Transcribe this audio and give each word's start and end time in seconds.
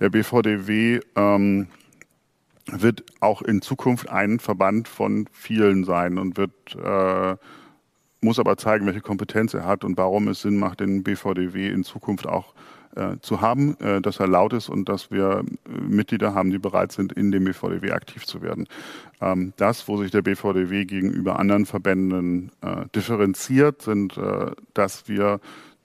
der 0.00 0.10
BVDW 0.10 1.00
ähm, 1.16 1.68
wird 2.66 3.04
auch 3.20 3.42
in 3.42 3.62
Zukunft 3.62 4.08
ein 4.08 4.40
Verband 4.40 4.88
von 4.88 5.28
vielen 5.32 5.84
sein 5.84 6.18
und 6.18 6.36
wird 6.36 6.76
äh, 6.76 7.36
muss 8.20 8.38
aber 8.38 8.56
zeigen, 8.56 8.86
welche 8.86 9.00
Kompetenz 9.00 9.54
er 9.54 9.64
hat 9.64 9.84
und 9.84 9.96
warum 9.96 10.28
es 10.28 10.42
Sinn 10.42 10.58
macht, 10.58 10.80
den 10.80 11.02
BVDW 11.02 11.68
in 11.68 11.84
Zukunft 11.84 12.26
auch 12.26 12.54
äh, 12.96 13.16
zu 13.20 13.40
haben, 13.40 13.78
äh, 13.80 14.00
dass 14.00 14.18
er 14.18 14.26
laut 14.26 14.52
ist 14.52 14.68
und 14.68 14.88
dass 14.88 15.10
wir 15.10 15.44
äh, 15.66 15.80
Mitglieder 15.80 16.34
haben, 16.34 16.50
die 16.50 16.58
bereit 16.58 16.92
sind, 16.92 17.12
in 17.12 17.30
dem 17.30 17.44
BVDW 17.44 17.92
aktiv 17.92 18.26
zu 18.26 18.42
werden. 18.42 18.66
Ähm, 19.20 19.52
das, 19.56 19.86
wo 19.88 19.96
sich 19.98 20.10
der 20.10 20.22
BVDW 20.22 20.84
gegenüber 20.84 21.38
anderen 21.38 21.66
Verbänden 21.66 22.50
äh, 22.60 22.86
differenziert, 22.94 23.82
sind, 23.82 24.16
äh, 24.16 24.50
dass 24.74 25.08
wir 25.08 25.40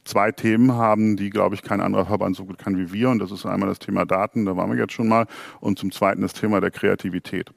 zwei 0.05 0.31
Themen 0.31 0.73
haben, 0.73 1.17
die, 1.17 1.29
glaube 1.29 1.55
ich, 1.55 1.61
kein 1.61 1.81
anderer 1.81 2.05
Verband 2.05 2.35
so 2.35 2.45
gut 2.45 2.57
kann 2.57 2.77
wie 2.77 2.91
wir. 2.91 3.09
Und 3.09 3.19
das 3.19 3.31
ist 3.31 3.45
einmal 3.45 3.69
das 3.69 3.79
Thema 3.79 4.05
Daten, 4.05 4.45
da 4.45 4.55
waren 4.57 4.71
wir 4.71 4.77
jetzt 4.77 4.93
schon 4.93 5.07
mal, 5.07 5.25
und 5.59 5.79
zum 5.79 5.91
Zweiten 5.91 6.21
das 6.21 6.33
Thema 6.33 6.61
der 6.61 6.71
Kreativität. 6.71 7.51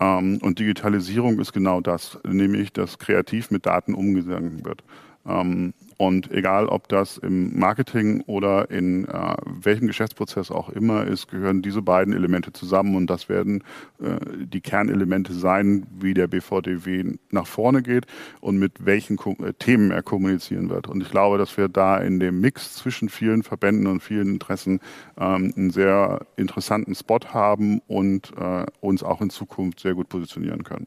Ähm, 0.00 0.38
und 0.42 0.58
Digitalisierung 0.58 1.38
ist 1.40 1.52
genau 1.52 1.80
das, 1.80 2.18
nämlich 2.26 2.72
dass 2.72 2.98
kreativ 2.98 3.50
mit 3.50 3.66
Daten 3.66 3.94
umgegangen 3.94 4.64
wird. 4.64 4.84
Ähm, 5.26 5.74
und 5.98 6.30
egal, 6.30 6.66
ob 6.68 6.88
das 6.88 7.18
im 7.18 7.58
Marketing 7.58 8.22
oder 8.26 8.70
in 8.70 9.06
äh, 9.06 9.34
welchem 9.44 9.88
Geschäftsprozess 9.88 10.52
auch 10.52 10.68
immer 10.68 11.04
ist, 11.04 11.26
gehören 11.26 11.60
diese 11.60 11.82
beiden 11.82 12.14
Elemente 12.14 12.52
zusammen 12.52 12.94
und 12.94 13.08
das 13.08 13.28
werden 13.28 13.64
äh, 14.00 14.16
die 14.38 14.60
Kernelemente 14.60 15.32
sein, 15.32 15.88
wie 15.90 16.14
der 16.14 16.28
BVDW 16.28 17.16
nach 17.32 17.48
vorne 17.48 17.82
geht 17.82 18.06
und 18.40 18.58
mit 18.58 18.86
welchen 18.86 19.16
Ko 19.16 19.36
äh, 19.44 19.52
Themen 19.54 19.90
er 19.90 20.04
kommunizieren 20.04 20.70
wird. 20.70 20.86
Und 20.86 21.02
ich 21.02 21.10
glaube, 21.10 21.36
dass 21.36 21.56
wir 21.56 21.68
da 21.68 21.98
in 21.98 22.20
dem 22.20 22.40
Mix 22.40 22.74
zwischen 22.74 23.08
vielen 23.08 23.42
Verbänden 23.42 23.88
und 23.88 24.00
vielen 24.00 24.28
Interessen 24.28 24.78
ähm, 25.18 25.52
einen 25.56 25.70
sehr 25.70 26.20
interessanten 26.36 26.94
Spot 26.94 27.18
haben 27.32 27.80
und 27.88 28.32
äh, 28.38 28.66
uns 28.80 29.02
auch 29.02 29.20
in 29.20 29.30
Zukunft 29.30 29.80
sehr 29.80 29.94
gut 29.94 30.08
positionieren 30.08 30.62
können. 30.62 30.86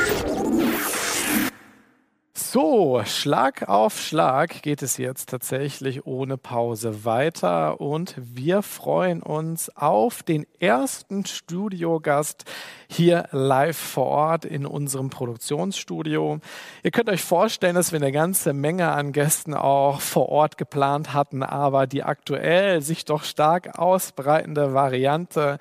So, 2.53 3.01
Schlag 3.05 3.69
auf 3.69 3.97
Schlag 3.97 4.61
geht 4.61 4.81
es 4.81 4.97
jetzt 4.97 5.29
tatsächlich 5.29 6.05
ohne 6.05 6.35
Pause 6.35 7.05
weiter 7.05 7.79
und 7.79 8.13
wir 8.17 8.61
freuen 8.61 9.23
uns 9.23 9.73
auf 9.77 10.21
den 10.21 10.45
ersten 10.59 11.25
Studiogast 11.25 12.43
hier 12.89 13.29
live 13.31 13.77
vor 13.77 14.07
Ort 14.07 14.43
in 14.43 14.65
unserem 14.65 15.09
Produktionsstudio. 15.09 16.39
Ihr 16.83 16.91
könnt 16.91 17.09
euch 17.09 17.23
vorstellen, 17.23 17.75
dass 17.75 17.93
wir 17.93 18.01
eine 18.01 18.11
ganze 18.11 18.51
Menge 18.51 18.91
an 18.91 19.13
Gästen 19.13 19.53
auch 19.53 20.01
vor 20.01 20.27
Ort 20.27 20.57
geplant 20.57 21.13
hatten, 21.13 21.43
aber 21.43 21.87
die 21.87 22.03
aktuell 22.03 22.81
sich 22.81 23.05
doch 23.05 23.23
stark 23.23 23.79
ausbreitende 23.79 24.73
Variante 24.73 25.57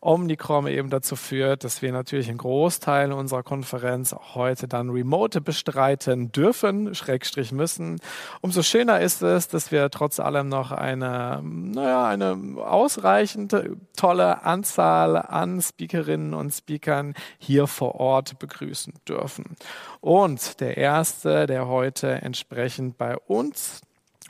Omnicrom 0.00 0.66
eben 0.66 0.88
dazu 0.88 1.14
führt, 1.14 1.64
dass 1.64 1.82
wir 1.82 1.92
natürlich 1.92 2.28
einen 2.28 2.38
Großteil 2.38 3.12
unserer 3.12 3.42
Konferenz 3.42 4.14
heute 4.34 4.66
dann 4.66 4.90
remote 4.90 5.40
bestreiten 5.40 6.32
dürfen, 6.32 6.94
Schrägstrich 6.94 7.52
müssen. 7.52 8.00
Umso 8.40 8.62
schöner 8.62 9.00
ist 9.00 9.22
es, 9.22 9.48
dass 9.48 9.70
wir 9.70 9.90
trotz 9.90 10.18
allem 10.18 10.48
noch 10.48 10.72
eine, 10.72 11.42
naja, 11.44 12.06
eine 12.06 12.36
ausreichend 12.64 13.54
tolle 13.96 14.42
Anzahl 14.44 15.16
an 15.16 15.60
Speakerinnen 15.60 16.32
und 16.32 16.50
Speakern 16.52 17.14
hier 17.38 17.66
vor 17.66 17.96
Ort 17.96 18.38
begrüßen 18.38 18.94
dürfen. 19.06 19.56
Und 20.00 20.60
der 20.60 20.78
erste, 20.78 21.46
der 21.46 21.68
heute 21.68 22.10
entsprechend 22.22 22.96
bei 22.96 23.16
uns 23.18 23.82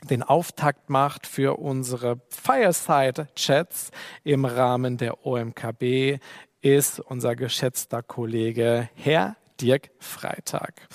den 0.09 0.23
Auftakt 0.23 0.89
macht 0.89 1.27
für 1.27 1.59
unsere 1.59 2.21
Fireside-Chats 2.29 3.91
im 4.23 4.45
Rahmen 4.45 4.97
der 4.97 5.25
OMKB, 5.25 6.19
ist 6.61 6.99
unser 6.99 7.35
geschätzter 7.35 8.03
Kollege 8.03 8.89
Herr 8.95 9.35
Dirk 9.59 9.91
Freitag. 9.99 10.87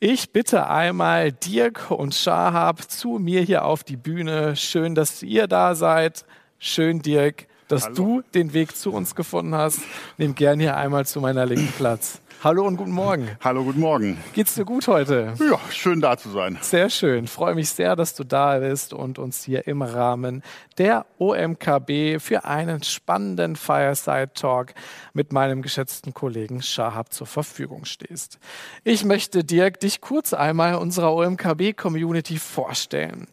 Ich 0.00 0.32
bitte 0.32 0.68
einmal 0.68 1.32
Dirk 1.32 1.90
und 1.90 2.14
Shahab 2.14 2.90
zu 2.90 3.18
mir 3.18 3.42
hier 3.42 3.64
auf 3.64 3.84
die 3.84 3.96
Bühne. 3.96 4.56
Schön, 4.56 4.94
dass 4.94 5.22
ihr 5.22 5.46
da 5.46 5.74
seid. 5.74 6.24
Schön, 6.58 7.00
Dirk, 7.00 7.46
dass 7.68 7.84
Hallo. 7.84 7.94
du 7.94 8.22
den 8.34 8.52
Weg 8.52 8.76
zu 8.76 8.92
uns 8.92 9.14
gefunden 9.14 9.54
hast. 9.54 9.80
Nimm 10.18 10.34
gern 10.34 10.60
hier 10.60 10.76
einmal 10.76 11.06
zu 11.06 11.20
meiner 11.20 11.46
linken 11.46 11.72
Platz. 11.72 12.20
Hallo 12.44 12.66
und 12.66 12.76
guten 12.76 12.92
Morgen. 12.92 13.30
Hallo, 13.40 13.64
guten 13.64 13.80
Morgen. 13.80 14.18
Geht's 14.34 14.54
dir 14.54 14.66
gut 14.66 14.86
heute? 14.86 15.32
Ja, 15.38 15.58
schön 15.70 16.02
da 16.02 16.18
zu 16.18 16.28
sein. 16.28 16.58
Sehr 16.60 16.90
schön. 16.90 17.26
Freue 17.26 17.54
mich 17.54 17.70
sehr, 17.70 17.96
dass 17.96 18.14
du 18.14 18.22
da 18.22 18.58
bist 18.58 18.92
und 18.92 19.18
uns 19.18 19.42
hier 19.42 19.66
im 19.66 19.80
Rahmen 19.80 20.42
der 20.76 21.06
OMKB 21.16 22.20
für 22.20 22.44
einen 22.44 22.82
spannenden 22.82 23.56
Fireside 23.56 24.32
Talk 24.34 24.74
mit 25.14 25.32
meinem 25.32 25.62
geschätzten 25.62 26.12
Kollegen 26.12 26.60
Shahab 26.60 27.14
zur 27.14 27.26
Verfügung 27.26 27.86
stehst. 27.86 28.38
Ich 28.82 29.06
möchte 29.06 29.42
Dirk 29.42 29.80
dich 29.80 30.02
kurz 30.02 30.34
einmal 30.34 30.74
unserer 30.74 31.14
OMKB 31.14 31.74
Community 31.74 32.36
vorstellen. 32.36 33.26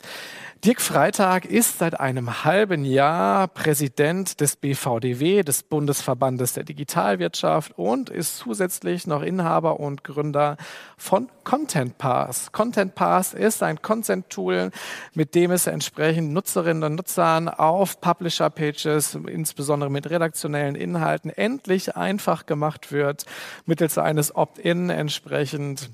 Dirk 0.63 0.79
Freitag 0.79 1.45
ist 1.45 1.79
seit 1.79 1.99
einem 1.99 2.43
halben 2.43 2.85
Jahr 2.85 3.47
Präsident 3.47 4.39
des 4.41 4.55
BVDW, 4.55 5.41
des 5.41 5.63
Bundesverbandes 5.63 6.53
der 6.53 6.63
Digitalwirtschaft 6.63 7.79
und 7.79 8.11
ist 8.11 8.37
zusätzlich 8.37 9.07
noch 9.07 9.23
Inhaber 9.23 9.79
und 9.79 10.03
Gründer 10.03 10.57
von 10.97 11.29
Content 11.43 11.97
Pass. 11.97 12.51
Content 12.51 12.93
Pass 12.93 13.33
ist 13.33 13.63
ein 13.63 13.81
Content-Tool, 13.81 14.69
mit 15.15 15.33
dem 15.33 15.49
es 15.49 15.65
entsprechend 15.65 16.31
Nutzerinnen 16.31 16.83
und 16.83 16.93
Nutzern 16.93 17.49
auf 17.49 17.99
Publisher-Pages, 17.99 19.15
insbesondere 19.15 19.89
mit 19.89 20.11
redaktionellen 20.11 20.75
Inhalten, 20.75 21.31
endlich 21.31 21.95
einfach 21.95 22.45
gemacht 22.45 22.91
wird, 22.91 23.25
mittels 23.65 23.97
eines 23.97 24.35
Opt-in 24.35 24.91
entsprechend 24.91 25.89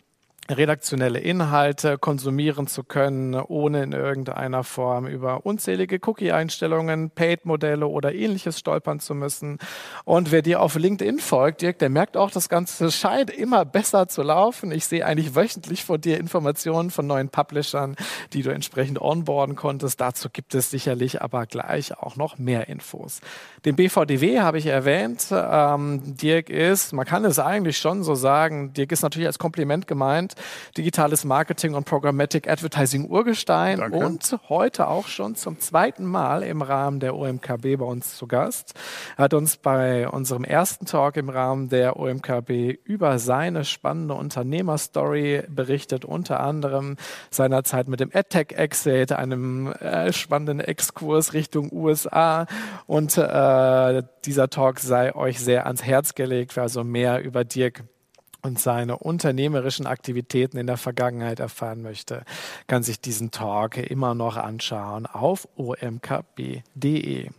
redaktionelle 0.49 1.19
Inhalte 1.19 1.97
konsumieren 1.97 2.67
zu 2.67 2.83
können, 2.83 3.35
ohne 3.35 3.83
in 3.83 3.91
irgendeiner 3.91 4.63
Form 4.63 5.07
über 5.07 5.45
unzählige 5.45 5.99
Cookie-Einstellungen, 6.05 7.09
Paid-Modelle 7.11 7.87
oder 7.87 8.13
ähnliches 8.13 8.59
stolpern 8.59 8.99
zu 8.99 9.13
müssen. 9.15 9.57
Und 10.05 10.31
wer 10.31 10.41
dir 10.41 10.61
auf 10.61 10.75
LinkedIn 10.75 11.19
folgt, 11.19 11.61
Dirk, 11.61 11.79
der 11.79 11.89
merkt 11.89 12.17
auch, 12.17 12.31
das 12.31 12.49
Ganze 12.49 12.91
scheint 12.91 13.29
immer 13.29 13.65
besser 13.65 14.07
zu 14.07 14.23
laufen. 14.23 14.71
Ich 14.71 14.85
sehe 14.85 15.05
eigentlich 15.05 15.35
wöchentlich 15.35 15.83
von 15.83 15.99
dir 15.99 16.17
Informationen 16.17 16.91
von 16.91 17.07
neuen 17.07 17.29
Publishern, 17.29 17.95
die 18.33 18.43
du 18.43 18.51
entsprechend 18.51 19.01
onboarden 19.01 19.55
konntest. 19.55 19.99
Dazu 20.01 20.29
gibt 20.29 20.55
es 20.55 20.69
sicherlich 20.69 21.21
aber 21.21 21.45
gleich 21.45 21.97
auch 21.97 22.15
noch 22.15 22.37
mehr 22.37 22.67
Infos. 22.67 23.21
Den 23.65 23.75
BVDW 23.75 24.39
habe 24.39 24.59
ich 24.59 24.67
erwähnt. 24.67 25.27
Ähm, 25.31 26.15
Dirk 26.15 26.49
ist, 26.49 26.93
man 26.93 27.05
kann 27.05 27.25
es 27.25 27.39
eigentlich 27.39 27.77
schon 27.77 28.03
so 28.03 28.13
sagen, 28.13 28.71
Dirk 28.73 28.91
ist 28.91 29.01
natürlich 29.01 29.27
als 29.27 29.39
Kompliment 29.39 29.87
gemeint, 29.87 30.35
digitales 30.77 31.25
Marketing 31.25 31.73
und 31.73 31.85
Programmatic 31.85 32.47
Advertising 32.49 33.09
Urgestein 33.09 33.79
Danke. 33.79 33.97
und 33.97 34.37
heute 34.47 34.87
auch 34.87 35.07
schon 35.07 35.35
zum 35.35 35.59
zweiten 35.59 36.05
Mal 36.05 36.43
im 36.43 36.61
Rahmen 36.61 36.99
der 36.99 37.15
OMKB 37.15 37.77
bei 37.77 37.85
uns 37.85 38.15
zu 38.15 38.27
Gast. 38.27 38.73
Er 39.17 39.25
hat 39.25 39.33
uns 39.33 39.57
bei 39.57 40.07
unserem 40.07 40.43
ersten 40.43 40.85
Talk 40.85 41.17
im 41.17 41.29
Rahmen 41.29 41.69
der 41.69 41.97
OMKB 41.97 42.77
über 42.83 43.17
seine 43.17 43.65
spannende 43.65 44.13
Unternehmerstory 44.13 45.43
berichtet, 45.47 46.05
unter 46.05 46.41
anderem 46.41 46.95
seiner 47.31 47.63
Zeit 47.63 47.87
mit 47.87 47.99
dem 47.99 48.11
AdTech 48.13 48.51
Exit, 48.51 49.13
einem 49.13 49.71
äh, 49.73 50.13
spannenden 50.13 50.59
Exkurs 50.59 51.33
Richtung 51.33 51.71
USA 51.71 52.45
und 52.85 53.17
äh, 53.17 53.47
dieser 54.25 54.49
Talk 54.49 54.79
sei 54.79 55.15
euch 55.15 55.39
sehr 55.39 55.65
ans 55.65 55.83
Herz 55.83 56.15
gelegt, 56.15 56.55
wer 56.55 56.63
also 56.63 56.83
mehr 56.83 57.21
über 57.23 57.43
Dirk 57.43 57.83
und 58.41 58.59
seine 58.59 58.97
unternehmerischen 58.97 59.87
Aktivitäten 59.87 60.57
in 60.57 60.67
der 60.67 60.77
Vergangenheit 60.77 61.39
erfahren 61.39 61.81
möchte, 61.81 62.23
kann 62.67 62.83
sich 62.83 62.99
diesen 62.99 63.31
Talk 63.31 63.77
immer 63.77 64.15
noch 64.15 64.37
anschauen 64.37 65.05
auf 65.05 65.47
omkb.de. 65.55 67.29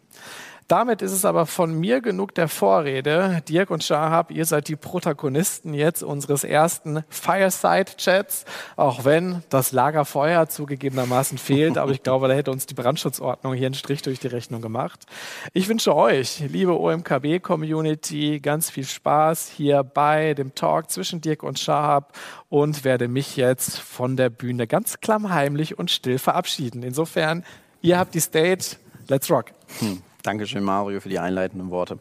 Damit 0.69 1.01
ist 1.01 1.13
es 1.13 1.25
aber 1.25 1.47
von 1.47 1.73
mir 1.81 2.03
genug 2.03 2.35
der 2.35 2.47
Vorrede. 2.47 3.43
Dirk 3.49 3.71
und 3.71 3.83
Shahab, 3.83 4.31
ihr 4.31 4.45
seid 4.45 4.69
die 4.69 4.77
Protagonisten 4.77 5.73
jetzt 5.73 6.03
unseres 6.03 6.45
ersten 6.45 7.05
Fireside-Chats, 7.09 8.45
auch 8.77 9.07
wenn 9.07 9.43
das 9.49 9.73
Lagerfeuer 9.73 10.47
zugegebenermaßen 10.47 11.39
fehlt. 11.39 11.79
Aber 11.79 11.93
ich 11.93 12.03
glaube, 12.03 12.29
da 12.29 12.35
hätte 12.35 12.51
uns 12.51 12.67
die 12.67 12.75
Brandschutzordnung 12.75 13.55
hier 13.55 13.65
einen 13.65 13.75
Strich 13.75 14.03
durch 14.03 14.21
die 14.21 14.27
Rechnung 14.27 14.61
gemacht. 14.61 15.07
Ich 15.55 15.71
wünsche 15.71 15.97
euch, 15.97 16.41
liebe 16.41 16.79
OMKB-Community, 16.79 18.41
ganz 18.41 18.69
viel 18.69 18.85
Spaß 18.85 19.49
hier 19.49 19.83
bei 19.83 20.35
dem 20.35 20.55
Talk 20.55 20.91
zwischen 20.91 21.23
Dirk 21.23 21.45
und 21.45 21.59
Shahab 21.59 22.13
und 22.51 22.85
werde 22.85 23.09
mich 23.09 23.39
jetzt 23.39 23.79
von 23.79 24.19
der 24.19 24.29
Bühne 24.29 24.67
ganz 24.67 25.01
klammheimlich 25.01 25.79
und 25.79 25.91
still 25.91 26.19
verabschieden. 26.19 26.83
Insofern, 26.83 27.43
ihr 27.81 27.99
habt 27.99 28.15
die 28.15 28.21
Stage. 28.21 28.77
Let's 29.09 29.31
rock. 29.31 29.47
Hm. 29.79 30.03
Dankeschön, 30.23 30.65
Mario, 30.65 31.01
für 31.01 31.09
die 31.09 31.21
einleitenden 31.21 31.71
Worte. 31.71 32.01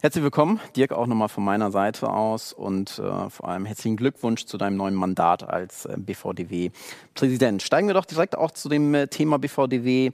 Herzlich 0.00 0.24
willkommen, 0.24 0.58
Dirk, 0.74 0.92
auch 0.92 1.06
nochmal 1.06 1.28
von 1.28 1.44
meiner 1.44 1.70
Seite 1.70 2.08
aus 2.08 2.54
und 2.54 2.98
äh, 2.98 3.28
vor 3.28 3.48
allem 3.48 3.66
herzlichen 3.66 3.98
Glückwunsch 3.98 4.46
zu 4.46 4.56
deinem 4.56 4.78
neuen 4.78 4.94
Mandat 4.94 5.46
als 5.46 5.84
äh, 5.84 5.94
BVDW-Präsident. 5.98 7.62
Steigen 7.62 7.86
wir 7.86 7.94
doch 7.94 8.06
direkt 8.06 8.38
auch 8.38 8.52
zu 8.52 8.70
dem 8.70 8.94
äh, 8.94 9.08
Thema 9.08 9.38
BVDW 9.38 10.12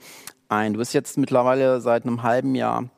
ein. 0.49 0.73
Du 0.73 0.81
bist 0.81 0.95
jetzt 0.95 1.17
mittlerweile 1.17 1.81
seit 1.81 2.05
einem 2.05 2.25
halben 2.25 2.57
Jahr 2.57 2.89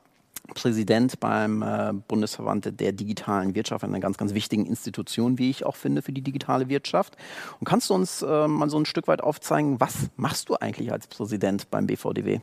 Präsident 0.55 1.19
beim 1.19 1.61
äh, 1.61 1.93
Bundesverband 2.07 2.79
der 2.79 2.93
digitalen 2.93 3.53
Wirtschaft, 3.53 3.83
einer 3.83 3.99
ganz, 3.99 4.17
ganz 4.17 4.33
wichtigen 4.33 4.65
Institution, 4.65 5.37
wie 5.37 5.51
ich 5.51 5.65
auch 5.65 5.75
finde, 5.75 6.01
für 6.01 6.13
die 6.13 6.21
digitale 6.21 6.67
Wirtschaft. 6.67 7.15
Und 7.59 7.65
kannst 7.65 7.91
du 7.91 7.93
uns 7.93 8.23
äh, 8.23 8.47
mal 8.47 8.69
so 8.69 8.79
ein 8.79 8.85
Stück 8.85 9.07
weit 9.07 9.21
aufzeigen, 9.21 9.79
was 9.79 10.09
machst 10.15 10.49
du 10.49 10.55
eigentlich 10.55 10.91
als 10.91 11.05
Präsident 11.05 11.69
beim 11.69 11.85
BVDW? 11.85 12.39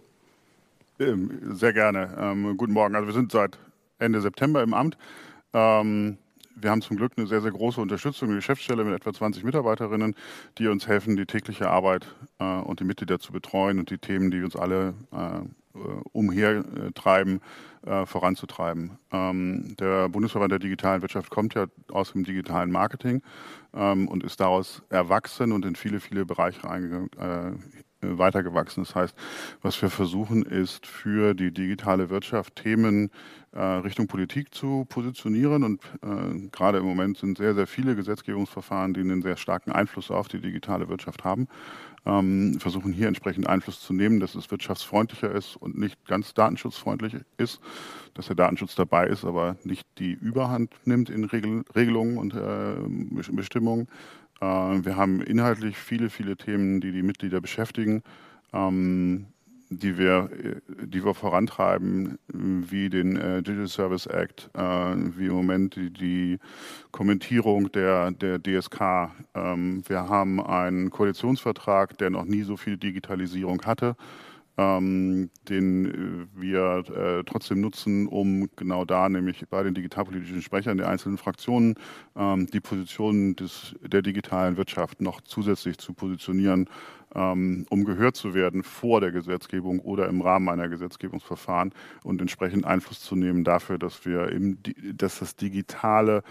Ähm, 1.01 1.57
sehr 1.57 1.73
gerne. 1.73 2.15
Ähm, 2.19 2.57
guten 2.57 2.73
Morgen. 2.73 2.95
Also 2.95 3.09
wir 3.09 3.15
sind 3.15 3.33
seit 3.33 3.59
Ende 3.99 4.21
September 4.21 4.63
im 4.63 4.75
Amt. 4.75 4.97
Ähm, 5.53 6.19
wir 6.55 6.71
haben 6.71 6.83
zum 6.83 6.97
Glück 6.97 7.13
eine 7.17 7.27
sehr, 7.27 7.41
sehr 7.41 7.51
große 7.51 7.81
Unterstützung, 7.81 8.29
eine 8.29 8.39
Geschäftsstelle 8.39 8.85
mit 8.85 8.95
etwa 8.95 9.13
20 9.13 9.43
Mitarbeiterinnen, 9.43 10.15
die 10.59 10.69
uns 10.69 10.87
helfen, 10.87 11.17
die 11.17 11.27
tägliche 11.27 11.69
Arbeit 11.69 12.07
äh, 12.39 12.45
und 12.45 12.79
die 12.79 12.85
Mitglieder 12.85 13.19
zu 13.19 13.33
betreuen 13.33 13.81
und 13.81 13.91
die 13.91 13.99
Themen, 13.99 14.31
die 14.31 14.43
uns 14.43 14.55
alle 14.55 14.95
äh, 15.11 15.41
umhertreiben, 16.13 17.41
äh, 17.85 18.07
voranzutreiben. 18.07 18.99
Ähm, 19.11 19.75
der 19.81 20.09
Bundesverband 20.09 20.53
der 20.53 20.61
digitalen 20.61 21.03
Wirtschaft 21.03 21.31
kommt 21.31 21.55
ja 21.55 21.67
aus 21.91 22.13
dem 22.13 22.23
digitalen 22.23 22.71
Marketing 22.71 23.21
ähm, 23.75 24.07
und 24.07 24.23
ist 24.23 24.39
daraus 24.39 24.83
erwachsen 24.91 25.51
und 25.51 25.65
in 25.65 25.75
viele, 25.75 25.99
viele 25.99 26.25
Bereiche 26.25 26.71
eingegangen, 26.71 27.11
äh, 27.19 27.53
weitergewachsen. 28.19 28.85
Das 28.85 28.95
heißt, 28.95 29.17
was 29.63 29.81
wir 29.81 29.91
versuchen, 29.91 30.43
ist 30.43 30.87
für 30.87 31.35
die 31.35 31.53
digitale 31.53 32.11
Wirtschaft 32.11 32.57
Themen 32.57 33.11
äh, 33.53 33.61
Richtung 33.61 34.07
Politik 34.07 34.53
zu 34.55 34.85
positionieren. 34.89 35.63
Und 35.63 35.83
äh, 36.03 36.49
gerade 36.51 36.79
im 36.79 36.85
Moment 36.85 37.19
sind 37.19 37.39
sehr, 37.39 37.55
sehr 37.55 37.67
viele 37.67 37.95
Gesetzgebungsverfahren, 37.95 38.95
die 38.95 39.01
einen 39.01 39.23
sehr 39.23 39.37
starken 39.37 39.73
Einfluss 39.73 40.11
auf 40.11 40.29
die 40.29 40.41
digitale 40.41 40.89
Wirtschaft 40.89 41.25
haben. 41.25 41.49
Ähm, 42.07 42.59
versuchen 42.61 42.93
hier 42.93 43.09
entsprechend 43.09 43.47
Einfluss 43.49 43.81
zu 43.81 43.95
nehmen, 43.95 44.21
dass 44.21 44.35
es 44.35 44.51
wirtschaftsfreundlicher 44.51 45.31
ist 45.31 45.57
und 45.57 45.79
nicht 45.79 46.05
ganz 46.05 46.35
datenschutzfreundlich 46.35 47.17
ist, 47.39 47.61
dass 48.13 48.27
der 48.27 48.37
Datenschutz 48.37 48.75
dabei 48.75 49.07
ist, 49.07 49.25
aber 49.25 49.57
nicht 49.65 49.87
die 49.99 50.13
Überhand 50.13 50.75
nimmt 50.85 51.09
in 51.09 51.25
Regel 51.25 51.65
Regelungen 51.75 52.19
und 52.19 52.35
äh, 52.35 53.33
Bestimmungen. 53.33 53.89
Äh, 54.41 54.45
wir 54.45 54.97
haben 54.97 55.21
inhaltlich 55.21 55.77
viele, 55.77 56.11
viele 56.11 56.37
Themen, 56.37 56.81
die 56.81 56.93
die 56.93 57.03
Mitglieder 57.03 57.41
beschäftigen, 57.41 58.03
ähm, 58.53 59.27
die, 59.71 59.99
wir, 59.99 60.31
äh, 60.33 60.87
die 60.87 61.05
wir 61.05 61.15
vorantreiben, 61.15 62.19
wie 62.29 62.91
den 62.91 63.17
äh, 63.17 63.43
Digital 63.43 63.69
Service 63.69 64.07
Act, 64.07 64.51
wie 64.55 65.27
im 65.27 65.33
Moment 65.33 65.77
die, 65.77 66.39
Kommentierung 66.91 67.73
der, 67.73 68.13
der 68.13 68.39
DSK. 68.39 69.11
Ähm, 69.35 69.83
wir 69.89 70.09
haben 70.09 70.41
einen 70.41 70.91
Koalitionsvertrag, 70.91 71.99
der 71.99 72.11
noch 72.11 72.25
nie 72.25 72.43
so 72.43 72.57
viel 72.57 72.77
Digitalisierung 72.77 73.63
hatte 73.63 73.97
ähm, 74.57 75.31
den 75.49 75.87
äh, 75.87 76.41
wir 76.41 76.85
äh, 76.95 77.25
trotzdem 77.25 77.61
nutzen, 77.61 78.07
um 78.07 78.49
genau 78.57 78.85
da, 78.85 79.09
nämlich 79.09 79.45
bei 79.49 79.63
den 79.63 79.75
digitalpolitischen 79.75 80.43
Sprechern 80.43 80.79
der 80.79 80.89
einzelnen 80.89 81.19
Fraktionen, 81.19 81.75
ähm, 82.17 82.47
die 82.47 82.61
Positionen 82.61 83.35
des, 83.37 83.75
der 83.83 84.03
digitalen 84.03 84.57
Wirtschaft 84.57 85.01
noch 85.01 85.21
zusätzlich 85.23 85.79
zu 85.79 85.93
positionieren, 85.93 86.69
ähm, 87.15 87.67
um 87.71 87.85
gehört 87.85 88.17
zu 88.17 88.35
werden 88.35 88.63
vor 88.63 89.01
der 89.01 89.11
Gesetzgebung 89.11 89.81
oder 89.81 90.09
im 90.09 90.21
Rahmen 90.21 90.49
einer 90.49 90.69
Gesetzgebungsverfahren 90.69 91.73
und 92.05 92.21
entsprechend 92.21 92.65
Einfluss 92.65 93.01
zu 93.01 93.17
nehmen 93.17 93.45
dafür, 93.45 93.79
dass 93.79 94.05
wir 94.05 94.29
im, 94.29 94.59
dass 94.95 95.19
das 95.19 95.35
Digitale 95.35 96.23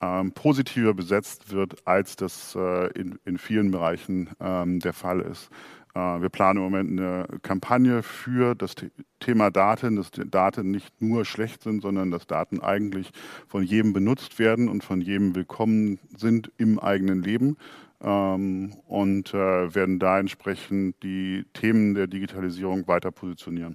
ähm, 0.00 0.32
positiver 0.32 0.94
besetzt 0.94 1.52
wird, 1.52 1.86
als 1.86 2.16
das 2.16 2.54
äh, 2.54 2.86
in, 2.92 3.18
in 3.24 3.38
vielen 3.38 3.70
Bereichen 3.70 4.30
ähm, 4.40 4.80
der 4.80 4.92
Fall 4.92 5.20
ist. 5.20 5.50
Äh, 5.98 6.22
wir 6.22 6.28
planen 6.28 6.58
im 6.58 6.64
Moment 6.64 6.90
eine 6.90 7.26
Kampagne 7.42 8.02
für 8.02 8.54
das 8.54 8.74
Thema 9.18 9.50
Daten, 9.50 9.96
dass 9.96 10.10
Daten 10.12 10.70
nicht 10.70 11.02
nur 11.02 11.24
schlecht 11.24 11.62
sind, 11.62 11.82
sondern 11.82 12.10
dass 12.10 12.26
Daten 12.26 12.60
eigentlich 12.60 13.10
von 13.48 13.64
jedem 13.64 13.92
benutzt 13.92 14.38
werden 14.38 14.68
und 14.68 14.84
von 14.84 15.00
jedem 15.00 15.34
willkommen 15.34 15.98
sind 16.16 16.52
im 16.56 16.78
eigenen 16.78 17.22
Leben. 17.22 17.56
Ähm, 18.00 18.74
und 18.86 19.34
äh, 19.34 19.74
werden 19.74 19.98
da 19.98 20.20
entsprechend 20.20 21.02
die 21.02 21.44
Themen 21.52 21.94
der 21.94 22.06
Digitalisierung 22.06 22.86
weiter 22.86 23.10
positionieren. 23.10 23.74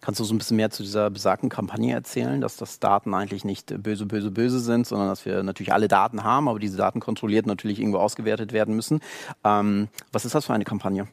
Kannst 0.00 0.20
du 0.20 0.24
so 0.24 0.34
ein 0.34 0.38
bisschen 0.38 0.56
mehr 0.56 0.70
zu 0.70 0.84
dieser 0.84 1.10
besagten 1.10 1.48
Kampagne 1.48 1.92
erzählen, 1.92 2.40
dass 2.40 2.56
das 2.56 2.78
Daten 2.78 3.12
eigentlich 3.12 3.44
nicht 3.44 3.82
böse, 3.82 4.06
böse, 4.06 4.30
böse 4.30 4.60
sind, 4.60 4.86
sondern 4.86 5.08
dass 5.08 5.26
wir 5.26 5.42
natürlich 5.42 5.72
alle 5.72 5.88
Daten 5.88 6.22
haben, 6.22 6.48
aber 6.48 6.60
diese 6.60 6.76
Daten 6.76 7.00
kontrolliert 7.00 7.46
natürlich 7.46 7.80
irgendwo 7.80 7.98
ausgewertet 7.98 8.52
werden 8.52 8.76
müssen. 8.76 9.00
Ähm, 9.42 9.88
was 10.12 10.24
ist 10.24 10.34
das 10.34 10.46
für 10.46 10.54
eine 10.54 10.64
Kampagne? 10.64 11.08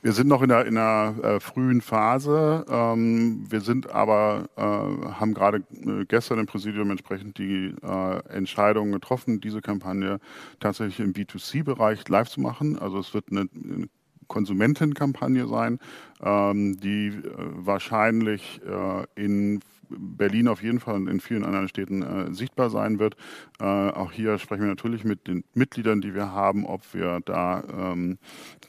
Wir 0.00 0.12
sind 0.12 0.28
noch 0.28 0.42
in 0.42 0.52
einer, 0.52 0.64
in 0.64 0.76
einer 0.76 1.24
äh, 1.24 1.40
frühen 1.40 1.80
Phase. 1.80 2.64
Ähm, 2.68 3.44
wir 3.50 3.60
sind 3.60 3.90
aber, 3.90 4.48
äh, 4.56 4.60
haben 4.62 5.34
gerade 5.34 5.64
äh, 5.72 6.04
gestern 6.06 6.38
im 6.38 6.46
Präsidium 6.46 6.90
entsprechend 6.90 7.38
die 7.38 7.74
äh, 7.82 8.18
Entscheidung 8.28 8.92
getroffen, 8.92 9.40
diese 9.40 9.60
Kampagne 9.60 10.20
tatsächlich 10.60 11.00
im 11.00 11.14
B2C-Bereich 11.14 12.08
live 12.08 12.28
zu 12.28 12.40
machen. 12.40 12.78
Also 12.78 13.00
es 13.00 13.12
wird 13.12 13.24
eine, 13.32 13.48
eine 13.52 13.88
Konsumentenkampagne 14.28 15.48
sein, 15.48 15.80
ähm, 16.22 16.78
die 16.78 17.08
äh, 17.08 17.12
wahrscheinlich 17.36 18.60
in 19.16 19.60
Berlin 19.90 20.48
auf 20.48 20.62
jeden 20.62 20.80
Fall 20.80 20.94
und 20.96 21.08
in 21.08 21.20
vielen 21.20 21.44
anderen 21.44 21.68
Städten 21.68 22.02
äh, 22.02 22.32
sichtbar 22.34 22.70
sein 22.70 22.98
wird. 22.98 23.16
Äh, 23.60 23.64
auch 23.64 24.12
hier 24.12 24.38
sprechen 24.38 24.62
wir 24.62 24.68
natürlich 24.68 25.04
mit 25.04 25.26
den 25.26 25.44
Mitgliedern, 25.54 26.00
die 26.00 26.14
wir 26.14 26.32
haben, 26.32 26.66
ob 26.66 26.82
wir 26.94 27.20
da 27.24 27.62
ähm, 27.72 28.18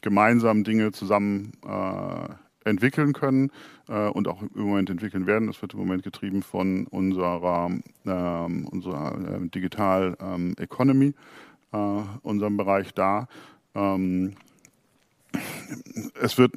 gemeinsam 0.02 0.64
Dinge 0.64 0.92
zusammen 0.92 1.52
äh, 1.66 2.34
entwickeln 2.66 3.14
können 3.14 3.52
äh, 3.88 4.08
und 4.08 4.28
auch 4.28 4.42
im 4.42 4.64
Moment 4.64 4.90
entwickeln 4.90 5.28
werden. 5.28 5.48
Das 5.48 5.62
wird 5.62 5.74
im 5.74 5.80
Moment 5.80 6.04
getrieben 6.04 6.44
von 6.44 6.88
unserer, 6.88 7.70
ähm, 8.06 8.68
unserer 8.68 9.42
äh, 9.42 9.50
Digital 9.50 10.18
ähm, 10.20 10.56
Economy, 10.58 11.14
äh, 11.72 11.78
unserem 12.22 12.58
Bereich 12.58 12.94
da. 12.94 13.28
Ähm, 13.76 14.36
es 16.20 16.38
wird 16.38 16.54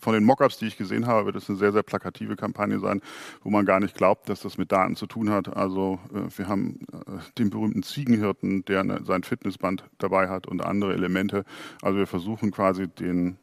von 0.00 0.14
den 0.14 0.24
Mockups, 0.24 0.58
die 0.58 0.66
ich 0.66 0.76
gesehen 0.76 1.06
habe, 1.06 1.26
wird 1.26 1.36
es 1.36 1.48
eine 1.48 1.58
sehr, 1.58 1.72
sehr 1.72 1.82
plakative 1.82 2.36
Kampagne 2.36 2.78
sein, 2.80 3.00
wo 3.42 3.50
man 3.50 3.66
gar 3.66 3.80
nicht 3.80 3.94
glaubt, 3.94 4.28
dass 4.28 4.40
das 4.40 4.58
mit 4.58 4.72
Daten 4.72 4.96
zu 4.96 5.06
tun 5.06 5.30
hat. 5.30 5.54
Also 5.56 5.98
äh, 6.12 6.36
wir 6.36 6.48
haben 6.48 6.80
äh, 6.92 7.18
den 7.38 7.50
berühmten 7.50 7.82
Ziegenhirten, 7.82 8.64
der 8.64 8.84
ne, 8.84 9.00
sein 9.04 9.22
Fitnessband 9.22 9.84
dabei 9.98 10.28
hat 10.28 10.46
und 10.46 10.64
andere 10.64 10.94
Elemente. 10.94 11.44
Also 11.82 11.98
wir 11.98 12.06
versuchen 12.06 12.50
quasi 12.50 12.88
den 12.88 13.36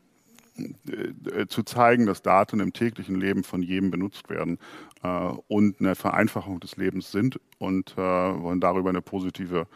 äh, 0.58 1.46
zu 1.48 1.64
zeigen, 1.64 2.06
dass 2.06 2.22
Daten 2.22 2.60
im 2.60 2.74
täglichen 2.74 3.16
Leben 3.16 3.44
von 3.44 3.62
jedem 3.62 3.92
benutzt 3.92 4.30
werden 4.30 4.58
äh, 5.04 5.30
und 5.48 5.80
eine 5.80 5.96
Vereinfachung 5.96 6.60
des 6.60 6.78
Lebens 6.78 7.12
sind 7.12 7.40
und 7.60 7.94
äh, 7.94 7.98
wollen 7.98 8.60
darüber 8.60 8.90
eine 8.90 9.02
positive 9.02 9.68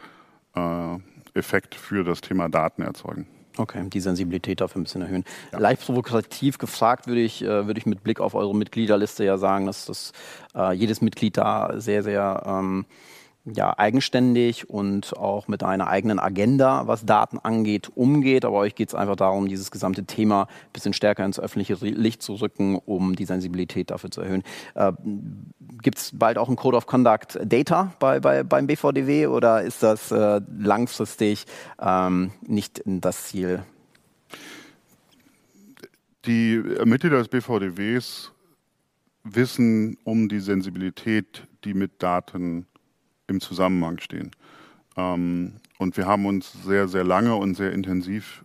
äh, 0.54 0.96
Effekt 1.34 1.74
für 1.74 2.04
das 2.04 2.20
Thema 2.20 2.48
Daten 2.48 2.82
erzeugen. 2.82 3.26
Okay, 3.58 3.88
die 3.88 4.00
Sensibilität 4.00 4.60
dafür 4.60 4.80
ein 4.80 4.84
bisschen 4.84 5.02
erhöhen. 5.02 5.24
Ja. 5.52 5.58
Leicht 5.58 5.82
provokativ 5.82 6.58
gefragt 6.58 7.06
würde 7.06 7.20
ich, 7.20 7.42
äh, 7.42 7.66
würde 7.66 7.78
ich 7.78 7.86
mit 7.86 8.02
Blick 8.02 8.20
auf 8.20 8.34
eure 8.34 8.54
Mitgliederliste 8.54 9.24
ja 9.24 9.36
sagen, 9.36 9.66
dass 9.66 9.86
das, 9.86 10.12
äh, 10.54 10.72
jedes 10.72 11.00
Mitglied 11.02 11.36
da 11.36 11.74
sehr, 11.76 12.02
sehr 12.02 12.42
ähm, 12.46 12.86
ja, 13.44 13.76
eigenständig 13.76 14.70
und 14.70 15.16
auch 15.16 15.48
mit 15.48 15.64
einer 15.64 15.88
eigenen 15.88 16.20
Agenda, 16.20 16.86
was 16.86 17.04
Daten 17.04 17.38
angeht, 17.38 17.90
umgeht. 17.94 18.44
Aber 18.44 18.58
euch 18.58 18.74
geht 18.74 18.90
es 18.90 18.94
einfach 18.94 19.16
darum, 19.16 19.48
dieses 19.48 19.70
gesamte 19.70 20.04
Thema 20.04 20.42
ein 20.42 20.72
bisschen 20.72 20.92
stärker 20.92 21.24
ins 21.24 21.40
öffentliche 21.40 21.74
Licht 21.74 22.22
zu 22.22 22.34
rücken, 22.34 22.76
um 22.76 23.16
die 23.16 23.24
Sensibilität 23.24 23.90
dafür 23.90 24.10
zu 24.10 24.20
erhöhen. 24.20 24.44
Äh, 24.74 24.92
Gibt 25.82 25.98
es 25.98 26.12
bald 26.14 26.38
auch 26.38 26.48
ein 26.48 26.56
Code 26.56 26.76
of 26.76 26.86
Conduct 26.86 27.38
Data 27.44 27.92
bei, 27.98 28.20
bei, 28.20 28.44
beim 28.44 28.68
BVDW 28.68 29.26
oder 29.26 29.62
ist 29.62 29.82
das 29.82 30.12
äh, 30.12 30.40
langfristig 30.56 31.46
ähm, 31.80 32.30
nicht 32.46 32.82
das 32.84 33.26
Ziel? 33.26 33.64
Die 36.26 36.62
Mitglieder 36.84 37.18
des 37.18 37.26
BVDWs 37.26 38.30
wissen 39.24 39.98
um 40.04 40.28
die 40.28 40.38
Sensibilität, 40.38 41.48
die 41.64 41.74
mit 41.74 42.00
Daten 42.00 42.66
im 43.32 43.40
Zusammenhang 43.40 43.98
stehen. 43.98 44.30
Ähm, 44.96 45.54
und 45.78 45.96
wir 45.96 46.06
haben 46.06 46.26
uns 46.26 46.52
sehr, 46.64 46.88
sehr 46.88 47.04
lange 47.04 47.34
und 47.34 47.54
sehr 47.54 47.72
intensiv 47.72 48.44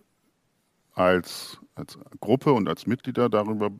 als, 0.94 1.58
als 1.74 1.98
Gruppe 2.20 2.52
und 2.52 2.68
als 2.68 2.86
Mitglieder 2.86 3.28
darüber 3.28 3.70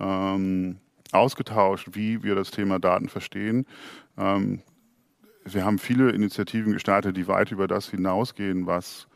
ähm, 0.00 0.78
ausgetauscht, 1.12 1.90
wie 1.92 2.22
wir 2.22 2.34
das 2.34 2.50
Thema 2.50 2.78
Daten 2.78 3.08
verstehen. 3.08 3.66
Ähm, 4.16 4.62
wir 5.44 5.64
haben 5.64 5.78
viele 5.78 6.10
Initiativen 6.10 6.72
gestartet, 6.72 7.16
die 7.16 7.28
weit 7.28 7.52
über 7.52 7.66
das 7.66 7.90
hinausgehen, 7.90 8.66
was 8.66 9.08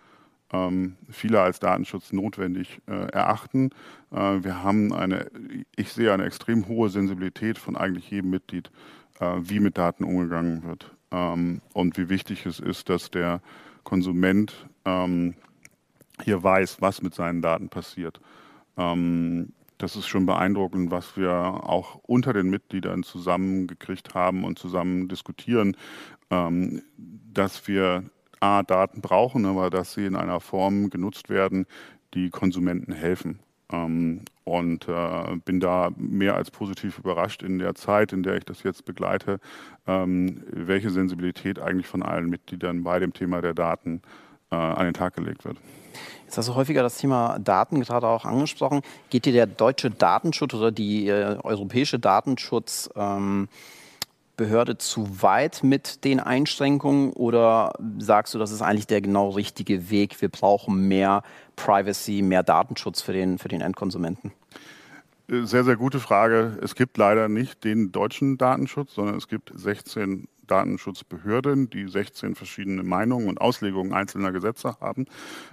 ähm, 0.52 0.96
viele 1.10 1.40
als 1.40 1.60
Datenschutz 1.60 2.12
notwendig 2.12 2.80
äh, 2.86 3.06
erachten. 3.12 3.70
Äh, 4.10 4.42
wir 4.42 4.62
haben 4.62 4.92
eine, 4.92 5.30
ich 5.76 5.92
sehe 5.92 6.12
eine 6.12 6.24
extrem 6.24 6.68
hohe 6.68 6.88
Sensibilität 6.88 7.58
von 7.58 7.76
eigentlich 7.76 8.10
jedem 8.10 8.30
Mitglied, 8.30 8.70
äh, 9.20 9.36
wie 9.40 9.60
mit 9.60 9.78
Daten 9.78 10.04
umgegangen 10.04 10.62
wird 10.62 10.94
und 11.12 11.98
wie 11.98 12.08
wichtig 12.08 12.46
es 12.46 12.58
ist, 12.58 12.88
dass 12.88 13.10
der 13.10 13.40
Konsument 13.84 14.66
ähm, 14.84 15.34
hier 16.24 16.42
weiß, 16.42 16.80
was 16.80 17.02
mit 17.02 17.14
seinen 17.14 17.42
Daten 17.42 17.68
passiert. 17.68 18.20
Ähm, 18.76 19.52
das 19.78 19.96
ist 19.96 20.06
schon 20.06 20.26
beeindruckend, 20.26 20.90
was 20.90 21.16
wir 21.16 21.32
auch 21.32 21.96
unter 22.06 22.32
den 22.32 22.48
Mitgliedern 22.48 23.02
zusammengekriegt 23.02 24.14
haben 24.14 24.44
und 24.44 24.58
zusammen 24.58 25.08
diskutieren, 25.08 25.76
ähm, 26.30 26.82
dass 26.96 27.66
wir 27.66 28.04
A, 28.40 28.62
Daten 28.62 29.00
brauchen, 29.00 29.44
aber 29.44 29.70
dass 29.70 29.94
sie 29.94 30.06
in 30.06 30.16
einer 30.16 30.40
Form 30.40 30.88
genutzt 30.90 31.28
werden, 31.28 31.66
die 32.14 32.30
Konsumenten 32.30 32.92
helfen. 32.92 33.40
Und 34.44 34.88
äh, 34.88 35.36
bin 35.44 35.60
da 35.60 35.90
mehr 35.96 36.34
als 36.34 36.50
positiv 36.50 36.98
überrascht 36.98 37.42
in 37.42 37.58
der 37.58 37.74
Zeit, 37.74 38.12
in 38.12 38.22
der 38.22 38.36
ich 38.36 38.44
das 38.44 38.62
jetzt 38.64 38.84
begleite, 38.84 39.38
ähm, 39.86 40.42
welche 40.50 40.90
Sensibilität 40.90 41.60
eigentlich 41.60 41.86
von 41.86 42.02
allen 42.02 42.28
Mitgliedern 42.28 42.82
bei 42.82 42.98
dem 42.98 43.12
Thema 43.12 43.40
der 43.40 43.54
Daten 43.54 44.02
äh, 44.50 44.56
an 44.56 44.84
den 44.84 44.94
Tag 44.94 45.14
gelegt 45.14 45.44
wird. 45.44 45.58
Jetzt 46.24 46.38
hast 46.38 46.48
du 46.48 46.54
häufiger 46.54 46.82
das 46.82 46.96
Thema 46.96 47.38
Daten 47.38 47.80
gerade 47.82 48.06
auch 48.06 48.24
angesprochen. 48.24 48.80
Geht 49.10 49.26
dir 49.26 49.32
der 49.32 49.46
deutsche 49.46 49.90
Datenschutz 49.90 50.54
oder 50.54 50.72
die 50.72 51.08
äh, 51.08 51.36
europäische 51.42 51.98
Datenschutz 51.98 52.88
ähm, 52.96 53.48
Behörde 54.36 54.78
zu 54.78 55.22
weit 55.22 55.62
mit 55.62 56.04
den 56.04 56.18
Einschränkungen 56.20 57.12
oder 57.12 57.74
sagst 57.98 58.34
du, 58.34 58.38
das 58.38 58.50
ist 58.50 58.62
eigentlich 58.62 58.86
der 58.86 59.00
genau 59.00 59.30
richtige 59.30 59.90
Weg? 59.90 60.20
Wir 60.20 60.28
brauchen 60.28 60.88
mehr 60.88 61.22
Privacy, 61.56 62.22
mehr 62.22 62.42
Datenschutz 62.42 63.02
für 63.02 63.12
den, 63.12 63.38
für 63.38 63.48
den 63.48 63.60
Endkonsumenten? 63.60 64.32
Sehr, 65.28 65.64
sehr 65.64 65.76
gute 65.76 66.00
Frage. 66.00 66.58
Es 66.62 66.74
gibt 66.74 66.98
leider 66.98 67.28
nicht 67.28 67.64
den 67.64 67.92
deutschen 67.92 68.38
Datenschutz, 68.38 68.94
sondern 68.94 69.16
es 69.16 69.28
gibt 69.28 69.52
16 69.54 70.28
Datenschutzbehörden, 70.52 71.70
die 71.70 71.88
16 71.88 72.34
verschiedene 72.34 72.82
Meinungen 72.82 73.28
und 73.28 73.40
Auslegungen 73.40 73.94
einzelner 73.94 74.32
Gesetze 74.32 74.76
haben. 74.80 75.06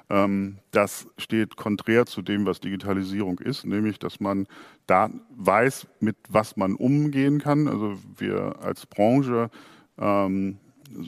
Ähm, 0.10 0.58
das 0.72 1.08
steht 1.18 1.56
konträr 1.56 2.06
zu 2.06 2.22
dem, 2.22 2.46
was 2.46 2.60
Digitalisierung 2.60 3.40
ist, 3.40 3.66
nämlich 3.66 3.98
dass 3.98 4.20
man 4.20 4.46
da 4.88 5.10
weiß, 5.38 5.88
mit 6.02 6.18
was 6.28 6.58
man 6.58 6.76
umgehen 6.76 7.40
kann. 7.40 7.70
Also 7.70 7.98
wir 8.18 8.58
als 8.62 8.86
Branche 8.86 9.50
ähm, 9.98 10.58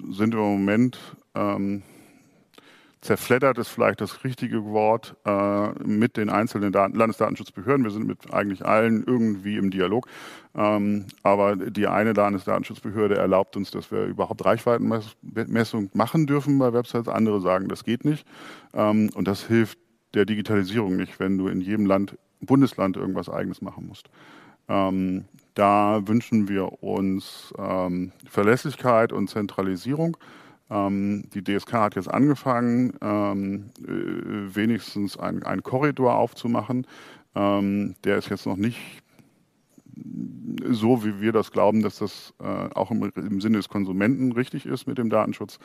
sind 0.09 0.33
im 0.35 0.39
Moment 0.39 0.97
ähm, 1.35 1.83
zerfleddert 3.01 3.57
ist 3.57 3.69
vielleicht 3.69 3.99
das 3.99 4.23
richtige 4.23 4.63
Wort, 4.65 5.15
äh, 5.25 5.69
mit 5.83 6.17
den 6.17 6.29
einzelnen 6.29 6.71
Daten 6.71 6.95
Landesdatenschutzbehörden. 6.95 7.83
Wir 7.83 7.91
sind 7.91 8.05
mit 8.05 8.31
eigentlich 8.31 8.63
allen 8.65 9.03
irgendwie 9.05 9.57
im 9.57 9.71
Dialog. 9.71 10.07
Ähm, 10.55 11.05
aber 11.23 11.55
die 11.55 11.87
eine 11.87 12.13
Landesdatenschutzbehörde 12.13 13.17
erlaubt 13.17 13.57
uns, 13.57 13.71
dass 13.71 13.91
wir 13.91 14.05
überhaupt 14.05 14.45
Reichweitenmessung 14.45 15.89
machen 15.93 16.27
dürfen 16.27 16.59
bei 16.59 16.73
Websites. 16.73 17.07
Andere 17.07 17.41
sagen, 17.41 17.67
das 17.67 17.83
geht 17.83 18.05
nicht. 18.05 18.25
Ähm, 18.73 19.09
und 19.15 19.27
das 19.27 19.47
hilft 19.47 19.79
der 20.13 20.25
Digitalisierung 20.25 20.95
nicht, 20.95 21.19
wenn 21.19 21.37
du 21.37 21.47
in 21.47 21.61
jedem 21.61 21.85
Land, 21.85 22.17
Bundesland 22.41 22.97
irgendwas 22.97 23.29
Eigenes 23.29 23.61
machen 23.61 23.87
musst. 23.87 24.09
Ähm, 24.67 25.25
da 25.53 26.07
wünschen 26.07 26.47
wir 26.47 26.83
uns 26.83 27.53
ähm, 27.57 28.11
Verlässlichkeit 28.29 29.11
und 29.11 29.29
Zentralisierung. 29.29 30.17
Ähm, 30.71 31.25
die 31.33 31.43
DSK 31.43 31.73
hat 31.73 31.95
jetzt 31.95 32.09
angefangen, 32.09 32.93
ähm, 33.01 33.71
äh, 33.79 34.55
wenigstens 34.55 35.17
einen 35.17 35.63
Korridor 35.63 36.15
aufzumachen. 36.15 36.87
Ähm, 37.35 37.95
der 38.05 38.17
ist 38.17 38.29
jetzt 38.29 38.45
noch 38.45 38.55
nicht 38.55 38.79
so, 40.69 41.03
wie 41.03 41.19
wir 41.19 41.33
das 41.33 41.51
glauben, 41.51 41.81
dass 41.81 41.99
das 41.99 42.33
äh, 42.39 42.45
auch 42.73 42.89
im, 42.89 43.11
im, 43.15 43.41
Sinne 43.41 43.57
des 43.57 43.67
Konsumenten 43.67 44.31
richtig 44.31 44.65
ist 44.65 44.87
mit 44.87 44.97
dem 44.97 45.09
Datenschutz. 45.09 45.59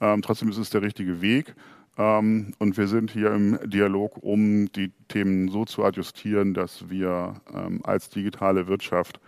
Ähm, 0.00 0.22
trotzdem 0.22 0.48
ist 0.48 0.58
es 0.58 0.70
der 0.70 0.82
richtige 0.82 1.20
Weg. 1.20 1.54
Ähm, 1.98 2.54
und 2.58 2.76
wir 2.78 2.86
sind 2.86 3.10
hier 3.10 3.32
im 3.32 3.58
Dialog, 3.68 4.22
um 4.22 4.70
die 4.72 4.92
Themen 5.08 5.48
so 5.48 5.64
zu 5.64 5.84
adjustieren, 5.84 6.54
dass 6.54 6.88
wir 6.88 7.34
ähm, 7.52 7.80
als 7.82 8.08
digitale 8.08 8.66
Wirtschaft 8.68 9.20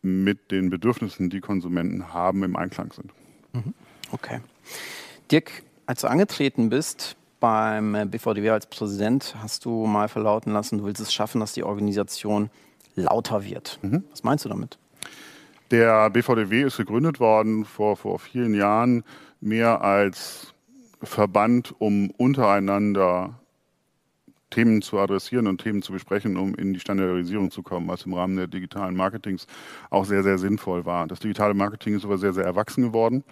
mit 0.00 0.50
den 0.52 0.70
Bedürfnissen, 0.70 1.28
die 1.28 1.40
Konsumenten 1.40 2.14
haben, 2.14 2.44
im 2.44 2.56
Einklang 2.56 2.92
sind. 2.92 3.12
Mhm. 3.52 3.74
Okay. 4.10 4.40
Dirk, 5.30 5.62
als 5.86 6.02
du 6.02 6.08
angetreten 6.08 6.68
bist 6.68 7.16
beim 7.40 8.10
BVDW 8.10 8.50
als 8.50 8.66
Präsident, 8.66 9.34
hast 9.42 9.64
du 9.64 9.86
mal 9.86 10.08
verlauten 10.08 10.52
lassen, 10.52 10.78
du 10.78 10.84
willst 10.84 11.00
es 11.00 11.12
schaffen, 11.12 11.40
dass 11.40 11.52
die 11.52 11.64
Organisation 11.64 12.50
lauter 12.94 13.44
wird. 13.44 13.78
Mhm. 13.82 14.04
Was 14.10 14.22
meinst 14.22 14.44
du 14.44 14.48
damit? 14.48 14.78
Der 15.70 16.10
BVDW 16.10 16.64
ist 16.64 16.76
gegründet 16.76 17.18
worden 17.18 17.64
vor, 17.64 17.96
vor 17.96 18.18
vielen 18.18 18.54
Jahren, 18.54 19.04
mehr 19.40 19.80
als 19.82 20.52
Verband, 21.02 21.74
um 21.78 22.10
untereinander 22.10 23.40
Themen 24.52 24.82
zu 24.82 24.98
adressieren 24.98 25.46
und 25.46 25.60
Themen 25.60 25.82
zu 25.82 25.92
besprechen, 25.92 26.36
um 26.36 26.54
in 26.54 26.72
die 26.72 26.80
Standardisierung 26.80 27.50
zu 27.50 27.62
kommen, 27.62 27.88
was 27.88 28.06
im 28.06 28.14
Rahmen 28.14 28.36
der 28.36 28.46
digitalen 28.46 28.94
Marketings 28.94 29.46
auch 29.90 30.04
sehr, 30.04 30.22
sehr 30.22 30.38
sinnvoll 30.38 30.84
war. 30.84 31.08
Das 31.08 31.18
digitale 31.18 31.54
Marketing 31.54 31.94
ist 31.94 32.04
aber 32.04 32.18
sehr, 32.18 32.32
sehr 32.32 32.44
erwachsen 32.44 32.84
geworden 32.84 33.24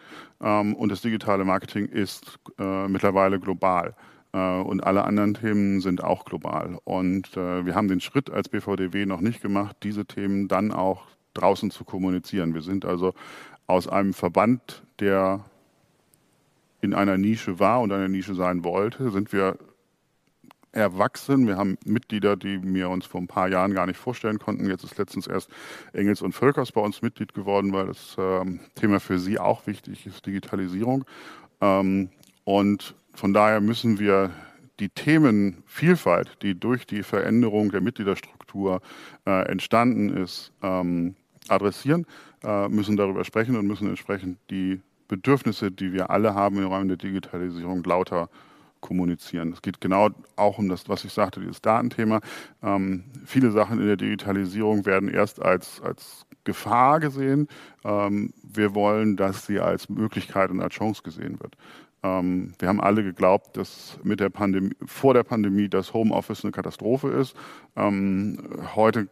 ähm, 0.42 0.74
und 0.74 0.90
das 0.90 1.02
digitale 1.02 1.44
Marketing 1.44 1.86
ist 1.86 2.38
äh, 2.58 2.88
mittlerweile 2.88 3.38
global. 3.38 3.94
Äh, 4.32 4.38
und 4.38 4.82
alle 4.82 5.04
anderen 5.04 5.34
Themen 5.34 5.80
sind 5.80 6.02
auch 6.02 6.24
global. 6.24 6.78
Und 6.84 7.36
äh, 7.36 7.64
wir 7.64 7.74
haben 7.74 7.88
den 7.88 8.00
Schritt 8.00 8.30
als 8.30 8.48
BVDW 8.48 9.06
noch 9.06 9.20
nicht 9.20 9.40
gemacht, 9.42 9.76
diese 9.82 10.06
Themen 10.06 10.48
dann 10.48 10.72
auch 10.72 11.06
draußen 11.34 11.70
zu 11.70 11.84
kommunizieren. 11.84 12.54
Wir 12.54 12.62
sind 12.62 12.84
also 12.84 13.14
aus 13.66 13.86
einem 13.86 14.14
Verband, 14.14 14.82
der 14.98 15.44
in 16.80 16.94
einer 16.94 17.18
Nische 17.18 17.58
war 17.58 17.80
und 17.80 17.92
eine 17.92 18.08
Nische 18.08 18.34
sein 18.34 18.64
wollte, 18.64 19.10
sind 19.10 19.32
wir 19.32 19.58
erwachsen. 20.72 21.46
Wir 21.46 21.56
haben 21.56 21.78
Mitglieder, 21.84 22.36
die 22.36 22.62
wir 22.62 22.90
uns 22.90 23.06
vor 23.06 23.20
ein 23.20 23.26
paar 23.26 23.48
Jahren 23.48 23.74
gar 23.74 23.86
nicht 23.86 23.98
vorstellen 23.98 24.38
konnten. 24.38 24.68
Jetzt 24.68 24.84
ist 24.84 24.98
letztens 24.98 25.26
erst 25.26 25.50
Engels 25.92 26.22
und 26.22 26.32
Völkers 26.32 26.72
bei 26.72 26.80
uns 26.80 27.02
Mitglied 27.02 27.34
geworden, 27.34 27.72
weil 27.72 27.86
das 27.86 28.16
ähm, 28.18 28.60
Thema 28.74 29.00
für 29.00 29.18
sie 29.18 29.38
auch 29.38 29.66
wichtig 29.66 30.06
ist, 30.06 30.24
Digitalisierung. 30.26 31.04
Ähm, 31.60 32.10
und 32.44 32.94
von 33.14 33.32
daher 33.32 33.60
müssen 33.60 33.98
wir 33.98 34.30
die 34.78 34.88
Themenvielfalt, 34.88 36.38
die 36.42 36.58
durch 36.58 36.86
die 36.86 37.02
Veränderung 37.02 37.70
der 37.70 37.80
Mitgliederstruktur 37.80 38.80
äh, 39.26 39.46
entstanden 39.46 40.16
ist, 40.16 40.52
ähm, 40.62 41.16
adressieren, 41.48 42.06
äh, 42.42 42.68
müssen 42.68 42.96
darüber 42.96 43.24
sprechen 43.24 43.56
und 43.56 43.66
müssen 43.66 43.88
entsprechend 43.88 44.38
die 44.50 44.80
Bedürfnisse, 45.08 45.70
die 45.70 45.92
wir 45.92 46.10
alle 46.10 46.34
haben 46.34 46.58
im 46.58 46.68
Rahmen 46.68 46.88
der 46.88 46.96
Digitalisierung, 46.96 47.82
lauter 47.84 48.30
kommunizieren. 48.80 49.52
Es 49.52 49.62
geht 49.62 49.80
genau 49.80 50.08
auch 50.36 50.58
um 50.58 50.68
das, 50.68 50.88
was 50.88 51.04
ich 51.04 51.12
sagte, 51.12 51.40
dieses 51.40 51.60
Datenthema. 51.60 52.20
Ähm, 52.62 53.04
viele 53.24 53.50
Sachen 53.50 53.80
in 53.80 53.86
der 53.86 53.96
Digitalisierung 53.96 54.86
werden 54.86 55.08
erst 55.08 55.40
als, 55.42 55.80
als 55.82 56.26
Gefahr 56.44 57.00
gesehen. 57.00 57.48
Ähm, 57.84 58.32
wir 58.42 58.74
wollen, 58.74 59.16
dass 59.16 59.46
sie 59.46 59.60
als 59.60 59.88
Möglichkeit 59.88 60.50
und 60.50 60.60
als 60.60 60.74
Chance 60.74 61.02
gesehen 61.02 61.38
wird. 61.40 61.56
Ähm, 62.02 62.52
wir 62.58 62.68
haben 62.68 62.80
alle 62.80 63.02
geglaubt, 63.02 63.56
dass 63.56 63.98
mit 64.02 64.20
der 64.20 64.30
Pandemie, 64.30 64.74
vor 64.86 65.12
der 65.12 65.22
Pandemie 65.22 65.68
das 65.68 65.92
Homeoffice 65.92 66.44
eine 66.44 66.52
Katastrophe 66.52 67.08
ist. 67.08 67.36
Ähm, 67.76 68.38
heute 68.74 69.08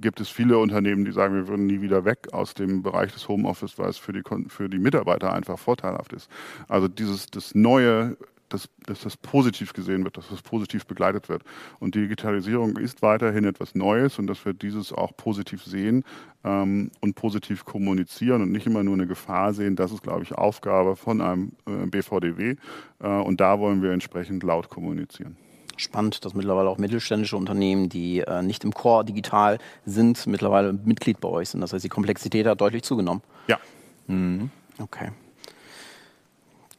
gibt 0.00 0.20
es 0.20 0.28
viele 0.28 0.58
Unternehmen, 0.58 1.04
die 1.04 1.12
sagen, 1.12 1.34
wir 1.34 1.46
würden 1.46 1.66
nie 1.66 1.80
wieder 1.80 2.04
weg 2.04 2.28
aus 2.32 2.54
dem 2.54 2.82
Bereich 2.82 3.12
des 3.12 3.28
Homeoffice, 3.28 3.78
weil 3.78 3.90
es 3.90 3.98
für 3.98 4.12
die, 4.12 4.22
für 4.48 4.68
die 4.68 4.78
Mitarbeiter 4.78 5.32
einfach 5.32 5.58
vorteilhaft 5.58 6.12
ist. 6.12 6.28
Also 6.68 6.88
dieses 6.88 7.26
das 7.26 7.54
neue 7.54 8.16
dass, 8.52 8.68
dass 8.86 9.00
das 9.00 9.16
positiv 9.16 9.72
gesehen 9.72 10.04
wird, 10.04 10.16
dass 10.16 10.28
das 10.28 10.42
positiv 10.42 10.86
begleitet 10.86 11.28
wird. 11.28 11.42
Und 11.78 11.94
Digitalisierung 11.94 12.76
ist 12.76 13.02
weiterhin 13.02 13.44
etwas 13.44 13.74
Neues 13.74 14.18
und 14.18 14.26
dass 14.26 14.44
wir 14.44 14.52
dieses 14.52 14.92
auch 14.92 15.16
positiv 15.16 15.64
sehen 15.64 16.04
ähm, 16.44 16.90
und 17.00 17.14
positiv 17.14 17.64
kommunizieren 17.64 18.42
und 18.42 18.52
nicht 18.52 18.66
immer 18.66 18.82
nur 18.82 18.94
eine 18.94 19.06
Gefahr 19.06 19.54
sehen, 19.54 19.76
das 19.76 19.92
ist, 19.92 20.02
glaube 20.02 20.22
ich, 20.22 20.32
Aufgabe 20.32 20.96
von 20.96 21.20
einem 21.20 21.52
äh, 21.66 21.86
BVDW. 21.86 22.56
Äh, 23.00 23.06
und 23.06 23.40
da 23.40 23.58
wollen 23.58 23.82
wir 23.82 23.92
entsprechend 23.92 24.42
laut 24.42 24.68
kommunizieren. 24.68 25.36
Spannend, 25.76 26.24
dass 26.24 26.34
mittlerweile 26.34 26.68
auch 26.68 26.78
mittelständische 26.78 27.36
Unternehmen, 27.36 27.88
die 27.88 28.20
äh, 28.20 28.42
nicht 28.42 28.62
im 28.64 28.72
Core 28.72 29.04
digital 29.04 29.58
sind, 29.86 30.26
mittlerweile 30.26 30.72
Mitglied 30.72 31.20
bei 31.20 31.28
euch 31.28 31.48
sind. 31.48 31.60
Das 31.60 31.72
heißt, 31.72 31.84
die 31.84 31.88
Komplexität 31.88 32.46
hat 32.46 32.60
deutlich 32.60 32.82
zugenommen. 32.82 33.22
Ja. 33.48 33.58
Mhm. 34.06 34.50
Okay. 34.78 35.10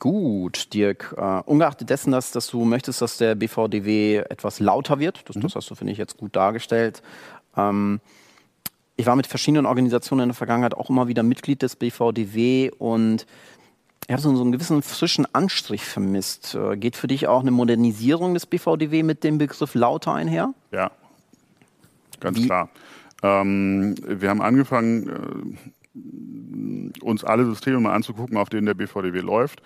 Gut, 0.03 0.73
Dirk. 0.73 1.15
Uh, 1.17 1.49
ungeachtet 1.49 1.89
dessen, 1.89 2.11
dass, 2.11 2.33
dass, 2.33 2.47
du 2.47 2.65
möchtest, 2.65 3.01
dass 3.01 3.15
der 3.15 3.35
BVDW 3.35 4.17
etwas 4.17 4.59
lauter 4.59 4.99
wird, 4.99 5.23
das, 5.29 5.37
mhm. 5.37 5.41
das 5.43 5.55
hast 5.55 5.69
du, 5.69 5.75
finde 5.75 5.93
ich, 5.93 5.97
jetzt 5.97 6.17
gut 6.17 6.35
dargestellt. 6.35 7.01
Ähm, 7.55 8.01
ich 8.97 9.05
war 9.05 9.15
mit 9.15 9.27
verschiedenen 9.27 9.65
Organisationen 9.65 10.23
in 10.23 10.29
der 10.31 10.35
Vergangenheit 10.35 10.73
auch 10.73 10.89
immer 10.89 11.07
wieder 11.07 11.23
Mitglied 11.23 11.61
des 11.61 11.77
BVDW 11.77 12.71
und 12.77 13.25
ich 14.05 14.11
habe 14.11 14.21
so, 14.21 14.35
so 14.35 14.41
einen 14.41 14.51
gewissen 14.51 14.81
frischen 14.81 15.25
Anstrich 15.33 15.85
vermisst. 15.85 16.53
Äh, 16.53 16.75
geht 16.75 16.97
für 16.97 17.07
dich 17.07 17.27
auch 17.27 17.39
eine 17.39 17.51
Modernisierung 17.51 18.33
des 18.33 18.45
BVDW 18.45 19.03
mit 19.03 19.23
dem 19.23 19.37
Begriff 19.37 19.73
lauter 19.73 20.13
einher? 20.13 20.53
Ja, 20.73 20.91
ganz 22.19 22.39
Wie? 22.39 22.47
klar. 22.47 22.67
Ähm, 23.21 23.95
wir 24.05 24.29
haben 24.29 24.41
angefangen, 24.41 25.63
äh, 25.95 26.99
uns 27.01 27.23
alle 27.23 27.45
Systeme 27.45 27.79
mal 27.79 27.93
anzugucken, 27.93 28.35
auf 28.35 28.49
denen 28.49 28.65
der 28.65 28.73
BVDW 28.73 29.19
läuft. 29.21 29.61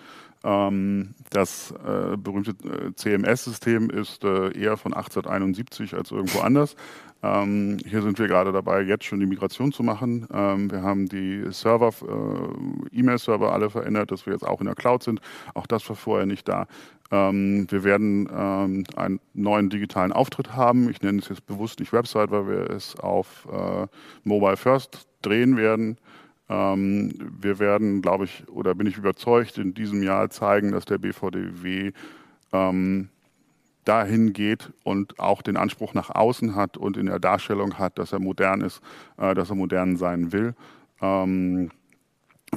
Ähm, 0.47 1.13
das 1.29 1.71
äh, 1.71 2.15
berühmte 2.15 2.51
äh, 2.51 2.93
CMS-System 2.95 3.89
ist 3.89 4.23
äh, 4.23 4.57
eher 4.57 4.77
von 4.77 4.93
1871 4.93 5.93
als 5.93 6.11
irgendwo 6.11 6.39
anders. 6.39 6.77
Ähm, 7.21 7.79
hier 7.85 8.01
sind 8.01 8.17
wir 8.17 8.27
gerade 8.27 8.53
dabei, 8.53 8.81
jetzt 8.81 9.03
schon 9.03 9.19
die 9.19 9.25
Migration 9.25 9.73
zu 9.73 9.83
machen. 9.83 10.25
Ähm, 10.31 10.71
wir 10.71 10.83
haben 10.83 11.09
die 11.09 11.43
Server, 11.49 11.89
äh, 11.89 12.97
E-Mail-Server 12.97 13.51
alle 13.51 13.69
verändert, 13.69 14.11
dass 14.11 14.25
wir 14.25 14.31
jetzt 14.31 14.47
auch 14.47 14.61
in 14.61 14.67
der 14.67 14.75
Cloud 14.75 15.03
sind. 15.03 15.19
Auch 15.53 15.67
das 15.67 15.87
war 15.89 15.97
vorher 15.97 16.25
nicht 16.25 16.47
da. 16.47 16.67
Ähm, 17.11 17.67
wir 17.69 17.83
werden 17.83 18.29
ähm, 18.33 18.83
einen 18.95 19.19
neuen 19.33 19.69
digitalen 19.69 20.13
Auftritt 20.13 20.55
haben. 20.55 20.89
Ich 20.89 21.01
nenne 21.01 21.19
es 21.19 21.27
jetzt 21.27 21.45
bewusst 21.45 21.81
nicht 21.81 21.91
Website, 21.91 22.31
weil 22.31 22.47
wir 22.47 22.69
es 22.69 22.97
auf 22.97 23.49
äh, 23.51 23.87
Mobile 24.23 24.55
First 24.55 25.07
drehen 25.21 25.57
werden. 25.57 25.97
Ähm, 26.49 27.13
wir 27.39 27.59
werden, 27.59 28.01
glaube 28.01 28.25
ich, 28.25 28.47
oder 28.49 28.75
bin 28.75 28.87
ich 28.87 28.97
überzeugt, 28.97 29.57
in 29.57 29.73
diesem 29.73 30.01
Jahr 30.03 30.29
zeigen, 30.29 30.71
dass 30.71 30.85
der 30.85 30.97
BVDW 30.97 31.91
ähm, 32.53 33.09
dahin 33.83 34.33
geht 34.33 34.71
und 34.83 35.19
auch 35.19 35.41
den 35.41 35.57
Anspruch 35.57 35.93
nach 35.93 36.09
außen 36.09 36.55
hat 36.55 36.77
und 36.77 36.97
in 36.97 37.05
der 37.05 37.19
Darstellung 37.19 37.77
hat, 37.77 37.97
dass 37.97 38.11
er 38.11 38.19
modern 38.19 38.61
ist, 38.61 38.81
äh, 39.17 39.33
dass 39.33 39.49
er 39.49 39.55
modern 39.55 39.97
sein 39.97 40.31
will. 40.31 40.55
Ähm, 41.01 41.69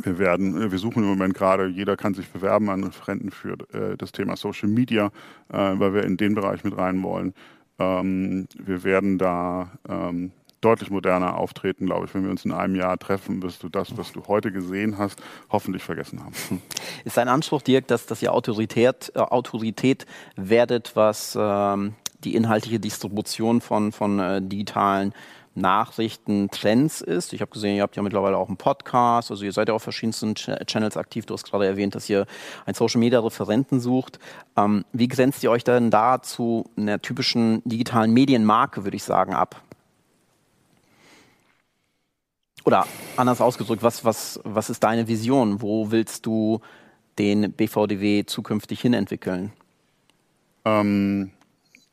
wir 0.02 0.18
werden, 0.18 0.70
wir 0.70 0.78
suchen 0.78 1.02
im 1.02 1.08
Moment 1.08 1.34
gerade, 1.34 1.66
jeder 1.66 1.96
kann 1.96 2.14
sich 2.14 2.28
bewerben 2.28 2.70
an 2.70 2.84
Referenten 2.84 3.30
für 3.30 3.56
äh, 3.72 3.96
das 3.96 4.12
Thema 4.12 4.36
Social 4.36 4.68
Media, 4.68 5.10
äh, 5.48 5.56
weil 5.56 5.94
wir 5.94 6.04
in 6.04 6.16
den 6.16 6.34
Bereich 6.34 6.62
mit 6.62 6.76
rein 6.76 7.02
wollen. 7.02 7.34
Ähm, 7.78 8.46
wir 8.56 8.84
werden 8.84 9.18
da 9.18 9.72
ähm, 9.88 10.32
deutlich 10.60 10.90
moderner 10.90 11.36
auftreten, 11.36 11.86
glaube 11.86 12.06
ich. 12.06 12.14
Wenn 12.14 12.24
wir 12.24 12.30
uns 12.30 12.44
in 12.44 12.52
einem 12.52 12.74
Jahr 12.74 12.98
treffen, 12.98 13.42
wirst 13.42 13.62
du 13.62 13.68
das, 13.68 13.96
was 13.96 14.12
du 14.12 14.26
heute 14.28 14.52
gesehen 14.52 14.98
hast, 14.98 15.20
hoffentlich 15.50 15.82
vergessen 15.82 16.22
haben. 16.22 16.34
Ist 17.04 17.16
dein 17.16 17.28
Anspruch, 17.28 17.62
Dirk, 17.62 17.86
dass, 17.88 18.06
dass 18.06 18.22
ihr 18.22 18.32
Autorität, 18.32 19.12
äh, 19.14 19.20
Autorität 19.20 20.06
werdet, 20.36 20.96
was 20.96 21.36
ähm, 21.40 21.94
die 22.24 22.34
inhaltliche 22.34 22.80
Distribution 22.80 23.60
von, 23.60 23.92
von 23.92 24.18
äh, 24.18 24.42
digitalen 24.42 25.14
Nachrichten, 25.54 26.48
Trends 26.50 27.00
ist. 27.00 27.32
Ich 27.32 27.40
habe 27.40 27.50
gesehen, 27.50 27.76
ihr 27.76 27.82
habt 27.82 27.96
ja 27.96 28.02
mittlerweile 28.02 28.36
auch 28.36 28.48
einen 28.48 28.56
Podcast, 28.56 29.30
also 29.30 29.44
ihr 29.44 29.52
seid 29.52 29.68
ja 29.68 29.74
auf 29.74 29.82
verschiedensten 29.82 30.34
Ch 30.34 30.48
Channels 30.66 30.96
aktiv. 30.96 31.26
Du 31.26 31.34
hast 31.34 31.44
gerade 31.44 31.66
erwähnt, 31.66 31.94
dass 31.94 32.08
ihr 32.08 32.26
einen 32.66 32.74
Social 32.74 33.00
Media 33.00 33.18
Referenten 33.18 33.80
sucht. 33.80 34.18
Ähm, 34.56 34.84
wie 34.92 35.08
grenzt 35.08 35.42
ihr 35.42 35.50
euch 35.50 35.64
denn 35.64 35.90
da 35.90 36.22
zu 36.22 36.70
einer 36.76 37.00
typischen 37.00 37.62
digitalen 37.64 38.12
Medienmarke, 38.12 38.84
würde 38.84 38.96
ich 38.96 39.04
sagen, 39.04 39.34
ab? 39.34 39.62
Oder 42.64 42.86
anders 43.16 43.40
ausgedrückt, 43.40 43.82
was, 43.82 44.04
was, 44.04 44.40
was 44.44 44.70
ist 44.70 44.84
deine 44.84 45.08
Vision? 45.08 45.62
Wo 45.62 45.90
willst 45.90 46.26
du 46.26 46.60
den 47.18 47.52
BVDW 47.52 48.24
zukünftig 48.26 48.80
hinentwickeln? 48.80 49.52
Ähm, 50.64 51.30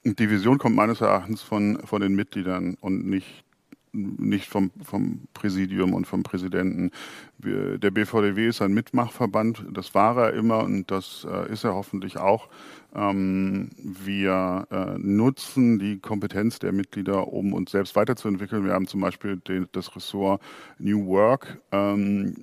die 0.03 0.29
Vision 0.29 0.57
kommt 0.57 0.75
meines 0.75 1.01
Erachtens 1.01 1.41
von, 1.41 1.79
von 1.85 2.01
den 2.01 2.15
Mitgliedern 2.15 2.77
und 2.79 3.05
nicht, 3.07 3.43
nicht 3.91 4.47
vom, 4.47 4.71
vom 4.83 5.21
Präsidium 5.33 5.93
und 5.93 6.05
vom 6.05 6.23
Präsidenten. 6.23 6.91
Wir, 7.37 7.77
der 7.77 7.91
BVDW 7.91 8.47
ist 8.47 8.61
ein 8.61 8.73
Mitmachverband, 8.73 9.65
das 9.71 9.95
war 9.95 10.17
er 10.17 10.33
immer 10.33 10.63
und 10.63 10.91
das 10.91 11.25
äh, 11.29 11.51
ist 11.51 11.63
er 11.63 11.73
hoffentlich 11.73 12.17
auch. 12.17 12.49
Ähm, 12.97 13.69
wir 13.77 14.67
äh, 14.71 14.97
nutzen 14.97 15.77
die 15.77 15.99
Kompetenz 15.99 16.57
der 16.57 16.71
Mitglieder, 16.71 17.27
um 17.31 17.53
uns 17.53 17.71
selbst 17.71 17.95
weiterzuentwickeln. 17.95 18.65
Wir 18.65 18.73
haben 18.73 18.87
zum 18.87 19.01
Beispiel 19.01 19.37
den, 19.37 19.67
das 19.71 19.95
Ressort 19.95 20.41
New 20.79 21.05
Work. 21.05 21.61
Ähm, 21.71 22.33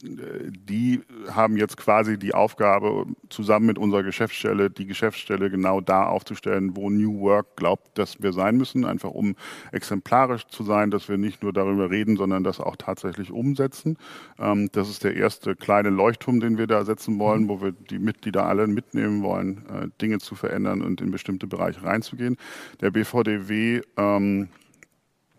die 0.68 1.02
haben 1.28 1.56
jetzt 1.56 1.76
quasi 1.76 2.18
die 2.18 2.34
Aufgabe, 2.34 3.06
zusammen 3.30 3.66
mit 3.66 3.78
unserer 3.78 4.04
Geschäftsstelle, 4.04 4.70
die 4.70 4.86
Geschäftsstelle 4.86 5.50
genau 5.50 5.80
da 5.80 6.06
aufzustellen, 6.06 6.76
wo 6.76 6.88
New 6.88 7.20
Work 7.20 7.56
glaubt, 7.56 7.98
dass 7.98 8.22
wir 8.22 8.32
sein 8.32 8.56
müssen, 8.56 8.84
einfach 8.84 9.10
um 9.10 9.34
exemplarisch 9.72 10.46
zu 10.46 10.62
sein, 10.62 10.92
dass 10.92 11.08
wir 11.08 11.18
nicht 11.18 11.42
nur 11.42 11.52
darüber 11.52 11.90
reden, 11.90 12.16
sondern 12.16 12.44
das 12.44 12.60
auch 12.60 12.76
tatsächlich 12.76 13.32
umsetzen. 13.32 13.98
Ähm, 14.38 14.68
das 14.70 14.88
ist 14.88 15.02
der 15.02 15.16
erste 15.16 15.56
kleine 15.56 15.90
Leuchtturm, 15.90 16.38
den 16.38 16.58
wir 16.58 16.68
da 16.68 16.84
setzen 16.84 17.18
wollen, 17.18 17.48
wo 17.48 17.60
wir 17.60 17.72
die 17.72 17.98
Mitglieder 17.98 18.46
alle 18.46 18.68
mitnehmen 18.68 19.24
wollen, 19.24 19.64
äh, 19.68 19.88
Dinge 20.00 20.18
zu 20.18 20.36
verändern 20.44 20.83
und 20.83 21.00
in 21.00 21.11
bestimmte 21.11 21.46
Bereiche 21.46 21.83
reinzugehen. 21.83 22.37
Der 22.80 22.90
BVDW 22.90 23.80
ähm, 23.96 24.48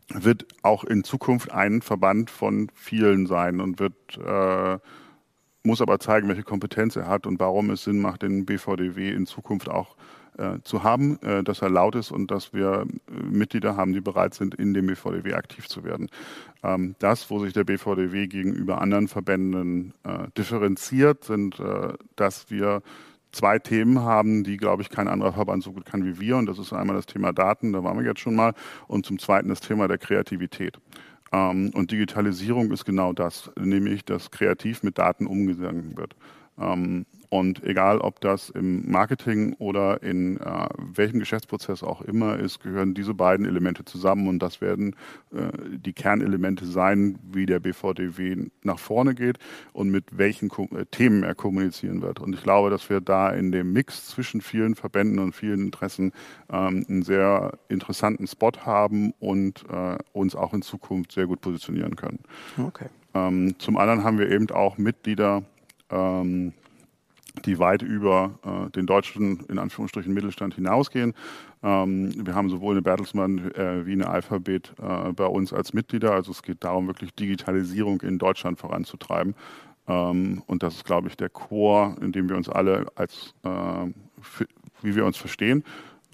wird 0.10 0.46
auch 0.62 0.84
in 0.84 1.04
Zukunft 1.04 1.52
ein 1.52 1.82
Verband 1.82 2.30
von 2.30 2.70
vielen 2.74 3.28
sein 3.28 3.60
und 3.60 3.80
wird 3.80 4.18
äh, 4.18 4.78
muss 5.64 5.82
aber 5.82 6.00
zeigen, 6.00 6.28
welche 6.28 6.44
Kompetenz 6.44 6.96
er 6.96 7.08
hat 7.08 7.26
und 7.26 7.40
warum 7.40 7.72
es 7.72 7.84
Sinn 7.84 8.00
macht, 8.00 8.22
den 8.22 8.46
BVDW 8.46 9.10
in 9.10 9.26
Zukunft 9.26 9.68
auch 9.68 9.96
äh, 10.38 10.60
zu 10.64 10.84
haben, 10.84 11.20
äh, 11.22 11.44
dass 11.44 11.62
er 11.62 11.70
laut 11.70 11.96
ist 11.96 12.12
und 12.12 12.30
dass 12.30 12.54
wir 12.54 12.86
äh, 13.10 13.14
Mitglieder 13.14 13.76
haben, 13.76 13.94
die 13.94 14.02
bereit 14.02 14.34
sind, 14.34 14.54
in 14.56 14.74
dem 14.74 14.88
BVDW 14.88 15.34
aktiv 15.34 15.68
zu 15.68 15.84
werden. 15.84 16.10
Ähm, 16.62 16.96
das, 17.00 17.30
wo 17.30 17.40
sich 17.40 17.54
der 17.54 17.64
BVDW 17.64 18.28
gegenüber 18.28 18.82
anderen 18.82 19.08
Verbänden 19.08 19.94
äh, 20.04 20.28
differenziert, 20.38 21.24
sind, 21.24 21.60
äh, 21.60 21.94
dass 22.16 22.52
wir 22.52 22.82
zwei 23.36 23.60
Themen 23.60 24.00
haben, 24.00 24.44
die, 24.44 24.58
glaube 24.58 24.82
ich, 24.82 24.90
kein 24.90 25.08
anderer 25.08 25.34
Verband 25.34 25.64
so 25.64 25.74
gut 25.74 25.86
kann 25.86 26.06
wie 26.06 26.20
wir. 26.20 26.38
Und 26.38 26.48
das 26.48 26.58
ist 26.58 26.74
einmal 26.74 26.96
das 26.96 27.06
Thema 27.06 27.34
Daten, 27.34 27.74
da 27.74 27.84
waren 27.84 27.98
wir 27.98 28.06
jetzt 28.06 28.22
schon 28.22 28.36
mal, 28.36 28.54
und 28.88 29.06
zum 29.06 29.20
Zweiten 29.20 29.50
das 29.50 29.60
Thema 29.60 29.88
der 29.88 29.98
Kreativität. 29.98 30.80
Ähm, 31.32 31.72
und 31.74 31.92
Digitalisierung 31.92 32.72
ist 32.72 32.86
genau 32.86 33.14
das, 33.14 33.52
nämlich 33.60 34.06
dass 34.06 34.32
kreativ 34.32 34.84
mit 34.84 34.98
Daten 34.98 35.28
umgegangen 35.28 35.98
wird. 35.98 36.16
Ähm, 36.58 37.06
und 37.40 37.64
egal, 37.64 38.00
ob 38.00 38.22
das 38.22 38.50
im 38.50 38.90
Marketing 38.90 39.56
oder 39.60 40.02
in 40.02 40.38
äh, 40.38 40.68
welchem 40.78 41.20
Geschäftsprozess 41.20 41.84
auch 41.84 42.02
immer 42.02 42.40
ist, 42.40 42.62
gehören 42.62 42.94
diese 42.94 43.14
beiden 43.14 43.46
Elemente 43.46 43.84
zusammen 43.84 44.30
und 44.30 44.40
das 44.40 44.62
werden 44.62 44.96
äh, 45.34 45.52
die 45.78 45.92
Kernelemente 45.92 46.66
sein, 46.66 47.20
wie 47.30 47.46
der 47.46 47.60
BVDW 47.60 48.48
nach 48.64 48.80
vorne 48.80 49.16
geht 49.16 49.38
und 49.74 49.90
mit 49.90 50.18
welchen 50.18 50.48
Ko 50.48 50.70
äh, 50.76 50.86
Themen 50.86 51.24
er 51.24 51.36
kommunizieren 51.36 52.02
wird. 52.02 52.22
Und 52.22 52.36
ich 52.36 52.44
glaube, 52.44 52.70
dass 52.70 52.90
wir 52.90 53.02
da 53.02 53.30
in 53.32 53.52
dem 53.52 53.74
Mix 53.74 54.08
zwischen 54.08 54.40
vielen 54.40 54.76
Verbänden 54.76 55.20
und 55.20 55.34
vielen 55.34 55.66
Interessen 55.66 56.14
ähm, 56.50 56.86
einen 56.88 57.04
sehr 57.04 57.58
interessanten 57.68 58.28
Spot 58.28 58.52
haben 58.62 59.14
und 59.20 59.66
äh, 59.70 59.98
uns 60.14 60.36
auch 60.36 60.54
in 60.54 60.62
Zukunft 60.62 61.12
sehr 61.12 61.28
gut 61.28 61.42
positionieren 61.42 61.98
können. 61.98 62.20
Okay. 62.58 62.88
Ähm, 63.14 63.56
zum 63.60 63.76
anderen 63.76 64.06
haben 64.06 64.20
wir 64.20 64.32
eben 64.32 64.50
auch 64.52 64.78
Mitglieder, 64.78 65.44
ähm, 65.90 66.54
die 67.44 67.60
weit 67.60 67.82
über 67.82 68.40
äh, 68.44 68.70
den 68.72 68.86
deutschen, 68.86 69.46
in 69.48 69.60
Anführungsstrichen, 69.60 70.14
Mittelstand 70.14 70.56
hinausgehen. 70.56 71.14
Ähm, 71.64 72.26
wir 72.26 72.36
haben 72.36 72.50
sowohl 72.50 72.74
eine 72.74 72.82
Bertelsmann 72.82 73.52
äh, 73.54 73.86
wie 73.86 73.94
eine 73.94 74.08
Alphabet 74.08 74.74
äh, 74.82 75.12
bei 75.12 75.26
uns 75.26 75.54
als 75.54 75.74
Mitglieder. 75.74 76.12
Also 76.12 76.32
es 76.32 76.44
geht 76.44 76.64
darum, 76.64 76.88
wirklich 76.88 77.14
Digitalisierung 77.14 78.02
in 78.02 78.18
Deutschland 78.18 78.60
voranzutreiben. 78.60 79.36
Ähm, 79.88 80.44
und 80.48 80.64
das 80.64 80.76
ist, 80.76 80.86
glaube 80.86 81.08
ich, 81.08 81.18
der 81.18 81.30
Chor, 81.30 81.96
in 82.02 82.12
dem 82.12 82.30
wir 82.30 82.38
uns 82.38 82.50
alle 82.50 82.88
als, 82.96 83.34
äh, 83.44 83.50
wie 84.82 84.96
wir 84.96 85.06
uns 85.06 85.18
verstehen. 85.18 85.64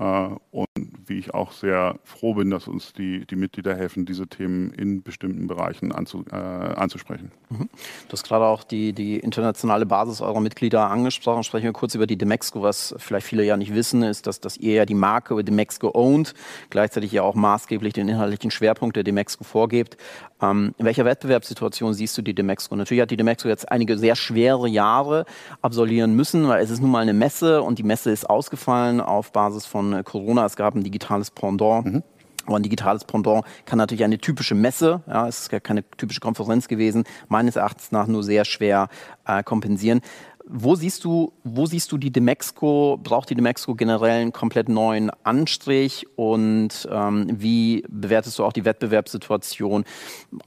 Äh, 0.02 0.30
und 0.50 0.68
wie 1.06 1.20
ich 1.20 1.34
auch 1.34 1.52
sehr 1.52 2.00
froh 2.04 2.34
bin, 2.34 2.50
dass 2.50 2.68
uns 2.68 2.94
die, 2.94 3.26
die 3.28 3.36
Mitglieder 3.36 3.76
helfen, 3.76 4.06
diese 4.06 4.28
Themen 4.28 4.72
in 4.72 5.04
bestimmten 5.04 5.46
Bereichen 5.46 5.92
anzu, 5.92 6.26
äh, 6.32 6.36
anzusprechen. 6.36 7.32
Mhm. 7.50 7.70
Du 8.08 8.14
hast 8.14 8.24
gerade 8.24 8.46
auch 8.46 8.64
die, 8.64 8.94
die 8.94 9.20
internationale 9.20 9.86
Basis 9.86 10.22
eurer 10.22 10.40
Mitglieder 10.40 10.90
angesprochen. 10.90 11.44
Sprechen 11.44 11.66
wir 11.66 11.74
kurz 11.74 11.94
über 11.94 12.08
die 12.08 12.18
Demexco. 12.18 12.64
Was 12.64 12.96
vielleicht 12.98 13.28
viele 13.28 13.44
ja 13.44 13.58
nicht 13.58 13.76
wissen, 13.76 14.02
ist, 14.02 14.26
dass, 14.26 14.40
dass 14.40 14.58
ihr 14.58 14.74
ja 14.74 14.86
die 14.86 14.96
Marke 14.96 15.44
Demexco 15.44 15.92
ownt, 15.94 16.34
gleichzeitig 16.72 17.12
ja 17.12 17.22
auch 17.22 17.36
maßgeblich 17.36 17.94
den 17.94 18.08
inhaltlichen 18.08 18.50
Schwerpunkt 18.50 18.96
der 18.96 19.04
Demexco 19.04 19.44
vorgebt. 19.44 19.98
Ähm, 20.42 20.74
in 20.78 20.86
welcher 20.86 21.06
Wettbewerbssituation 21.06 21.94
siehst 21.94 22.18
du 22.18 22.24
die 22.24 22.34
Demexco? 22.34 22.76
Natürlich 22.76 23.02
hat 23.02 23.12
die 23.12 23.18
Demexco 23.18 23.48
jetzt 23.48 23.72
einige 23.72 23.98
sehr 23.98 24.16
schwere 24.16 24.68
Jahre 24.68 25.26
absolvieren 25.62 26.16
müssen, 26.16 26.48
weil 26.48 26.64
es 26.64 26.72
ist 26.72 26.82
nun 26.82 26.92
mal 26.92 27.00
eine 27.00 27.14
Messe 27.14 27.62
und 27.62 27.78
die 27.78 27.84
Messe 27.84 28.10
ist 28.10 28.28
ausgefallen 28.30 29.00
auf 29.02 29.32
Basis 29.32 29.66
von 29.66 29.91
von 29.92 30.04
Corona. 30.04 30.46
Es 30.46 30.56
gab 30.56 30.76
ein 30.76 30.84
digitales 30.84 31.32
Pendant. 31.32 31.86
Mhm. 31.86 32.04
Aber 32.48 32.58
ein 32.58 32.64
digitales 32.64 33.06
Pendant 33.06 33.46
kann 33.66 33.78
natürlich 33.78 34.04
eine 34.04 34.18
typische 34.18 34.56
Messe, 34.56 35.02
ja, 35.08 35.28
es 35.28 35.42
ist 35.42 35.52
ja 35.52 35.60
keine 35.60 35.84
typische 35.92 36.22
Konferenz 36.22 36.68
gewesen, 36.68 37.04
meines 37.28 37.56
Erachtens 37.56 37.92
nach 37.92 38.08
nur 38.08 38.24
sehr 38.24 38.46
schwer 38.46 38.90
äh, 39.28 39.44
kompensieren. 39.44 40.02
Wo 40.48 40.74
siehst 40.74 41.04
du, 41.04 41.34
wo 41.44 41.68
siehst 41.68 41.92
du 41.92 42.00
die 42.00 42.12
Demexco? 42.12 43.00
Braucht 43.02 43.30
die 43.30 43.36
Demexco 43.36 43.76
generell 43.76 44.22
einen 44.22 44.34
komplett 44.34 44.70
neuen 44.70 45.12
Anstrich? 45.24 46.08
Und 46.16 46.90
ähm, 46.92 47.28
wie 47.32 47.86
bewertest 47.88 48.40
du 48.40 48.44
auch 48.44 48.52
die 48.52 48.66
Wettbewerbssituation, 48.66 49.86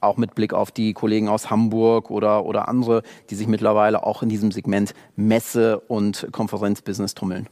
auch 0.01 0.17
mit 0.17 0.35
Blick 0.35 0.53
auf 0.53 0.71
die 0.71 0.91
Kollegen 0.91 1.29
aus 1.29 1.49
Hamburg 1.49 2.11
oder, 2.11 2.45
oder 2.45 2.67
andere, 2.67 3.03
die 3.29 3.35
sich 3.35 3.47
mittlerweile 3.47 4.05
auch 4.05 4.21
in 4.21 4.27
diesem 4.27 4.51
Segment 4.51 4.93
Messe- 5.15 5.79
und 5.79 6.27
Konferenzbusiness 6.33 7.15
tummeln? 7.15 7.47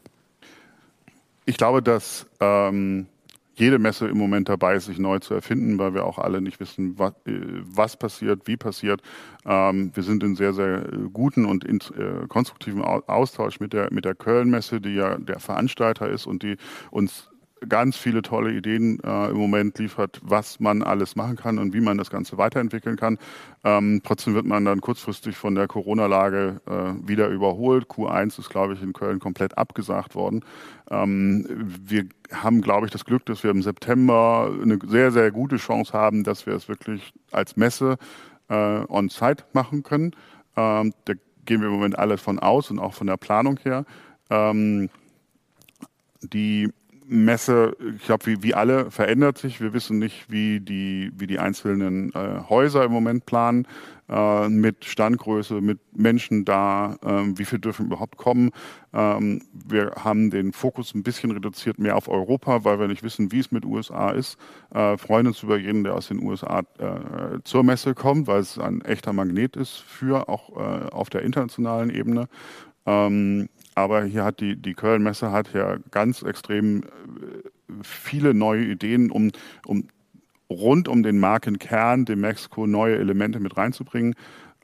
Ich 1.46 1.58
glaube, 1.58 1.82
dass 1.82 2.26
ähm, 2.40 3.08
jede 3.56 3.78
Messe 3.80 4.08
im 4.08 4.18
Moment 4.18 4.50
dabei 4.50 4.76
ist, 4.76 4.86
sich 4.86 4.98
neu 4.98 5.20
zu 5.20 5.34
erfinden, 5.34 5.78
weil 5.78 5.94
wir 5.94 6.06
auch 6.06 6.18
alle 6.18 6.42
nicht 6.42 6.60
wissen, 6.60 6.98
was, 6.98 7.14
äh, 7.26 7.40
was 7.62 7.98
passiert, 7.98 8.48
wie 8.48 8.58
passiert. 8.58 9.02
Ähm, 9.46 9.92
wir 9.94 10.04
sind 10.04 10.24
in 10.24 10.36
sehr, 10.36 10.54
sehr 10.54 10.86
äh, 10.86 11.10
guten 11.12 11.46
und 11.46 11.64
in, 11.64 11.80
äh, 11.98 12.28
konstruktiven 12.28 12.82
Austausch 12.82 13.60
mit 13.60 13.74
der, 13.74 13.94
mit 13.94 14.06
der 14.06 14.16
Köln-Messe, 14.16 14.82
die 14.82 14.96
ja 14.96 15.18
der 15.18 15.40
Veranstalter 15.40 16.10
ist 16.10 16.26
und 16.26 16.44
die 16.44 16.58
uns 16.90 17.30
ganz 17.68 17.98
viele 17.98 18.22
tolle 18.22 18.52
Ideen 18.54 19.00
äh, 19.04 19.30
im 19.30 19.38
Moment 19.38 19.78
liefert, 19.80 20.20
was 20.24 20.60
man 20.60 20.84
alles 20.84 21.16
machen 21.16 21.36
kann 21.36 21.60
und 21.60 21.74
wie 21.74 21.82
man 21.82 21.98
das 21.98 22.10
Ganze 22.10 22.38
weiterentwickeln 22.38 22.96
kann. 22.96 23.18
Ähm, 23.64 24.02
trotzdem 24.04 24.34
wird 24.34 24.46
man 24.46 24.66
dann 24.66 24.82
kurzfristig 24.82 25.38
von 25.38 25.56
der 25.56 25.68
Corona-Lage 25.68 26.62
äh, 26.66 27.08
wieder 27.08 27.28
überholt. 27.30 27.86
Q1 27.86 28.40
ist, 28.40 28.50
glaube 28.50 28.74
ich, 28.74 28.82
in 28.82 28.94
Köln 28.94 29.20
komplett 29.20 29.58
abgesagt 29.58 30.16
worden. 30.16 30.44
Ähm, 30.90 31.46
wir 31.86 32.06
haben, 32.32 32.62
glaube 32.62 32.86
ich, 32.86 32.92
das 32.92 33.06
Glück, 33.06 33.26
dass 33.26 33.44
wir 33.44 33.52
im 33.52 33.62
September 33.62 34.52
eine 34.62 34.80
sehr, 34.86 35.12
sehr 35.12 35.32
gute 35.32 35.58
Chance 35.58 35.94
haben, 35.94 36.24
dass 36.24 36.46
wir 36.46 36.54
es 36.54 36.68
wirklich 36.68 37.14
als 37.32 37.56
Messe 37.56 37.98
äh, 38.50 38.86
on-site 38.88 39.44
machen 39.54 39.84
können. 39.84 40.16
Ähm, 40.56 40.94
da 41.06 41.14
gehen 41.46 41.62
wir 41.62 41.68
im 41.68 41.74
Moment 41.74 41.98
alle 41.98 42.18
von 42.18 42.40
aus 42.40 42.72
und 42.72 42.80
auch 42.80 42.94
von 42.94 43.08
der 43.08 43.18
Planung 43.18 43.60
her. 43.64 43.86
Ähm, 44.30 44.90
die 46.22 46.70
Messe, 47.08 47.76
ich 47.96 48.06
glaube, 48.06 48.26
wie, 48.26 48.44
wie 48.44 48.54
alle, 48.54 48.92
verändert 48.92 49.38
sich. 49.38 49.62
Wir 49.62 49.74
wissen 49.74 50.00
nicht, 50.00 50.32
wie 50.32 50.60
die, 50.60 51.12
wie 51.16 51.28
die 51.28 51.40
einzelnen 51.40 52.14
äh, 52.14 52.42
Häuser 52.50 52.84
im 52.84 52.92
Moment 52.92 53.26
planen, 53.26 53.68
äh, 54.10 54.50
mit 54.50 54.86
Standgröße, 54.86 55.62
mit 55.62 55.80
Menschen 55.96 56.46
da, 56.46 56.98
äh, 57.04 57.38
wie 57.38 57.46
viel 57.46 57.60
dürfen 57.60 57.88
überhaupt 57.88 58.18
kommen. 58.18 58.52
Ähm, 58.94 59.42
wir 59.54 59.94
haben 59.98 60.30
den 60.30 60.54
Fokus 60.54 60.94
ein 60.94 61.04
bisschen 61.04 61.32
reduziert 61.32 61.80
mehr 61.80 61.96
auf 61.96 62.08
Europa, 62.08 62.64
weil 62.64 62.80
wir 62.80 62.88
nicht 62.88 63.04
wissen, 63.04 63.32
wie 63.32 63.40
es 63.40 63.52
mit 63.52 63.66
USA 63.66 64.12
ist. 64.12 64.38
Äh, 64.74 64.98
freuen 64.98 65.28
uns 65.28 65.42
über 65.44 65.58
jeden, 65.58 65.84
der 65.84 65.96
aus 65.96 66.08
den 66.08 66.22
USA 66.22 66.60
äh, 66.80 67.40
zur 67.44 67.64
Messe 67.64 67.96
kommt, 67.96 68.28
weil 68.28 68.42
es 68.42 68.58
ein 68.60 68.82
echter 68.82 69.14
Magnet 69.14 69.56
ist 69.56 69.78
für 69.78 70.30
auch 70.30 70.50
äh, 70.58 70.90
auf 70.90 71.10
der 71.10 71.22
internationalen 71.22 71.90
Ebene. 71.90 72.28
Ähm, 72.86 73.48
aber 73.76 74.04
hier 74.04 74.24
hat 74.24 74.40
die, 74.40 74.56
die 74.56 74.74
Köln-Messe 74.74 75.32
hat 75.32 75.54
ja 75.54 75.78
ganz 75.92 76.22
extrem 76.22 76.84
äh, 76.84 76.88
viele 77.82 78.34
neue 78.34 78.66
Ideen, 78.66 79.12
um, 79.12 79.32
um 79.66 79.88
rund 80.50 80.88
um 80.88 81.04
den 81.04 81.20
Markenkern 81.20 82.06
dem 82.06 82.22
Mexiko 82.22 82.68
neue 82.68 82.98
Elemente 82.98 83.40
mit 83.40 83.58
reinzubringen. 83.58 84.16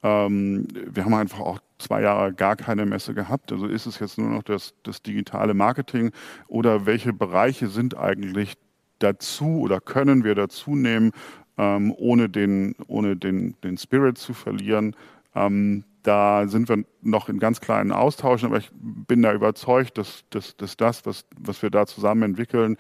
Ähm, 0.04 0.67
wir 0.74 1.06
haben 1.06 1.13
einfach 1.13 1.39
auch 1.39 1.60
zwei 1.78 2.02
Jahre 2.02 2.34
gar 2.34 2.56
keine 2.56 2.86
Messe 2.86 3.13
gehabt. 3.13 3.52
Also 3.52 3.65
ist 3.65 3.86
es 3.86 4.00
jetzt 4.00 4.17
nur 4.17 4.30
noch 4.30 4.43
das, 4.43 4.74
das 4.84 5.02
digitale 5.02 5.54
Marketing 5.54 6.12
oder 6.48 6.86
welche 6.86 7.13
Bereiche 7.13 7.67
sind 7.67 7.98
eigentlich 7.98 8.56
dazu 9.00 9.60
oder 9.62 9.80
können 9.80 10.24
wir 10.24 10.36
dazu 10.36 10.76
nehmen, 10.76 11.12
ähm, 11.58 11.93
ohne, 11.98 12.30
den, 12.30 12.76
ohne 12.88 13.15
den, 13.15 13.56
den 13.63 13.78
Spirit 13.78 14.17
zu 14.17 14.34
verlieren? 14.34 14.95
Ähm, 15.36 15.84
da 16.04 16.48
sind 16.48 16.70
wir 16.70 16.84
noch 17.02 17.30
in 17.30 17.40
ganz 17.40 17.62
kleinen 17.62 17.92
Austauschen, 17.92 18.48
aber 18.48 18.58
ich 18.58 18.70
bin 18.74 19.22
da 19.22 19.34
überzeugt, 19.34 19.98
dass, 19.98 20.24
dass, 20.30 20.56
dass 20.58 20.78
das, 20.78 21.06
was, 21.06 21.26
was 21.38 21.62
wir 21.62 21.70
da 21.70 21.86
zusammen 21.86 22.24
entwickeln, 22.24 22.78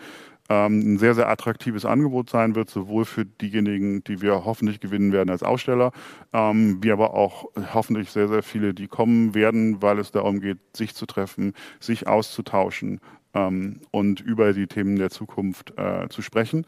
ähm, 0.49 0.79
ein 0.79 0.97
sehr, 0.97 1.13
sehr 1.13 1.29
attraktives 1.29 1.85
Angebot 1.85 2.29
sein 2.29 2.55
wird, 2.55 2.69
sowohl 2.69 3.05
für 3.05 3.25
diejenigen, 3.25 4.03
die 4.03 4.21
wir 4.21 4.45
hoffentlich 4.45 4.79
gewinnen 4.79 5.11
werden 5.11 5.29
als 5.29 5.43
Aussteller, 5.43 5.91
ähm, 6.33 6.79
wie 6.81 6.91
aber 6.91 7.13
auch 7.13 7.45
hoffentlich 7.73 8.09
sehr, 8.09 8.27
sehr 8.27 8.41
viele, 8.41 8.73
die 8.73 8.87
kommen 8.87 9.35
werden, 9.35 9.81
weil 9.81 9.99
es 9.99 10.11
darum 10.11 10.39
geht, 10.39 10.57
sich 10.75 10.95
zu 10.95 11.05
treffen, 11.05 11.53
sich 11.79 12.07
auszutauschen 12.07 12.99
ähm, 13.35 13.81
und 13.91 14.21
über 14.21 14.53
die 14.53 14.67
Themen 14.67 14.95
der 14.95 15.11
Zukunft 15.11 15.73
äh, 15.77 16.09
zu 16.09 16.21
sprechen. 16.23 16.65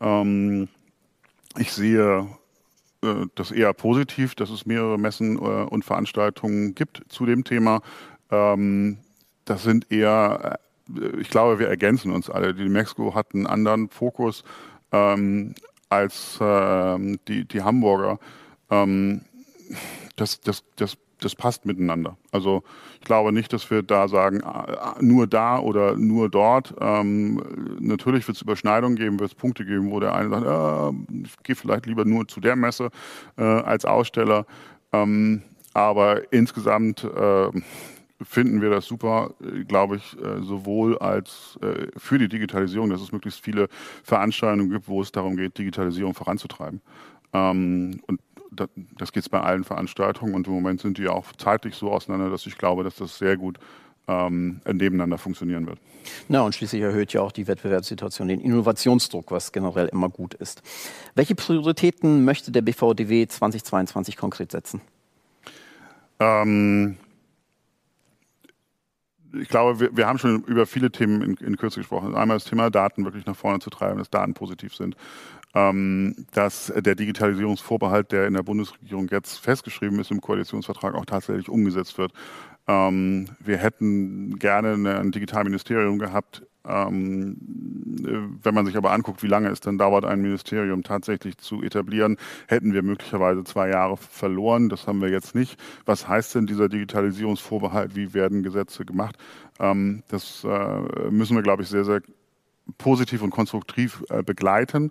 Ähm, 0.00 0.68
ich 1.56 1.72
sehe 1.72 2.26
äh, 3.02 3.26
das 3.34 3.50
eher 3.50 3.72
positiv, 3.72 4.34
dass 4.34 4.50
es 4.50 4.66
mehrere 4.66 4.98
Messen 4.98 5.36
äh, 5.36 5.40
und 5.40 5.84
Veranstaltungen 5.84 6.74
gibt 6.74 7.02
zu 7.08 7.26
dem 7.26 7.44
Thema. 7.44 7.82
Ähm, 8.30 8.98
das 9.44 9.62
sind 9.62 9.90
eher, 9.90 10.58
äh, 10.94 11.20
ich 11.20 11.30
glaube, 11.30 11.58
wir 11.58 11.68
ergänzen 11.68 12.12
uns 12.12 12.28
alle. 12.30 12.54
Die 12.54 12.68
Mexiko 12.68 13.14
hat 13.14 13.34
einen 13.34 13.46
anderen 13.46 13.88
Fokus 13.88 14.44
ähm, 14.92 15.54
als 15.88 16.38
ähm, 16.40 17.18
die, 17.26 17.44
die 17.46 17.62
Hamburger. 17.62 18.18
das, 20.16 20.40
das, 20.42 20.62
das 20.76 20.96
das 21.20 21.34
passt 21.34 21.66
miteinander. 21.66 22.16
Also 22.32 22.62
ich 23.00 23.04
glaube 23.04 23.32
nicht, 23.32 23.52
dass 23.52 23.70
wir 23.70 23.82
da 23.82 24.08
sagen, 24.08 24.42
ah, 24.44 24.96
nur 25.00 25.26
da 25.26 25.58
oder 25.58 25.96
nur 25.96 26.28
dort. 26.28 26.74
Ähm, 26.80 27.42
natürlich 27.78 28.26
wird 28.26 28.36
es 28.36 28.42
Überschneidungen 28.42 28.96
geben, 28.96 29.20
wird 29.20 29.30
es 29.30 29.34
Punkte 29.36 29.64
geben, 29.64 29.90
wo 29.90 30.00
der 30.00 30.14
eine 30.14 30.28
sagt, 30.30 30.46
äh, 30.46 31.22
ich 31.24 31.36
gehe 31.42 31.56
vielleicht 31.56 31.86
lieber 31.86 32.04
nur 32.04 32.26
zu 32.28 32.40
der 32.40 32.56
Messe 32.56 32.90
äh, 33.36 33.42
als 33.42 33.84
Aussteller. 33.84 34.46
Ähm, 34.92 35.42
aber 35.72 36.32
insgesamt 36.32 37.04
äh, 37.04 37.50
finden 38.22 38.60
wir 38.60 38.70
das 38.70 38.86
super, 38.86 39.34
glaube 39.66 39.96
ich, 39.96 40.16
äh, 40.18 40.42
sowohl 40.42 40.98
als 40.98 41.58
äh, 41.62 41.86
für 41.96 42.18
die 42.18 42.28
Digitalisierung, 42.28 42.90
dass 42.90 43.00
es 43.00 43.12
möglichst 43.12 43.40
viele 43.40 43.68
Veranstaltungen 44.02 44.70
gibt, 44.70 44.88
wo 44.88 45.00
es 45.00 45.12
darum 45.12 45.36
geht, 45.36 45.56
Digitalisierung 45.56 46.14
voranzutreiben. 46.14 46.80
Ähm, 47.32 48.00
und 48.06 48.20
das 48.50 49.12
geht 49.12 49.30
bei 49.30 49.40
allen 49.40 49.64
Veranstaltungen 49.64 50.34
und 50.34 50.46
im 50.46 50.52
Moment 50.52 50.80
sind 50.80 50.98
die 50.98 51.08
auch 51.08 51.32
zeitlich 51.38 51.74
so 51.74 51.90
auseinander, 51.92 52.30
dass 52.30 52.46
ich 52.46 52.58
glaube, 52.58 52.84
dass 52.84 52.96
das 52.96 53.18
sehr 53.18 53.36
gut 53.36 53.58
ähm, 54.08 54.60
nebeneinander 54.66 55.18
funktionieren 55.18 55.66
wird. 55.66 55.78
Na, 56.28 56.42
und 56.42 56.54
schließlich 56.54 56.82
erhöht 56.82 57.12
ja 57.12 57.20
auch 57.20 57.32
die 57.32 57.46
Wettbewerbssituation 57.46 58.28
den 58.28 58.40
Innovationsdruck, 58.40 59.30
was 59.30 59.52
generell 59.52 59.86
immer 59.88 60.08
gut 60.08 60.34
ist. 60.34 60.62
Welche 61.14 61.34
Prioritäten 61.34 62.24
möchte 62.24 62.50
der 62.50 62.62
BVDW 62.62 63.26
2022 63.26 64.16
konkret 64.16 64.50
setzen? 64.50 64.80
Ähm, 66.18 66.96
ich 69.32 69.48
glaube, 69.48 69.80
wir, 69.80 69.96
wir, 69.96 70.06
haben 70.06 70.18
schon 70.18 70.42
über 70.44 70.66
viele 70.66 70.90
Themen 70.90 71.22
in, 71.22 71.34
in 71.34 71.56
Kürze 71.56 71.80
gesprochen. 71.80 72.14
Einmal 72.14 72.36
das 72.36 72.44
Thema 72.44 72.70
Daten 72.70 73.04
wirklich 73.04 73.26
nach 73.26 73.36
vorne 73.36 73.60
zu 73.60 73.70
treiben, 73.70 73.98
dass 73.98 74.10
Daten 74.10 74.34
positiv 74.34 74.74
sind 74.74 74.96
ähm, 75.54 76.14
dass 76.32 76.72
der 76.76 76.94
Digitalisierungsvorbehalt, 76.94 78.12
der 78.12 78.26
in 78.26 78.34
der 78.34 78.42
Bundesregierung 78.42 79.08
jetzt 79.10 79.38
festgeschrieben 79.38 79.98
ist 79.98 80.10
im 80.10 80.20
Koalitionsvertrag, 80.20 80.94
auch 80.94 81.06
tatsächlich 81.06 81.48
umgesetzt 81.48 81.98
wird. 81.98 82.12
Ähm, 82.68 83.28
wir 83.40 83.56
hätten 83.56 84.38
gerne 84.38 85.00
ein 85.00 85.10
Digitalministerium 85.10 85.98
gehabt. 85.98 86.42
Ähm, 86.66 87.36
wenn 88.42 88.54
man 88.54 88.66
sich 88.66 88.76
aber 88.76 88.92
anguckt, 88.92 89.22
wie 89.22 89.28
lange 89.28 89.48
es 89.48 89.60
dann 89.60 89.78
dauert, 89.78 90.04
ein 90.04 90.20
Ministerium 90.20 90.82
tatsächlich 90.82 91.38
zu 91.38 91.62
etablieren, 91.62 92.16
hätten 92.48 92.74
wir 92.74 92.82
möglicherweise 92.82 93.44
zwei 93.44 93.70
Jahre 93.70 93.96
verloren. 93.96 94.68
Das 94.68 94.86
haben 94.86 95.00
wir 95.00 95.08
jetzt 95.08 95.34
nicht. 95.34 95.58
Was 95.86 96.06
heißt 96.06 96.34
denn 96.34 96.46
dieser 96.46 96.68
Digitalisierungsvorbehalt? 96.68 97.96
Wie 97.96 98.12
werden 98.14 98.42
Gesetze 98.42 98.84
gemacht? 98.84 99.16
Ähm, 99.58 100.02
das 100.08 100.44
äh, 100.44 101.10
müssen 101.10 101.36
wir, 101.36 101.42
glaube 101.42 101.62
ich, 101.62 101.68
sehr, 101.68 101.84
sehr 101.84 102.02
positiv 102.78 103.22
und 103.22 103.30
konstruktiv 103.30 104.04
äh, 104.10 104.22
begleiten 104.22 104.90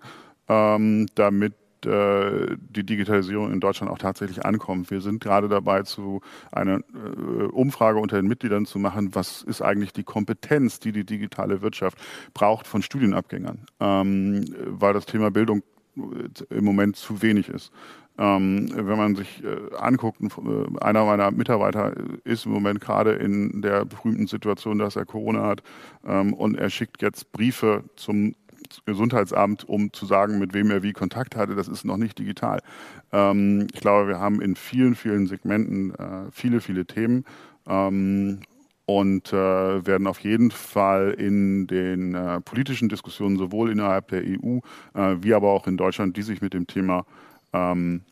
ähm, 0.50 1.06
damit 1.14 1.52
äh, 1.52 1.59
die 1.86 2.84
Digitalisierung 2.84 3.52
in 3.52 3.60
Deutschland 3.60 3.90
auch 3.92 3.98
tatsächlich 3.98 4.44
ankommt. 4.44 4.90
Wir 4.90 5.00
sind 5.00 5.22
gerade 5.22 5.48
dabei, 5.48 5.82
zu 5.82 6.20
einer 6.52 6.78
äh, 6.78 7.44
Umfrage 7.50 7.98
unter 7.98 8.16
den 8.16 8.28
Mitgliedern 8.28 8.66
zu 8.66 8.78
machen, 8.78 9.14
was 9.14 9.42
ist 9.42 9.62
eigentlich 9.62 9.92
die 9.92 10.04
Kompetenz, 10.04 10.80
die 10.80 10.92
die 10.92 11.04
digitale 11.04 11.62
Wirtschaft 11.62 11.98
braucht 12.34 12.66
von 12.66 12.82
Studienabgängern, 12.82 13.66
ähm, 13.80 14.44
weil 14.66 14.92
das 14.94 15.06
Thema 15.06 15.30
Bildung 15.30 15.62
äh, 15.96 16.54
im 16.54 16.64
Moment 16.64 16.96
zu 16.96 17.22
wenig 17.22 17.48
ist. 17.48 17.72
Ähm, 18.18 18.68
wenn 18.74 18.98
man 18.98 19.16
sich 19.16 19.42
äh, 19.42 19.74
anguckt, 19.76 20.20
äh, 20.20 20.84
einer 20.84 21.04
meiner 21.04 21.30
Mitarbeiter 21.30 21.94
ist 22.24 22.44
im 22.44 22.52
Moment 22.52 22.80
gerade 22.80 23.12
in 23.12 23.62
der 23.62 23.86
berühmten 23.86 24.26
Situation, 24.26 24.78
dass 24.78 24.96
er 24.96 25.06
Corona 25.06 25.46
hat 25.46 25.62
ähm, 26.06 26.34
und 26.34 26.56
er 26.56 26.68
schickt 26.68 27.00
jetzt 27.00 27.32
Briefe 27.32 27.84
zum 27.96 28.34
Gesundheitsamt, 28.86 29.68
um 29.68 29.92
zu 29.92 30.06
sagen, 30.06 30.38
mit 30.38 30.54
wem 30.54 30.70
er 30.70 30.82
wie 30.82 30.92
Kontakt 30.92 31.36
hatte. 31.36 31.54
Das 31.54 31.68
ist 31.68 31.84
noch 31.84 31.96
nicht 31.96 32.18
digital. 32.18 32.60
Ähm, 33.12 33.66
ich 33.72 33.80
glaube, 33.80 34.08
wir 34.08 34.18
haben 34.18 34.40
in 34.40 34.56
vielen, 34.56 34.94
vielen 34.94 35.26
Segmenten 35.26 35.94
äh, 35.94 36.30
viele, 36.30 36.60
viele 36.60 36.86
Themen. 36.86 37.24
Ähm, 37.66 38.40
und 38.86 39.32
äh, 39.32 39.86
werden 39.86 40.08
auf 40.08 40.18
jeden 40.18 40.50
Fall 40.50 41.14
in 41.16 41.68
den 41.68 42.16
äh, 42.16 42.40
politischen 42.40 42.88
Diskussionen 42.88 43.36
sowohl 43.36 43.70
innerhalb 43.70 44.08
der 44.08 44.24
EU 44.24 44.58
äh, 44.94 45.16
wie 45.20 45.32
aber 45.32 45.50
auch 45.50 45.68
in 45.68 45.76
Deutschland, 45.76 46.16
die 46.16 46.22
sich 46.22 46.40
mit 46.42 46.54
dem 46.54 46.66
Thema 46.66 47.06
ähm, 47.52 48.02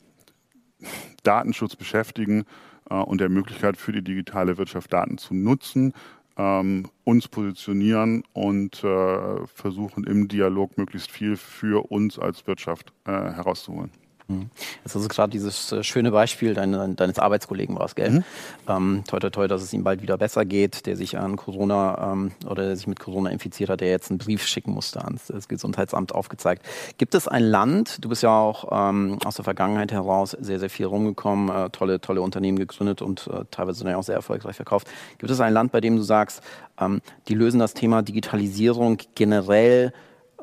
Datenschutz 1.24 1.74
beschäftigen 1.74 2.44
äh, 2.90 2.94
und 2.94 3.20
der 3.20 3.28
Möglichkeit 3.28 3.76
für 3.76 3.90
die 3.90 4.02
digitale 4.04 4.56
Wirtschaft 4.56 4.92
Daten 4.92 5.18
zu 5.18 5.34
nutzen, 5.34 5.94
ähm, 6.38 6.88
uns 7.04 7.28
positionieren 7.28 8.22
und 8.32 8.82
äh, 8.84 9.46
versuchen 9.46 10.04
im 10.04 10.28
Dialog 10.28 10.78
möglichst 10.78 11.10
viel 11.10 11.36
für 11.36 11.90
uns 11.90 12.18
als 12.18 12.46
Wirtschaft 12.46 12.92
äh, 13.04 13.10
herauszuholen. 13.10 13.90
Mhm. 14.28 14.50
Jetzt 14.84 14.94
hast 14.94 15.04
du 15.04 15.08
gerade 15.08 15.30
dieses 15.30 15.72
äh, 15.72 15.82
schöne 15.82 16.10
Beispiel 16.10 16.52
deine, 16.52 16.90
deines 16.90 17.18
Arbeitskollegen 17.18 17.78
war 17.78 17.86
es, 17.86 17.94
gell? 17.94 18.10
Mhm. 18.10 18.24
Ähm, 18.68 19.04
toi, 19.08 19.18
toi, 19.18 19.30
toi, 19.30 19.48
dass 19.48 19.62
es 19.62 19.72
ihm 19.72 19.84
bald 19.84 20.02
wieder 20.02 20.18
besser 20.18 20.44
geht, 20.44 20.84
der 20.84 20.96
sich 20.96 21.18
an 21.18 21.36
Corona 21.36 22.12
ähm, 22.12 22.32
oder 22.46 22.64
der 22.64 22.76
sich 22.76 22.86
mit 22.86 23.00
Corona 23.00 23.30
infiziert 23.30 23.70
hat, 23.70 23.80
der 23.80 23.88
jetzt 23.88 24.10
einen 24.10 24.18
Brief 24.18 24.46
schicken 24.46 24.72
musste 24.72 25.02
ans 25.02 25.28
das 25.28 25.48
Gesundheitsamt 25.48 26.14
aufgezeigt. 26.14 26.64
Gibt 26.98 27.14
es 27.14 27.26
ein 27.26 27.42
Land, 27.42 28.04
du 28.04 28.10
bist 28.10 28.22
ja 28.22 28.38
auch 28.38 28.68
ähm, 28.70 29.18
aus 29.24 29.36
der 29.36 29.44
Vergangenheit 29.44 29.92
heraus 29.92 30.36
sehr, 30.38 30.58
sehr 30.58 30.70
viel 30.70 30.86
rumgekommen, 30.86 31.48
äh, 31.48 31.70
tolle, 31.70 32.00
tolle 32.00 32.20
Unternehmen 32.20 32.58
gegründet 32.58 33.00
und 33.00 33.28
äh, 33.28 33.44
teilweise 33.50 33.96
auch 33.96 34.02
sehr 34.02 34.16
erfolgreich 34.16 34.56
verkauft. 34.56 34.88
Gibt 35.16 35.30
es 35.30 35.40
ein 35.40 35.54
Land, 35.54 35.72
bei 35.72 35.80
dem 35.80 35.96
du 35.96 36.02
sagst, 36.02 36.42
ähm, 36.78 37.00
die 37.28 37.34
lösen 37.34 37.60
das 37.60 37.72
Thema 37.72 38.02
Digitalisierung 38.02 38.98
generell 39.14 39.94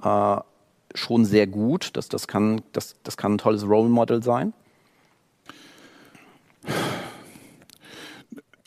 äh, 0.04 0.38
schon 0.96 1.26
sehr 1.26 1.48
gut. 1.48 1.92
Das, 1.94 2.10
das, 2.10 2.28
kann, 2.28 2.62
das, 2.74 2.96
das 3.04 3.18
kann 3.18 3.36
ein 3.36 3.38
tolles 3.38 3.68
Role 3.68 3.90
Model 3.90 4.24
sein. 4.24 4.54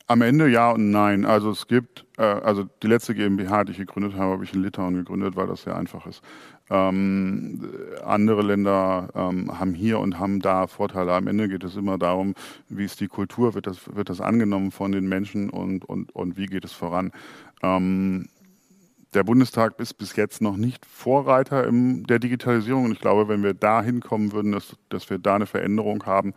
Am 0.06 0.22
Ende 0.22 0.48
ja 0.48 0.70
und 0.70 0.90
nein. 0.90 1.26
Also 1.26 1.50
es 1.50 1.66
gibt, 1.66 2.06
äh, 2.16 2.22
also 2.22 2.64
die 2.82 2.86
letzte 2.86 3.14
GmbH, 3.14 3.64
die 3.64 3.72
ich 3.72 3.78
gegründet 3.78 4.14
habe, 4.14 4.32
habe 4.32 4.44
ich 4.44 4.54
in 4.54 4.62
Litauen 4.62 4.94
gegründet, 4.94 5.36
weil 5.36 5.46
das 5.46 5.64
sehr 5.64 5.76
einfach 5.76 6.06
ist. 6.06 6.22
Ähm, 6.70 7.68
andere 8.04 8.40
Länder 8.40 9.08
ähm, 9.14 9.58
haben 9.58 9.74
hier 9.74 9.98
und 10.00 10.18
haben 10.18 10.40
da 10.40 10.66
Vorteile. 10.66 11.12
Am 11.12 11.26
Ende 11.26 11.48
geht 11.48 11.62
es 11.62 11.76
immer 11.76 11.98
darum, 11.98 12.34
wie 12.70 12.86
ist 12.86 13.00
die 13.00 13.08
Kultur, 13.08 13.54
wird 13.54 13.66
das, 13.66 13.94
wird 13.94 14.08
das 14.08 14.22
angenommen 14.22 14.70
von 14.70 14.92
den 14.92 15.08
Menschen 15.08 15.50
und, 15.50 15.84
und, 15.84 16.14
und 16.14 16.38
wie 16.38 16.46
geht 16.46 16.64
es 16.64 16.72
voran. 16.72 17.12
Ähm, 17.62 18.28
der 19.14 19.24
Bundestag 19.24 19.78
ist 19.78 19.94
bis 19.94 20.16
jetzt 20.16 20.42
noch 20.42 20.56
nicht 20.56 20.84
Vorreiter 20.84 21.66
in 21.66 22.04
der 22.04 22.18
Digitalisierung. 22.18 22.84
Und 22.84 22.92
ich 22.92 23.00
glaube, 23.00 23.28
wenn 23.28 23.42
wir 23.42 23.54
da 23.54 23.82
hinkommen 23.82 24.32
würden, 24.32 24.52
dass, 24.52 24.76
dass 24.90 25.08
wir 25.08 25.18
da 25.18 25.36
eine 25.36 25.46
Veränderung 25.46 26.04
haben, 26.04 26.34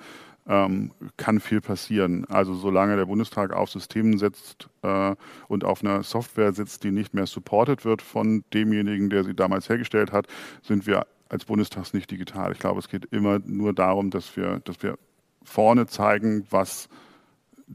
ähm, 0.47 0.91
kann 1.17 1.39
viel 1.39 1.61
passieren. 1.61 2.25
Also 2.25 2.55
solange 2.55 2.95
der 2.95 3.05
Bundestag 3.05 3.53
auf 3.53 3.69
Systemen 3.69 4.17
setzt 4.17 4.69
äh, 4.81 5.15
und 5.47 5.63
auf 5.63 5.83
einer 5.83 6.03
Software 6.03 6.53
sitzt, 6.53 6.83
die 6.83 6.91
nicht 6.91 7.13
mehr 7.13 7.27
supported 7.27 7.85
wird 7.85 8.01
von 8.01 8.43
demjenigen, 8.53 9.09
der 9.09 9.23
sie 9.23 9.35
damals 9.35 9.69
hergestellt 9.69 10.11
hat, 10.11 10.27
sind 10.61 10.87
wir 10.87 11.05
als 11.29 11.45
Bundestag 11.45 11.93
nicht 11.93 12.09
digital. 12.09 12.51
Ich 12.51 12.59
glaube, 12.59 12.79
es 12.79 12.89
geht 12.89 13.05
immer 13.05 13.39
nur 13.45 13.73
darum, 13.73 14.09
dass 14.09 14.35
wir, 14.35 14.59
dass 14.65 14.81
wir 14.81 14.97
vorne 15.43 15.87
zeigen, 15.87 16.45
was 16.49 16.89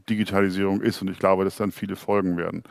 Digitalisierung 0.09 0.81
ist. 0.81 1.01
Und 1.01 1.09
ich 1.09 1.19
glaube, 1.19 1.43
dass 1.43 1.57
dann 1.57 1.71
viele 1.71 1.95
folgen 1.95 2.37
werden. 2.37 2.63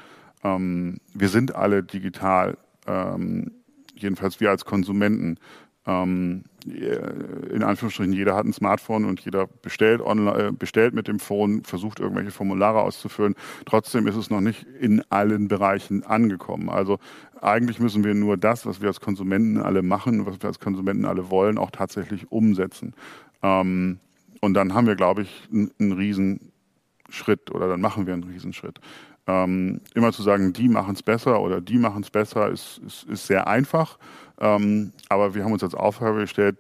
Ähm, 0.47 0.99
wir 1.15 1.29
sind 1.29 1.55
alle 1.55 1.83
digital, 1.83 2.57
ähm, 2.87 3.51
jedenfalls 3.95 4.41
wir 4.41 4.51
als 4.51 4.65
Konsumenten. 4.65 5.39
Ähm, 5.87 6.45
in 6.65 7.63
Anführungsstrichen, 7.63 8.13
jeder 8.13 8.35
hat 8.35 8.45
ein 8.45 8.53
Smartphone 8.53 9.05
und 9.05 9.21
jeder 9.21 9.47
bestellt, 9.47 10.01
online, 10.01 10.49
äh, 10.49 10.53
bestellt 10.53 10.95
mit 10.95 11.07
dem 11.07 11.21
Phone, 11.21 11.63
versucht 11.63 12.01
irgendwelche 12.01 12.33
Formulare 12.33 12.81
auszufüllen. 12.81 13.37
Trotzdem 13.67 14.09
ist 14.09 14.17
es 14.17 14.31
noch 14.31 14.41
nicht 14.41 14.67
in 14.81 15.03
allen 15.11 15.47
Bereichen 15.47 16.03
angekommen. 16.03 16.69
Also 16.69 16.99
eigentlich 17.41 17.79
müssen 17.79 18.03
wir 18.03 18.15
nur 18.15 18.37
das, 18.37 18.67
was 18.67 18.81
wir 18.81 18.89
als 18.89 19.01
Konsumenten 19.01 19.59
alle 19.59 19.83
machen, 19.83 20.27
was 20.27 20.43
wir 20.43 20.49
als 20.49 20.59
Konsumenten 20.59 21.05
alle 21.05 21.31
wollen, 21.31 21.57
auch 21.57 21.71
tatsächlich 21.71 22.33
umsetzen. 22.33 22.95
Ähm, 23.43 24.01
und 24.41 24.55
dann 24.55 24.75
haben 24.75 24.89
wir, 24.89 24.97
glaube 24.97 25.23
ich, 25.23 25.49
einen 25.53 25.93
Riesenschritt 25.93 27.53
oder 27.53 27.69
dann 27.69 27.81
machen 27.81 28.07
wir 28.07 28.15
einen 28.15 28.25
Riesenschritt. 28.25 28.81
Ähm, 29.27 29.81
immer 29.95 30.13
zu 30.13 30.23
sagen, 30.23 30.53
die 30.53 30.69
machen 30.69 30.95
es 30.95 31.03
besser 31.03 31.41
oder 31.41 31.61
die 31.61 31.79
machen 31.79 32.03
es 32.03 32.11
besser, 32.11 32.49
ist, 32.49 32.81
ist, 32.87 33.05
ist, 33.05 33.27
sehr 33.27 33.49
einfach. 33.49 33.99
Ähm, 34.39 34.93
aber 35.09 35.35
wir 35.35 35.45
haben 35.45 35.53
uns 35.53 35.65
als 35.65 35.75
Aufgabe 35.75 36.21
gestellt, 36.21 36.57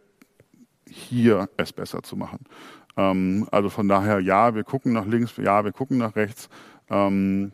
hier 0.88 1.48
es 1.56 1.72
besser 1.72 2.02
zu 2.02 2.16
machen. 2.16 2.40
Ähm, 2.96 3.46
also 3.52 3.68
von 3.68 3.88
daher, 3.88 4.20
ja, 4.20 4.54
wir 4.54 4.64
gucken 4.64 4.92
nach 4.92 5.06
links, 5.06 5.36
ja, 5.36 5.64
wir 5.64 5.72
gucken 5.72 5.98
nach 5.98 6.16
rechts. 6.16 6.48
Ähm, 6.90 7.52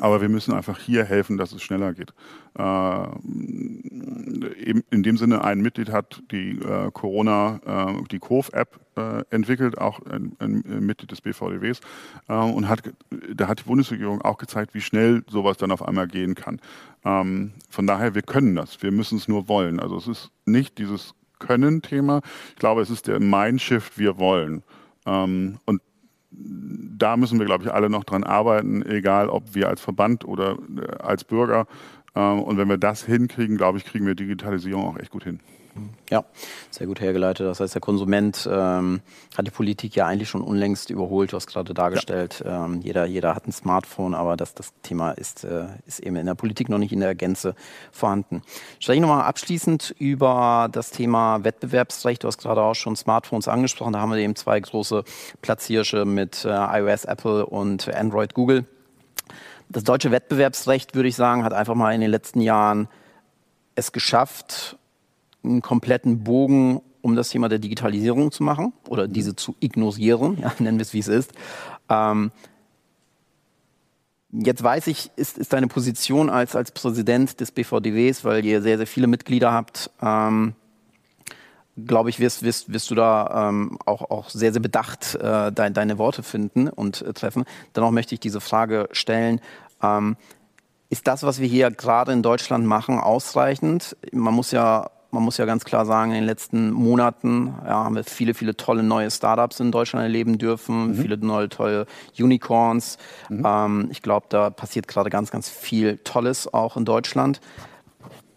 aber 0.00 0.20
wir 0.20 0.28
müssen 0.28 0.52
einfach 0.54 0.78
hier 0.78 1.04
helfen, 1.04 1.36
dass 1.36 1.52
es 1.52 1.62
schneller 1.62 1.92
geht. 1.94 2.12
Äh, 2.58 3.06
in 4.90 5.02
dem 5.02 5.16
Sinne, 5.16 5.44
ein 5.44 5.60
Mitglied 5.60 5.90
hat 5.90 6.22
die 6.30 6.58
äh, 6.58 6.90
Corona, 6.92 7.60
äh, 7.64 8.02
die 8.10 8.18
COV-App 8.18 8.80
äh, 8.96 9.24
entwickelt, 9.30 9.78
auch 9.78 10.00
ein, 10.06 10.36
ein, 10.38 10.62
Mitglied 10.80 11.10
des 11.10 11.20
BVDWs, 11.20 11.80
äh, 12.28 12.34
und 12.34 12.68
hat, 12.68 12.82
da 13.34 13.48
hat 13.48 13.60
die 13.60 13.64
Bundesregierung 13.64 14.22
auch 14.22 14.38
gezeigt, 14.38 14.74
wie 14.74 14.80
schnell 14.80 15.22
sowas 15.28 15.56
dann 15.56 15.70
auf 15.70 15.82
einmal 15.86 16.06
gehen 16.06 16.34
kann. 16.34 16.60
Ähm, 17.04 17.52
von 17.68 17.86
daher, 17.86 18.14
wir 18.14 18.22
können 18.22 18.54
das, 18.54 18.82
wir 18.82 18.90
müssen 18.90 19.18
es 19.18 19.28
nur 19.28 19.48
wollen. 19.48 19.80
Also 19.80 19.96
es 19.96 20.06
ist 20.06 20.30
nicht 20.46 20.78
dieses 20.78 21.14
Können-Thema, 21.38 22.20
ich 22.50 22.56
glaube, 22.56 22.82
es 22.82 22.90
ist 22.90 23.06
der 23.06 23.20
Mindshift, 23.20 23.98
wir 23.98 24.18
wollen. 24.18 24.62
Ähm, 25.06 25.58
und 25.66 25.82
da 26.36 27.16
müssen 27.16 27.38
wir, 27.38 27.46
glaube 27.46 27.64
ich, 27.64 27.72
alle 27.72 27.90
noch 27.90 28.04
dran 28.04 28.24
arbeiten, 28.24 28.82
egal 28.82 29.28
ob 29.28 29.54
wir 29.54 29.68
als 29.68 29.80
Verband 29.80 30.24
oder 30.24 30.56
äh, 30.76 30.96
als 31.02 31.24
Bürger. 31.24 31.66
Ähm, 32.14 32.42
und 32.42 32.56
wenn 32.56 32.68
wir 32.68 32.78
das 32.78 33.04
hinkriegen, 33.04 33.56
glaube 33.56 33.78
ich, 33.78 33.84
kriegen 33.84 34.06
wir 34.06 34.14
Digitalisierung 34.14 34.84
auch 34.84 34.98
echt 34.98 35.10
gut 35.10 35.24
hin. 35.24 35.40
Ja, 36.10 36.24
sehr 36.70 36.86
gut 36.86 37.00
hergeleitet. 37.00 37.46
Das 37.46 37.60
heißt, 37.60 37.74
der 37.74 37.80
Konsument 37.80 38.48
ähm, 38.50 39.00
hat 39.36 39.46
die 39.46 39.50
Politik 39.50 39.96
ja 39.96 40.06
eigentlich 40.06 40.28
schon 40.28 40.42
unlängst 40.42 40.90
überholt. 40.90 41.32
Du 41.32 41.36
hast 41.36 41.46
gerade 41.46 41.74
dargestellt, 41.74 42.42
ja. 42.44 42.66
ähm, 42.66 42.80
jeder, 42.82 43.06
jeder 43.06 43.34
hat 43.34 43.46
ein 43.48 43.52
Smartphone, 43.52 44.14
aber 44.14 44.36
das, 44.36 44.54
das 44.54 44.72
Thema 44.82 45.12
ist, 45.12 45.44
äh, 45.44 45.66
ist 45.86 46.00
eben 46.00 46.16
in 46.16 46.26
der 46.26 46.34
Politik 46.34 46.68
noch 46.68 46.78
nicht 46.78 46.92
in 46.92 47.00
der 47.00 47.14
Gänze 47.14 47.54
vorhanden. 47.90 48.42
Spreche 48.78 48.96
ich 48.96 49.00
nochmal 49.00 49.24
abschließend 49.24 49.94
über 49.98 50.68
das 50.70 50.90
Thema 50.90 51.42
Wettbewerbsrecht. 51.42 52.22
Du 52.22 52.28
hast 52.28 52.38
gerade 52.38 52.62
auch 52.62 52.74
schon 52.74 52.94
Smartphones 52.94 53.48
angesprochen. 53.48 53.94
Da 53.94 54.00
haben 54.00 54.12
wir 54.12 54.18
eben 54.18 54.36
zwei 54.36 54.60
große 54.60 55.04
Platzhirsche 55.42 56.04
mit 56.04 56.44
äh, 56.44 56.48
iOS, 56.48 57.04
Apple 57.06 57.46
und 57.46 57.92
Android, 57.92 58.34
Google. 58.34 58.66
Das 59.68 59.82
deutsche 59.82 60.10
Wettbewerbsrecht, 60.10 60.94
würde 60.94 61.08
ich 61.08 61.16
sagen, 61.16 61.42
hat 61.42 61.52
einfach 61.52 61.74
mal 61.74 61.94
in 61.94 62.00
den 62.00 62.10
letzten 62.10 62.40
Jahren 62.40 62.88
es 63.74 63.92
geschafft, 63.92 64.76
einen 65.44 65.62
kompletten 65.62 66.24
Bogen 66.24 66.80
um 67.04 67.16
das 67.16 67.28
Thema 67.28 67.50
der 67.50 67.58
Digitalisierung 67.58 68.32
zu 68.32 68.42
machen 68.42 68.72
oder 68.88 69.06
diese 69.06 69.36
zu 69.36 69.54
ignorieren, 69.60 70.38
ja, 70.42 70.52
nennen 70.58 70.78
wir 70.78 70.82
es 70.82 70.94
wie 70.94 71.00
es 71.00 71.08
ist. 71.08 71.32
Ähm, 71.90 72.32
jetzt 74.32 74.62
weiß 74.62 74.86
ich, 74.86 75.10
ist, 75.16 75.36
ist 75.36 75.52
deine 75.52 75.68
Position 75.68 76.30
als, 76.30 76.56
als 76.56 76.72
Präsident 76.72 77.40
des 77.40 77.52
BVDWs, 77.52 78.24
weil 78.24 78.44
ihr 78.44 78.62
sehr, 78.62 78.78
sehr 78.78 78.86
viele 78.86 79.06
Mitglieder 79.06 79.52
habt, 79.52 79.90
ähm, 80.00 80.54
glaube 81.76 82.08
ich, 82.08 82.20
wirst, 82.20 82.42
wirst, 82.42 82.72
wirst 82.72 82.90
du 82.90 82.94
da 82.94 83.48
ähm, 83.50 83.78
auch, 83.84 84.10
auch 84.10 84.30
sehr, 84.30 84.52
sehr 84.52 84.62
bedacht 84.62 85.14
äh, 85.16 85.52
dein, 85.52 85.74
deine 85.74 85.98
Worte 85.98 86.22
finden 86.22 86.68
und 86.68 87.02
äh, 87.02 87.12
treffen. 87.12 87.44
Dennoch 87.76 87.90
möchte 87.90 88.14
ich 88.14 88.20
diese 88.20 88.40
Frage 88.40 88.88
stellen. 88.92 89.40
Ähm, 89.82 90.16
ist 90.88 91.06
das, 91.06 91.22
was 91.22 91.38
wir 91.40 91.48
hier 91.48 91.70
gerade 91.70 92.12
in 92.12 92.22
Deutschland 92.22 92.64
machen, 92.64 92.98
ausreichend? 92.98 93.96
Man 94.12 94.32
muss 94.32 94.52
ja 94.52 94.90
man 95.14 95.22
muss 95.22 95.38
ja 95.38 95.44
ganz 95.44 95.64
klar 95.64 95.86
sagen, 95.86 96.10
in 96.10 96.16
den 96.16 96.24
letzten 96.24 96.72
Monaten 96.72 97.54
ja, 97.64 97.84
haben 97.84 97.94
wir 97.94 98.04
viele, 98.04 98.34
viele 98.34 98.56
tolle 98.56 98.82
neue 98.82 99.10
Startups 99.10 99.60
in 99.60 99.70
Deutschland 99.70 100.02
erleben 100.02 100.38
dürfen, 100.38 100.88
mhm. 100.88 100.94
viele 100.96 101.16
neue 101.16 101.48
tolle 101.48 101.86
Unicorns. 102.18 102.98
Mhm. 103.30 103.42
Ähm, 103.46 103.88
ich 103.90 104.02
glaube, 104.02 104.26
da 104.28 104.50
passiert 104.50 104.88
gerade 104.88 105.10
ganz, 105.10 105.30
ganz 105.30 105.48
viel 105.48 105.98
Tolles 105.98 106.52
auch 106.52 106.76
in 106.76 106.84
Deutschland. 106.84 107.40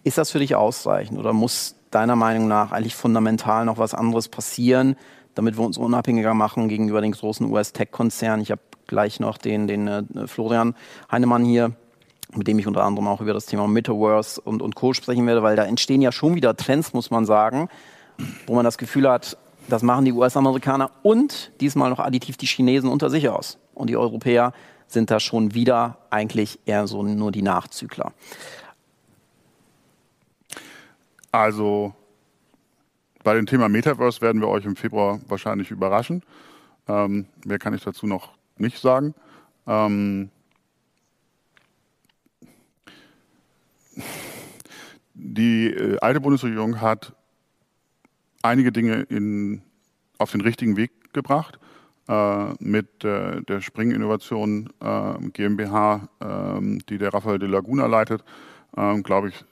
Ist 0.04 0.18
das 0.18 0.32
für 0.32 0.40
dich 0.40 0.56
ausreichend 0.56 1.20
oder 1.20 1.34
muss 1.34 1.76
deiner 1.92 2.16
Meinung 2.16 2.48
nach 2.48 2.72
eigentlich 2.72 2.96
fundamental 2.96 3.66
noch 3.66 3.80
was 3.80 3.94
anderes 3.94 4.30
passieren, 4.30 4.96
damit 5.36 5.58
wir 5.58 5.66
uns 5.66 5.78
unabhängiger 5.78 6.34
machen 6.34 6.70
gegenüber 6.70 7.02
den 7.02 7.12
großen 7.12 7.52
US-Tech-Konzernen? 7.52 8.42
Ich 8.42 8.52
habe 8.52 8.62
gleich 8.86 9.20
noch 9.20 9.38
den, 9.38 9.68
den 9.68 9.88
äh, 9.88 10.28
Florian 10.28 10.76
Heinemann 11.12 11.44
hier 11.44 11.74
mit 12.36 12.48
dem 12.48 12.60
ich 12.60 12.68
unter 12.68 12.84
anderem 12.84 13.08
auch 13.08 13.22
über 13.22 13.34
das 13.34 13.46
Thema 13.46 13.68
Metaverse 13.68 14.42
und, 14.42 14.62
und 14.62 14.76
Co. 14.76 14.94
sprechen 14.94 15.26
werde, 15.28 15.44
weil 15.44 15.56
da 15.56 15.64
entstehen 15.64 16.02
ja 16.02 16.12
schon 16.12 16.36
wieder 16.36 16.56
Trends, 16.56 16.94
muss 16.94 17.10
man 17.10 17.26
sagen, 17.26 17.70
wo 18.46 18.56
man 18.56 18.66
das 18.66 18.78
Gefühl 18.78 19.10
hat, 19.10 19.38
das 19.70 19.84
machen 19.84 20.06
die 20.06 20.14
US-Amerikaner 20.14 20.92
und 21.04 21.52
diesmal 21.60 21.90
noch 21.90 22.00
additiv 22.00 22.38
die 22.38 22.46
Chinesen 22.46 22.90
unter 22.90 23.10
sich 23.10 23.30
aus. 23.30 23.58
Und 23.74 23.90
die 23.90 23.98
Europäer 23.98 24.54
sind 24.88 25.12
da 25.12 25.20
schon 25.20 25.54
wieder 25.54 25.98
eigentlich 26.10 26.60
eher 26.66 26.88
so 26.88 27.04
nur 27.04 27.32
die 27.32 27.42
Nachzügler. 27.42 28.14
Also 31.32 31.94
bei 33.24 33.34
dem 33.34 33.46
Thema 33.46 33.68
Metaverse 33.68 34.22
werden 34.22 34.42
wir 34.42 34.48
euch 34.48 34.66
im 34.66 34.78
Februar 34.78 35.20
wahrscheinlich 35.28 35.70
überraschen. 35.70 36.24
Ähm, 36.88 37.26
mehr 37.46 37.60
kann 37.60 37.74
ich 37.74 37.84
dazu 37.84 38.08
noch 38.08 38.32
nicht 38.58 38.80
sagen. 38.80 39.14
Ähm, 39.68 40.30
die 45.14 45.68
äh, 45.68 45.98
alte 46.00 46.22
Bundesregierung 46.22 46.82
hat 46.82 47.14
einige 48.42 48.72
Dinge 48.72 49.02
in, 49.04 49.62
auf 50.18 50.32
den 50.32 50.42
richtigen 50.42 50.78
Weg 50.78 51.14
gebracht. 51.14 51.60
Äh, 52.08 52.54
mit 52.60 53.04
äh, 53.04 53.42
der 53.42 53.60
Spring-Innovation 53.60 54.70
äh, 54.80 55.30
GmbH, 55.34 56.08
ähm, 56.22 56.80
die 56.88 56.98
der 56.98 57.14
Rafael 57.14 57.38
de 57.38 57.50
Laguna 57.50 57.86
leitet, 57.86 58.24
ähm, 58.78 59.04
glaube 59.04 59.30
ich, 59.30 59.44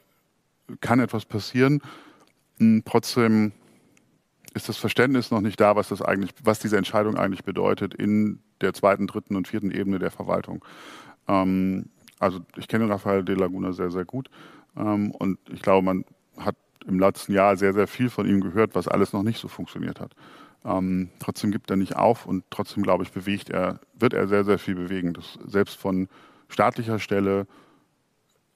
kann 0.79 1.01
etwas 1.01 1.25
passieren. 1.25 1.81
Hm, 2.59 2.83
trotzdem 2.85 3.51
ist 4.53 4.69
das 4.69 4.77
Verständnis 4.77 5.31
noch 5.31 5.41
nicht 5.41 5.59
da, 5.59 5.75
was 5.75 5.89
das 5.89 6.01
eigentlich, 6.01 6.31
was 6.43 6.59
diese 6.59 6.77
Entscheidung 6.77 7.17
eigentlich 7.17 7.43
bedeutet 7.43 7.93
in 7.93 8.39
der 8.61 8.73
zweiten, 8.73 9.05
dritten 9.05 9.35
und 9.35 9.49
vierten 9.49 9.69
Ebene 9.69 9.99
der 9.99 10.11
Verwaltung. 10.11 10.63
Ähm, 11.27 11.89
also 12.25 12.41
ich 12.57 12.67
kenne 12.67 12.89
Rafael 12.89 13.23
de 13.23 13.35
Laguna 13.35 13.71
sehr, 13.71 13.91
sehr 13.91 14.05
gut 14.05 14.29
ähm, 14.77 15.11
und 15.11 15.39
ich 15.49 15.61
glaube, 15.61 15.85
man 15.85 16.05
hat 16.37 16.55
im 16.87 16.99
letzten 16.99 17.33
Jahr 17.33 17.57
sehr, 17.57 17.73
sehr 17.73 17.87
viel 17.87 18.09
von 18.09 18.27
ihm 18.27 18.41
gehört, 18.41 18.75
was 18.75 18.87
alles 18.87 19.13
noch 19.13 19.23
nicht 19.23 19.39
so 19.39 19.47
funktioniert 19.47 19.99
hat. 19.99 20.11
Ähm, 20.65 21.09
trotzdem 21.19 21.51
gibt 21.51 21.69
er 21.69 21.77
nicht 21.77 21.95
auf 21.95 22.25
und 22.25 22.43
trotzdem, 22.49 22.83
glaube 22.83 23.03
ich, 23.03 23.11
bewegt 23.11 23.49
er, 23.49 23.79
wird 23.93 24.13
er 24.13 24.27
sehr, 24.27 24.43
sehr 24.43 24.57
viel 24.59 24.75
bewegen. 24.75 25.13
Dass 25.13 25.37
selbst 25.45 25.77
von 25.77 26.07
staatlicher 26.49 26.99
Stelle 26.99 27.47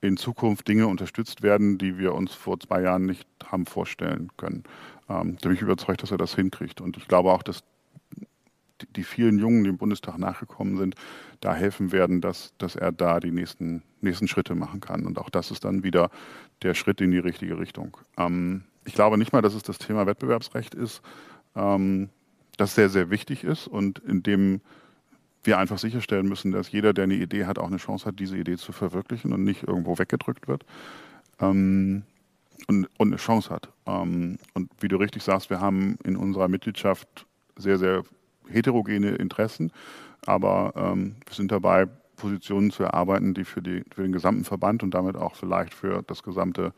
in 0.01 0.17
Zukunft 0.17 0.67
Dinge 0.67 0.87
unterstützt 0.87 1.43
werden, 1.43 1.77
die 1.77 1.97
wir 1.97 2.15
uns 2.15 2.33
vor 2.33 2.59
zwei 2.59 2.81
Jahren 2.81 3.05
nicht 3.05 3.27
haben 3.45 3.65
vorstellen 3.65 4.29
können. 4.37 4.63
Ähm, 5.09 5.37
da 5.41 5.49
bin 5.49 5.55
ich 5.55 5.61
überzeugt, 5.61 6.01
dass 6.01 6.11
er 6.11 6.17
das 6.17 6.35
hinkriegt. 6.35 6.81
Und 6.81 6.97
ich 6.97 7.07
glaube 7.07 7.31
auch, 7.31 7.43
dass 7.43 7.63
die 8.95 9.03
vielen 9.03 9.39
Jungen, 9.39 9.63
die 9.63 9.69
im 9.69 9.77
Bundestag 9.77 10.17
nachgekommen 10.17 10.77
sind, 10.77 10.95
da 11.41 11.53
helfen 11.53 11.91
werden, 11.91 12.21
dass, 12.21 12.53
dass 12.57 12.75
er 12.75 12.91
da 12.91 13.19
die 13.19 13.31
nächsten, 13.31 13.83
nächsten 14.01 14.27
Schritte 14.27 14.55
machen 14.55 14.79
kann. 14.79 15.05
Und 15.05 15.17
auch 15.17 15.29
das 15.29 15.51
ist 15.51 15.65
dann 15.65 15.83
wieder 15.83 16.09
der 16.61 16.73
Schritt 16.73 17.01
in 17.01 17.11
die 17.11 17.19
richtige 17.19 17.59
Richtung. 17.59 17.97
Ähm, 18.17 18.63
ich 18.85 18.93
glaube 18.93 19.17
nicht 19.17 19.33
mal, 19.33 19.41
dass 19.41 19.53
es 19.53 19.63
das 19.63 19.77
Thema 19.77 20.07
Wettbewerbsrecht 20.07 20.73
ist, 20.75 21.01
ähm, 21.55 22.09
das 22.57 22.75
sehr, 22.75 22.89
sehr 22.89 23.09
wichtig 23.09 23.43
ist 23.43 23.67
und 23.67 23.99
in 23.99 24.23
dem 24.23 24.61
wir 25.43 25.57
einfach 25.57 25.77
sicherstellen 25.79 26.27
müssen, 26.27 26.51
dass 26.51 26.71
jeder, 26.71 26.93
der 26.93 27.05
eine 27.05 27.15
Idee 27.15 27.45
hat, 27.45 27.59
auch 27.59 27.67
eine 27.67 27.77
Chance 27.77 28.05
hat, 28.05 28.19
diese 28.19 28.37
Idee 28.37 28.57
zu 28.57 28.71
verwirklichen 28.71 29.31
und 29.31 29.43
nicht 29.43 29.63
irgendwo 29.63 29.97
weggedrückt 29.97 30.47
wird. 30.47 30.65
Ähm, 31.39 32.03
und, 32.67 32.89
und, 32.97 33.07
eine 33.07 33.15
Chance 33.15 33.49
hat. 33.49 33.69
Ähm, 33.85 34.37
und 34.53 34.69
wie 34.81 34.89
du 34.89 34.97
richtig 34.97 35.23
sagst, 35.23 35.49
wir 35.49 35.61
haben 35.61 35.97
in 36.03 36.17
unserer 36.17 36.49
Mitgliedschaft 36.49 37.25
sehr, 37.55 37.77
sehr 37.77 38.03
heterogene 38.49 39.09
Interessen, 39.11 39.71
aber 40.25 40.73
ähm, 40.75 41.15
wir 41.25 41.33
sind 41.33 41.51
dabei, 41.51 41.87
Positionen 42.19 42.69
zu 42.69 42.83
erarbeiten, 42.83 43.33
die 43.33 43.45
für, 43.45 43.61
die 43.61 43.83
für, 43.93 44.03
den 44.03 44.11
gesamten 44.11 44.43
Verband 44.43 44.83
und 44.83 44.93
damit 44.93 45.15
auch 45.15 45.35
vielleicht 45.35 45.73
für 45.73 46.03
das 46.03 46.21
gesamte 46.21 46.73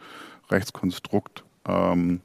Rechtskonstrukt 0.49 1.43
ähm, 1.67 2.21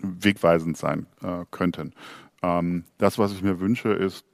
wegweisend 0.00 0.76
sein 0.76 1.06
äh, 1.22 1.44
könnten. 1.50 1.94
Ähm, 2.42 2.84
das, 2.98 3.18
was 3.18 3.32
ich 3.32 3.42
mir 3.42 3.60
wünsche, 3.60 3.88
ist, 3.88 4.26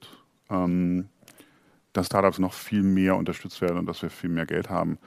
ähm, 0.49 1.07
dass 1.93 2.07
Startups 2.07 2.39
noch 2.39 2.53
viel 2.53 2.83
mehr 2.83 3.15
unterstützt 3.15 3.61
werden 3.61 3.77
und 3.77 3.85
dass 3.85 4.01
wir 4.01 4.09
viel 4.09 4.29
mehr 4.29 4.45
Geld 4.45 4.69
haben, 4.69 4.97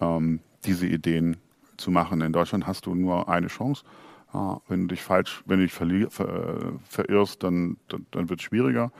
ähm, 0.00 0.40
diese 0.64 0.86
Ideen 0.86 1.36
zu 1.76 1.90
machen. 1.90 2.20
In 2.22 2.32
Deutschland 2.32 2.66
hast 2.66 2.86
du 2.86 2.94
nur 2.94 3.28
eine 3.28 3.48
Chance 3.48 3.84
ja, 4.32 4.60
wenn 4.68 4.82
du 4.82 4.88
dich 4.88 5.02
falsch, 5.02 5.42
wenn 5.46 5.60
du 5.60 5.66
dich 5.66 5.74
verli- 5.74 6.10
ver, 6.10 6.28
äh, 6.28 6.72
verirrst, 6.88 7.42
dann, 7.42 7.78
dann, 7.88 8.06
dann 8.10 8.28
wird 8.28 8.40
es 8.40 8.44
schwieriger. 8.44 8.92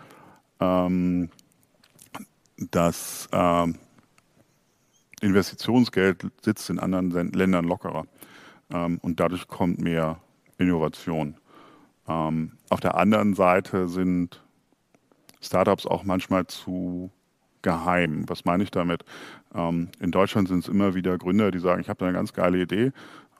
Ähm, 0.61 1.31
das 2.57 3.29
ähm, 3.33 3.77
Investitionsgeld 5.21 6.27
sitzt 6.43 6.71
in 6.71 6.79
anderen 6.79 7.33
Ländern 7.33 7.65
lockerer 7.65 8.07
ähm, 8.71 8.99
und 9.03 9.21
dadurch 9.21 9.49
kommt 9.49 9.81
mehr 9.81 10.21
Innovation. 10.59 11.37
Ähm, 12.09 12.53
auf 12.71 12.81
der 12.81 12.97
anderen 12.97 13.35
Seite 13.35 13.89
sind 13.89 14.43
Startups 15.41 15.87
auch 15.87 16.05
manchmal 16.05 16.47
zu 16.47 17.11
geheim. 17.63 18.25
Was 18.29 18.45
meine 18.45 18.63
ich 18.63 18.71
damit? 18.71 19.05
Ähm, 19.55 19.89
in 20.01 20.11
Deutschland 20.11 20.49
sind 20.49 20.61
es 20.61 20.69
immer 20.69 20.95
wieder 20.95 21.19
Gründer, 21.19 21.51
die 21.51 21.59
sagen, 21.59 21.81
ich 21.81 21.89
habe 21.89 22.05
eine 22.05 22.15
ganz 22.15 22.33
geile 22.33 22.61
Idee, 22.61 22.93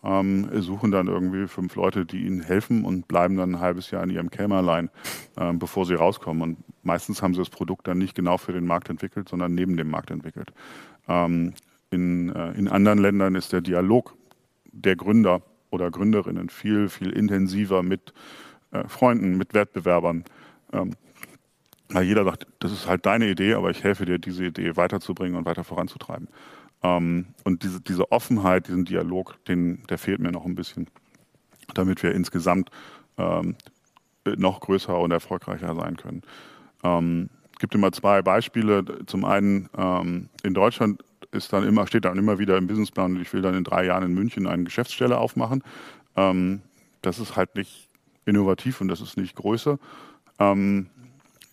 ähm, 0.09 0.49
suchen 0.63 0.91
dann 0.91 1.07
irgendwie 1.07 1.47
fünf 1.47 1.75
Leute, 1.75 2.07
die 2.07 2.25
ihnen 2.25 2.41
helfen 2.41 2.85
und 2.85 3.09
bleiben 3.09 3.37
dann 3.37 3.57
ein 3.57 3.61
halbes 3.61 3.91
Jahr 3.91 4.03
in 4.03 4.11
ihrem 4.11 4.31
Kämmerlein, 4.31 4.89
äh, 5.37 5.53
bevor 5.53 5.85
sie 5.85 5.95
rauskommen. 5.95 6.43
Und 6.43 6.57
meistens 6.83 7.23
haben 7.23 7.35
sie 7.35 7.41
das 7.41 7.51
Produkt 7.51 7.87
dann 7.87 7.99
nicht 7.99 8.15
genau 8.15 8.39
für 8.39 8.53
den 8.53 8.65
Markt 8.67 8.89
entwickelt, 8.89 9.29
sondern 9.29 9.55
neben 9.55 9.77
dem 9.77 9.91
Markt 9.91 10.11
entwickelt. 10.11 10.53
Ähm, 11.09 11.53
in, 11.91 12.35
äh, 12.35 12.53
in 12.53 12.69
anderen 12.69 12.99
Ländern 12.99 13.35
ist 13.35 13.53
der 13.53 13.61
Dialog 13.61 14.15
der 14.73 14.97
Gründer 14.97 15.43
oder 15.71 15.91
Gründerinnen 15.91 16.49
viel, 16.49 16.89
viel 16.89 17.11
intensiver 17.11 17.83
mit 17.83 18.15
äh, 18.71 18.89
Freunden, 18.89 19.37
mit 19.37 19.53
Wettbewerbern. 19.53 20.25
Ähm, 20.73 20.93
weil 21.91 22.05
jeder 22.05 22.25
sagt, 22.25 22.47
das 22.61 22.73
ist 22.73 22.87
halt 22.87 23.05
deine 23.05 23.29
Idee, 23.29 23.55
aber 23.55 23.71
ich 23.71 23.83
helfe 23.83 24.07
dir, 24.07 24.19
diese 24.19 24.47
Idee 24.47 24.77
weiterzubringen 24.77 25.37
und 25.37 25.45
weiter 25.45 25.65
voranzutreiben. 25.65 26.29
Ähm, 26.83 27.27
und 27.45 27.63
diese, 27.63 27.81
diese 27.81 28.11
Offenheit, 28.13 28.69
diesen 28.69 28.85
Dialog, 28.85 29.43
den, 29.47 29.83
der 29.89 29.99
fehlt 29.99 30.21
mir 30.21 30.33
noch 30.33 30.45
ein 30.45 30.55
bisschen, 30.55 30.89
damit 31.75 32.03
wir 32.03 32.15
insgesamt 32.15 32.71
ähm, 33.17 33.57
noch 34.37 34.61
größer 34.61 34.99
und 34.99 35.11
erfolgreicher 35.11 35.75
sein 35.75 35.97
können. 35.97 36.23
Ähm, 36.85 37.31
es 37.53 37.59
gibt 37.59 37.75
immer 37.75 37.91
zwei 37.93 38.23
Beispiele. 38.23 38.85
Zum 39.07 39.25
einen 39.25 39.69
ähm, 39.77 40.29
in 40.43 40.55
Deutschland 40.55 41.03
ist 41.33 41.53
dann 41.53 41.65
immer, 41.65 41.87
steht 41.87 42.05
dann 42.05 42.19
immer 42.19 42.39
wieder 42.39 42.57
im 42.57 42.67
Businessplan, 42.67 43.21
ich 43.21 43.33
will 43.33 43.43
dann 43.43 43.55
in 43.55 43.65
drei 43.65 43.85
Jahren 43.85 44.05
in 44.05 44.15
München 44.15 44.47
eine 44.47 44.65
Geschäftsstelle 44.65 45.19
aufmachen. 45.19 45.63
Ähm, 46.17 46.63
das 47.03 47.19
ist 47.19 47.37
halt 47.37 47.55
nicht 47.57 47.89
innovativ 48.25 48.81
und 48.81 48.89
das 48.89 49.01
ist 49.01 49.17
nicht 49.17 49.35
Größe. 49.35 49.79
Ähm, 50.39 50.89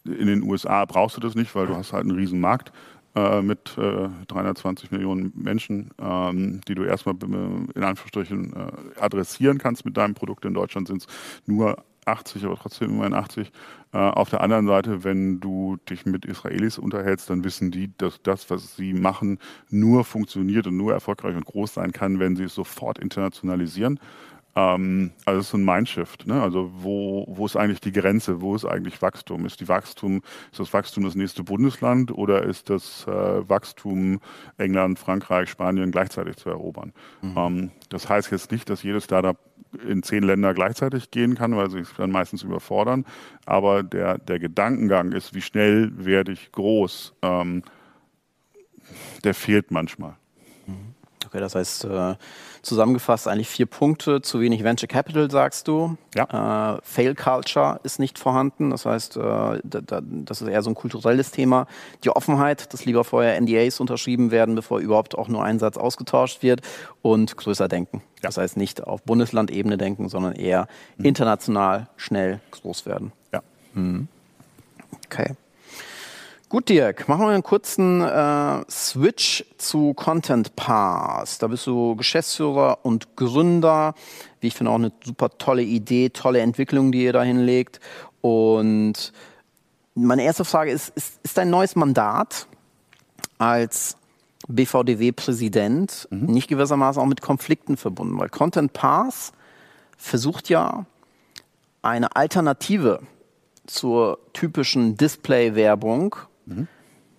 in 0.06 0.28
den 0.28 0.44
USA 0.44 0.86
brauchst 0.86 1.18
du 1.18 1.22
das 1.22 1.36
nicht, 1.36 1.56
weil 1.56 1.68
du 1.68 1.76
hast 1.76 1.92
halt 1.92 2.04
einen 2.04 2.16
riesen 2.16 2.40
Markt 2.40 2.72
äh, 3.16 3.42
mit 3.42 3.78
äh, 3.78 4.10
320 4.28 4.92
Millionen 4.92 5.32
Menschen, 5.36 5.92
ähm, 6.02 6.62
die 6.68 6.76
du 6.76 6.84
erstmal 6.84 7.16
in 7.24 7.84
Anführungsstrichen 7.84 8.54
äh, 8.54 9.00
adressieren 9.00 9.58
kannst 9.58 9.86
mit 9.86 9.98
deinem 9.98 10.14
Produkt. 10.14 10.46
In 10.46 10.54
Deutschland 10.54 10.88
sind 10.88 11.02
es 11.02 11.08
nur 11.46 11.84
80, 12.06 12.46
aber 12.46 12.56
trotzdem 12.56 12.92
immerhin 12.92 13.14
80. 13.14 13.52
Äh, 13.94 13.98
auf 13.98 14.30
der 14.30 14.42
anderen 14.42 14.68
Seite, 14.68 15.04
wenn 15.04 15.40
du 15.40 15.78
dich 15.90 16.06
mit 16.06 16.26
Israelis 16.26 16.78
unterhältst, 16.78 17.30
dann 17.30 17.44
wissen 17.44 17.72
die, 17.72 17.92
dass 17.98 18.22
das, 18.22 18.50
was 18.50 18.76
sie 18.76 18.94
machen, 18.94 19.40
nur 19.70 20.04
funktioniert 20.04 20.68
und 20.68 20.78
nur 20.78 20.94
erfolgreich 20.94 21.36
und 21.36 21.46
groß 21.46 21.74
sein 21.74 21.92
kann, 21.92 22.20
wenn 22.20 22.36
sie 22.36 22.44
es 22.44 22.56
sofort 22.56 23.00
internationalisieren. 23.00 24.00
Ähm, 24.56 25.12
also 25.26 25.40
es 25.42 25.48
ist 25.48 25.54
ein 25.54 25.66
Mindshift. 25.66 26.28
Ne? 26.28 26.42
Also 26.42 26.72
wo, 26.74 27.26
wo 27.28 27.46
ist 27.46 27.56
eigentlich 27.56 27.82
die 27.82 27.92
Grenze? 27.92 28.42
Wo 28.42 28.56
ist 28.56 28.66
eigentlich 28.66 29.02
Wachstum? 29.02 29.46
Ist 29.46 29.60
die 29.60 29.68
Wachstum, 29.68 30.22
ist 30.52 30.60
das 30.60 30.74
Wachstum 30.74 31.04
das 31.04 31.16
nächste 31.16 31.44
Bundesland 31.44 32.12
oder 32.12 32.44
ist 32.44 32.70
das 32.70 33.06
äh, 33.08 33.50
Wachstum 33.50 34.22
England, 34.58 34.98
Frankreich, 34.98 35.50
Spanien 35.50 35.92
gleichzeitig 35.92 36.38
zu 36.38 36.50
erobern? 36.50 36.94
Mhm. 37.22 37.38
Ähm, 37.38 37.72
das 37.90 38.08
heißt 38.08 38.32
jetzt 38.32 38.52
nicht, 38.52 38.70
dass 38.70 38.84
jedes 38.84 39.04
Startup 39.04 39.38
in 39.86 40.04
zehn 40.04 40.24
Länder 40.24 40.54
gleichzeitig 40.54 41.12
gehen 41.12 41.36
kann, 41.36 41.58
weil 41.58 41.70
sie 41.70 41.84
sich 41.84 41.94
dann 41.98 42.12
meistens 42.12 42.44
überfordern. 42.44 43.06
Aber 43.46 43.84
der, 43.84 44.18
der 44.18 44.40
Gedankengang 44.40 45.12
ist, 45.12 45.34
wie 45.34 45.42
schnell 45.42 45.92
werde 45.98 46.32
ich 46.32 46.54
groß, 46.54 47.14
ähm, 47.22 47.64
der 49.26 49.34
fehlt 49.34 49.72
manchmal. 49.72 50.16
Mhm. 50.66 50.96
Okay, 51.26 51.40
das 51.40 51.56
heißt, 51.56 51.86
äh, 51.86 52.16
zusammengefasst 52.66 53.28
eigentlich 53.28 53.48
vier 53.48 53.66
Punkte. 53.66 54.22
Zu 54.22 54.42
wenig 54.42 54.64
Venture 54.64 54.88
Capital, 54.88 55.32
sagst 55.32 55.68
du. 55.68 55.98
Ja. 56.16 56.76
Äh, 56.76 56.80
Fail 56.84 57.16
Culture 57.16 57.80
ist 57.84 58.00
nicht 58.00 58.20
vorhanden. 58.20 58.72
Das 58.72 58.86
heißt, 58.86 59.18
äh, 59.18 59.20
da, 59.22 59.82
da, 59.82 60.02
das 60.02 60.42
ist 60.42 60.48
eher 60.48 60.62
so 60.62 60.72
ein 60.72 60.76
kulturelles 60.76 61.32
Thema. 61.32 61.68
Die 62.04 62.10
Offenheit, 62.10 62.74
dass 62.74 62.86
lieber 62.86 63.04
vorher 63.04 63.40
NDAs 63.40 63.80
unterschrieben 63.80 64.32
werden, 64.32 64.56
bevor 64.56 64.80
überhaupt 64.80 65.18
auch 65.18 65.28
nur 65.28 65.44
ein 65.44 65.60
Satz 65.60 65.78
ausgetauscht 65.78 66.44
wird. 66.44 66.62
Und 67.02 67.38
größer 67.38 67.68
denken. 67.68 68.02
Ja. 68.16 68.24
Das 68.24 68.38
heißt, 68.38 68.58
nicht 68.58 68.84
auf 68.84 69.04
Bundeslandebene 69.04 69.78
denken, 69.78 70.10
sondern 70.10 70.34
eher 70.34 70.68
mhm. 70.98 71.06
international 71.06 71.88
schnell 71.96 72.40
groß 72.52 72.86
werden. 72.86 73.12
Ja. 73.32 73.42
Mhm. 73.74 74.08
Okay. 75.06 75.36
Gut, 76.56 76.70
Dirk, 76.70 77.10
machen 77.10 77.26
wir 77.26 77.34
einen 77.34 77.44
kurzen 77.44 78.00
äh, 78.00 78.64
Switch 78.72 79.44
zu 79.58 79.94
Content 79.94 80.56
Pass. 80.56 81.38
Da 81.38 81.48
bist 81.48 81.68
du 81.68 81.98
Geschäftsführer 81.98 82.80
und 82.84 83.18
Gründer. 83.18 83.94
Wie 84.40 84.48
ich 84.48 84.56
finde, 84.56 84.72
auch 84.72 84.76
eine 84.76 84.94
super 85.04 85.38
tolle 85.38 85.64
Idee, 85.64 86.12
tolle 86.12 86.40
Entwicklung, 86.40 86.94
die 86.94 87.04
ihr 87.04 87.12
da 87.12 87.24
hinlegt. 87.24 87.82
Und 88.22 89.12
meine 89.96 90.24
erste 90.24 90.46
Frage 90.46 90.72
ist, 90.72 90.96
ist, 90.96 91.20
ist 91.24 91.38
dein 91.38 91.50
neues 91.50 91.76
Mandat 91.76 92.48
als 93.38 93.98
BVDW-Präsident 94.48 96.08
mhm. 96.10 96.28
nicht 96.28 96.48
gewissermaßen 96.48 97.02
auch 97.02 97.06
mit 97.06 97.20
Konflikten 97.20 97.76
verbunden? 97.76 98.18
Weil 98.18 98.30
Content 98.30 98.72
Pass 98.72 99.34
versucht 99.98 100.48
ja 100.48 100.86
eine 101.82 102.16
Alternative 102.16 103.02
zur 103.68 104.20
typischen 104.32 104.96
Display-Werbung 104.96 106.16
mhm. 106.46 106.68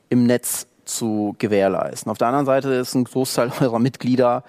im 0.09 0.25
Netz 0.25 0.67
zu 0.85 1.35
gewährleisten. 1.39 2.11
Auf 2.11 2.19
der 2.19 2.29
anderen 2.29 2.47
Seite 2.47 2.73
ist 2.75 2.95
ein 2.95 3.05
Großteil 3.05 3.53
eurer 3.61 3.79
Mitglieder 3.79 4.45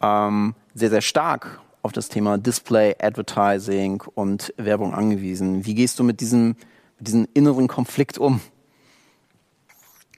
ähm, 0.00 0.54
sehr, 0.74 0.90
sehr 0.90 1.00
stark 1.00 1.60
auf 1.82 1.92
das 1.92 2.08
Thema 2.08 2.38
Display, 2.38 2.94
Advertising 3.00 4.02
und 4.14 4.52
Werbung 4.56 4.94
angewiesen. 4.94 5.64
Wie 5.64 5.74
gehst 5.74 5.98
du 5.98 6.04
mit 6.04 6.20
diesem, 6.20 6.56
mit 6.98 7.08
diesem 7.08 7.28
inneren 7.34 7.68
Konflikt 7.68 8.18
um? 8.18 8.40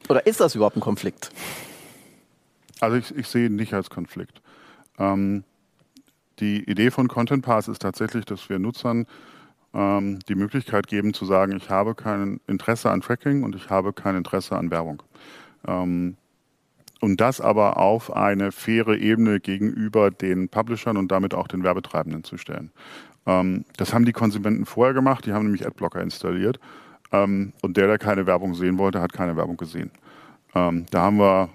Oder 0.09 0.27
ist 0.27 0.41
das 0.41 0.55
überhaupt 0.55 0.77
ein 0.77 0.81
Konflikt? 0.81 1.31
Also 2.81 2.97
ich, 2.97 3.15
ich 3.15 3.29
sehe 3.29 3.47
ihn 3.47 3.57
nicht 3.57 3.75
als 3.75 3.91
Konflikt. 3.91 4.41
Ähm, 4.99 5.45
die 6.41 6.65
Idee 6.69 6.91
von 6.91 7.07
Content 7.07 7.45
Pass 7.45 7.69
ist 7.69 7.83
tatsächlich, 7.83 8.25
dass 8.25 8.49
wir 8.49 8.59
Nutzern 8.59 9.07
ähm, 9.75 10.18
die 10.29 10.35
Möglichkeit 10.35 10.87
geben 10.87 11.14
zu 11.14 11.25
sagen, 11.25 11.57
ich 11.57 11.71
habe 11.71 11.95
kein 11.95 12.41
Interesse 12.47 12.91
an 12.91 13.01
Tracking 13.01 13.43
und 13.43 13.55
ich 13.55 13.71
habe 13.71 13.93
kein 13.93 14.16
Interesse 14.16 14.57
an 14.57 14.71
Werbung. 14.71 15.03
Ähm, 15.66 16.16
und 17.01 17.21
das 17.21 17.41
aber 17.41 17.79
auf 17.79 18.14
eine 18.14 18.53
faire 18.53 18.99
Ebene 18.99 19.41
gegenüber 19.41 20.11
den 20.11 20.49
Publishern 20.49 20.97
und 20.97 21.11
damit 21.11 21.35
auch 21.35 21.49
den 21.49 21.62
Werbetreibenden 21.62 22.25
zu 22.25 22.37
stellen. 22.37 22.71
Ähm, 23.27 23.64
das 23.77 23.95
haben 23.95 24.05
die 24.05 24.12
Konsumenten 24.12 24.66
vorher 24.66 24.95
gemacht, 24.95 25.27
die 25.27 25.33
haben 25.33 25.45
nämlich 25.45 25.66
Adblocker 25.66 26.03
installiert. 26.03 26.61
Ähm, 27.12 27.53
und 27.62 27.77
der, 27.77 27.87
der 27.87 27.99
keine 27.99 28.27
Werbung 28.27 28.55
sehen 28.55 28.79
wollte, 28.79 29.01
hat 29.01 29.12
keine 29.12 29.37
Werbung 29.37 29.57
gesehen. 29.57 29.91
Ähm, 30.55 30.87
da 30.91 31.03
haben 31.03 31.18
wir 31.18 31.49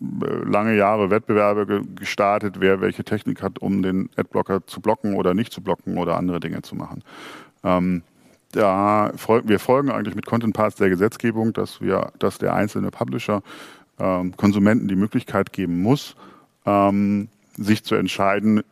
äh, 0.00 0.48
lange 0.48 0.76
Jahre 0.76 1.10
Wettbewerbe 1.10 1.82
gestartet, 1.94 2.56
wer 2.58 2.80
welche 2.80 3.04
Technik 3.04 3.42
hat, 3.42 3.58
um 3.58 3.82
den 3.82 4.10
Adblocker 4.16 4.66
zu 4.66 4.80
blocken 4.80 5.14
oder 5.14 5.34
nicht 5.34 5.52
zu 5.52 5.62
blocken 5.62 5.98
oder 5.98 6.16
andere 6.16 6.40
Dinge 6.40 6.62
zu 6.62 6.74
machen. 6.74 7.02
Ähm, 7.64 8.02
da 8.52 9.12
folgen, 9.16 9.48
wir 9.48 9.58
folgen 9.58 9.90
eigentlich 9.90 10.14
mit 10.14 10.26
Content 10.26 10.54
Parts 10.54 10.76
der 10.76 10.88
Gesetzgebung, 10.88 11.52
dass 11.52 11.80
wir, 11.80 12.12
dass 12.18 12.38
der 12.38 12.54
einzelne 12.54 12.90
Publisher 12.90 13.42
ähm, 13.98 14.36
Konsumenten 14.36 14.88
die 14.88 14.96
Möglichkeit 14.96 15.52
geben 15.52 15.82
muss, 15.82 16.14
ähm, 16.66 17.28
sich 17.56 17.84
zu 17.84 17.94
entscheiden, 17.96 18.62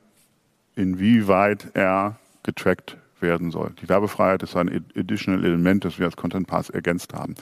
inwieweit 0.77 1.69
er 1.75 2.17
getrackt 2.43 2.97
werden 3.21 3.51
soll. 3.51 3.73
Die 3.81 3.89
Werbefreiheit 3.89 4.43
ist 4.43 4.57
ein 4.57 4.85
additional 4.97 5.45
Element, 5.45 5.85
das 5.85 5.99
wir 5.99 6.07
als 6.07 6.17
Content 6.17 6.47
Pass 6.49 6.71
ergänzt 6.71 7.15
haben. 7.15 7.35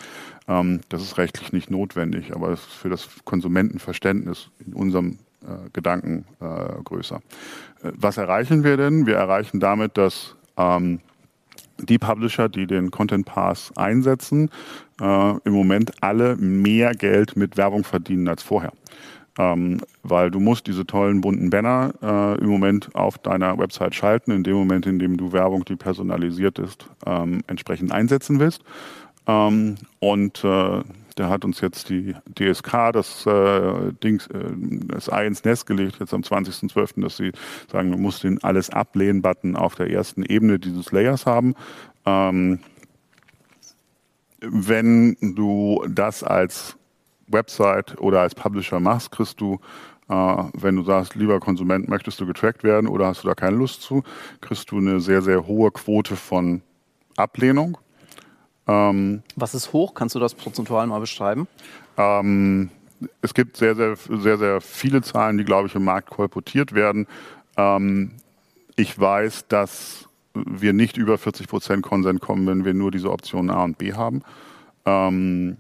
Ähm, 0.47 0.81
das 0.89 1.03
ist 1.03 1.19
rechtlich 1.19 1.53
nicht 1.53 1.71
notwendig, 1.71 2.35
aber 2.35 2.51
es 2.51 2.61
ist 2.61 2.75
für 2.75 2.91
das 2.91 3.09
Konsumentenverständnis 3.25 4.51
in 4.65 4.75
unserem 4.75 5.19
äh, 5.43 5.71
Gedanken 5.73 6.27
äh, 6.41 6.83
größer. 6.85 7.17
Äh, 7.83 7.93
was 7.97 8.19
erreichen 8.19 8.63
wir 8.63 8.77
denn? 8.77 9.07
Wir 9.07 9.17
erreichen 9.17 9.59
damit, 9.59 9.97
dass 9.97 10.37
ähm, 10.57 11.01
die 11.83 11.99
Publisher, 11.99 12.49
die 12.49 12.67
den 12.67 12.91
Content 12.91 13.27
Pass 13.27 13.73
einsetzen, 13.77 14.51
äh, 15.01 15.35
im 15.45 15.53
Moment 15.53 15.93
alle 16.03 16.37
mehr 16.37 16.95
Geld 16.95 17.37
mit 17.37 17.57
Werbung 17.57 17.85
verdienen 17.85 18.29
als 18.29 18.43
vorher. 18.43 18.73
Ähm, 19.39 19.81
weil 20.03 20.31
du 20.31 20.41
musst 20.41 20.67
diese 20.67 20.85
tollen 20.85 21.21
bunten 21.21 21.51
Banner 21.51 21.93
äh, 22.03 22.41
im 22.41 22.49
Moment 22.49 22.95
auf 22.95 23.17
deiner 23.19 23.59
Website 23.59 23.95
schalten, 23.95 24.33
in 24.33 24.43
dem 24.43 24.55
Moment, 24.55 24.87
in 24.87 24.99
dem 24.99 25.17
du 25.17 25.33
Werbung, 25.33 25.65
die 25.65 25.77
personalisiert 25.77 26.59
ist, 26.59 26.87
ähm, 27.07 27.43
entsprechend 27.47 27.93
einsetzen 27.93 28.41
willst. 28.41 28.63
Ähm, 29.27 29.77
und 30.01 30.45
äh, 30.45 30.81
da 31.21 31.29
hat 31.29 31.45
uns 31.45 31.61
jetzt 31.61 31.91
die 31.91 32.15
DSK 32.35 32.93
das 32.95 33.27
äh, 33.27 33.93
Dings, 34.03 34.27
äh, 34.29 34.53
das 34.87 35.13
Ei 35.13 35.27
ins 35.27 35.45
Nest 35.45 35.67
gelegt, 35.67 35.99
jetzt 36.01 36.15
am 36.15 36.23
20.12., 36.23 37.03
dass 37.03 37.19
sie 37.19 37.33
sagen, 37.71 37.91
du 37.91 37.99
musst 37.99 38.25
den 38.25 38.43
Alles 38.43 38.71
ablehnen-Button 38.71 39.55
auf 39.55 39.75
der 39.75 39.91
ersten 39.91 40.23
Ebene 40.23 40.59
dieses 40.59 40.93
Layers 40.93 41.27
haben. 41.27 41.55
Ähm, 42.07 42.61
wenn 44.41 45.15
du 45.21 45.85
das 45.91 46.25
als 46.25 46.79
Website 47.27 48.01
oder 48.01 48.23
als 48.23 48.35
Publisher 48.35 48.81
machst, 48.81 49.11
kriegst 49.11 49.43
du, 49.43 49.61
äh, 50.09 50.15
wenn 50.55 50.77
du 50.77 50.85
sagst, 50.85 51.17
lieber 51.17 51.39
Konsument, 51.39 51.87
möchtest 51.87 52.19
du 52.19 52.27
getrackt 52.27 52.65
werden 52.65 52.89
oder 52.89 53.09
hast 53.09 53.25
du 53.25 53.29
da 53.29 53.35
keine 53.35 53.57
Lust 53.57 53.83
zu, 53.83 54.05
kriegst 54.41 54.71
du 54.71 54.79
eine 54.79 55.01
sehr, 55.01 55.21
sehr 55.21 55.47
hohe 55.47 55.71
Quote 55.71 56.17
von 56.17 56.63
Ablehnung. 57.19 57.77
Ähm, 58.71 59.23
Was 59.35 59.55
ist 59.55 59.73
hoch? 59.73 59.95
Kannst 59.95 60.15
du 60.15 60.21
das 60.21 60.35
prozentual 60.35 60.87
mal 60.87 61.01
beschreiben? 61.01 61.49
Ähm, 61.97 62.71
es 63.21 63.35
gibt 63.35 63.57
sehr, 63.57 63.75
sehr, 63.75 63.97
sehr, 63.97 64.39
sehr 64.39 64.61
viele 64.61 65.03
Zahlen, 65.03 65.39
die, 65.39 65.45
glaube 65.45 65.69
ich, 65.69 65.75
im 65.75 65.85
Markt 65.85 66.11
kolportiert 66.11 66.73
werden. 66.73 67.07
Ähm, 67.57 68.13
ich 68.77 68.99
weiß, 68.99 69.49
dass 69.49 70.09
wir 70.35 70.73
nicht 70.73 70.97
über 70.97 71.19
40 71.19 71.49
Prozent 71.49 71.83
Konsent 71.83 72.21
kommen, 72.21 72.47
wenn 72.47 72.65
wir 72.65 72.75
nur 72.75 72.93
diese 72.93 73.11
Optionen 73.11 73.51
A 73.51 73.65
und 73.65 73.79
B 73.79 73.95
haben. 73.95 74.23
Ähm, 74.85 75.57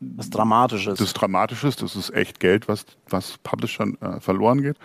was 0.00 0.30
Dramatisches. 0.30 0.98
Das 0.98 1.08
ist 1.08 1.14
Dramatisches, 1.14 1.76
das 1.76 1.94
ist 1.94 2.10
echt 2.10 2.40
Geld, 2.40 2.68
was, 2.68 2.86
was 3.10 3.36
Publishern 3.38 3.98
äh, 4.00 4.18
verloren 4.18 4.62
geht. 4.62 4.76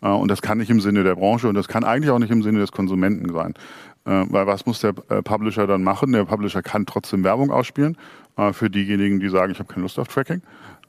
Äh, 0.00 0.08
und 0.08 0.28
das 0.28 0.40
kann 0.40 0.58
nicht 0.58 0.70
im 0.70 0.80
Sinne 0.80 1.04
der 1.04 1.16
Branche 1.16 1.48
und 1.48 1.54
das 1.54 1.68
kann 1.68 1.84
eigentlich 1.84 2.10
auch 2.10 2.18
nicht 2.18 2.30
im 2.30 2.42
Sinne 2.42 2.60
des 2.60 2.72
Konsumenten 2.72 3.30
sein. 3.34 3.52
Äh, 4.04 4.24
weil 4.30 4.46
was 4.46 4.66
muss 4.66 4.80
der 4.80 4.94
äh, 5.08 5.22
Publisher 5.22 5.66
dann 5.66 5.82
machen? 5.82 6.12
Der 6.12 6.24
Publisher 6.24 6.62
kann 6.62 6.86
trotzdem 6.86 7.22
Werbung 7.24 7.50
ausspielen 7.50 7.96
äh, 8.36 8.52
für 8.52 8.68
diejenigen, 8.68 9.20
die 9.20 9.28
sagen, 9.28 9.52
ich 9.52 9.58
habe 9.58 9.72
keine 9.72 9.82
Lust 9.82 9.98
auf 9.98 10.08
Tracking. 10.08 10.42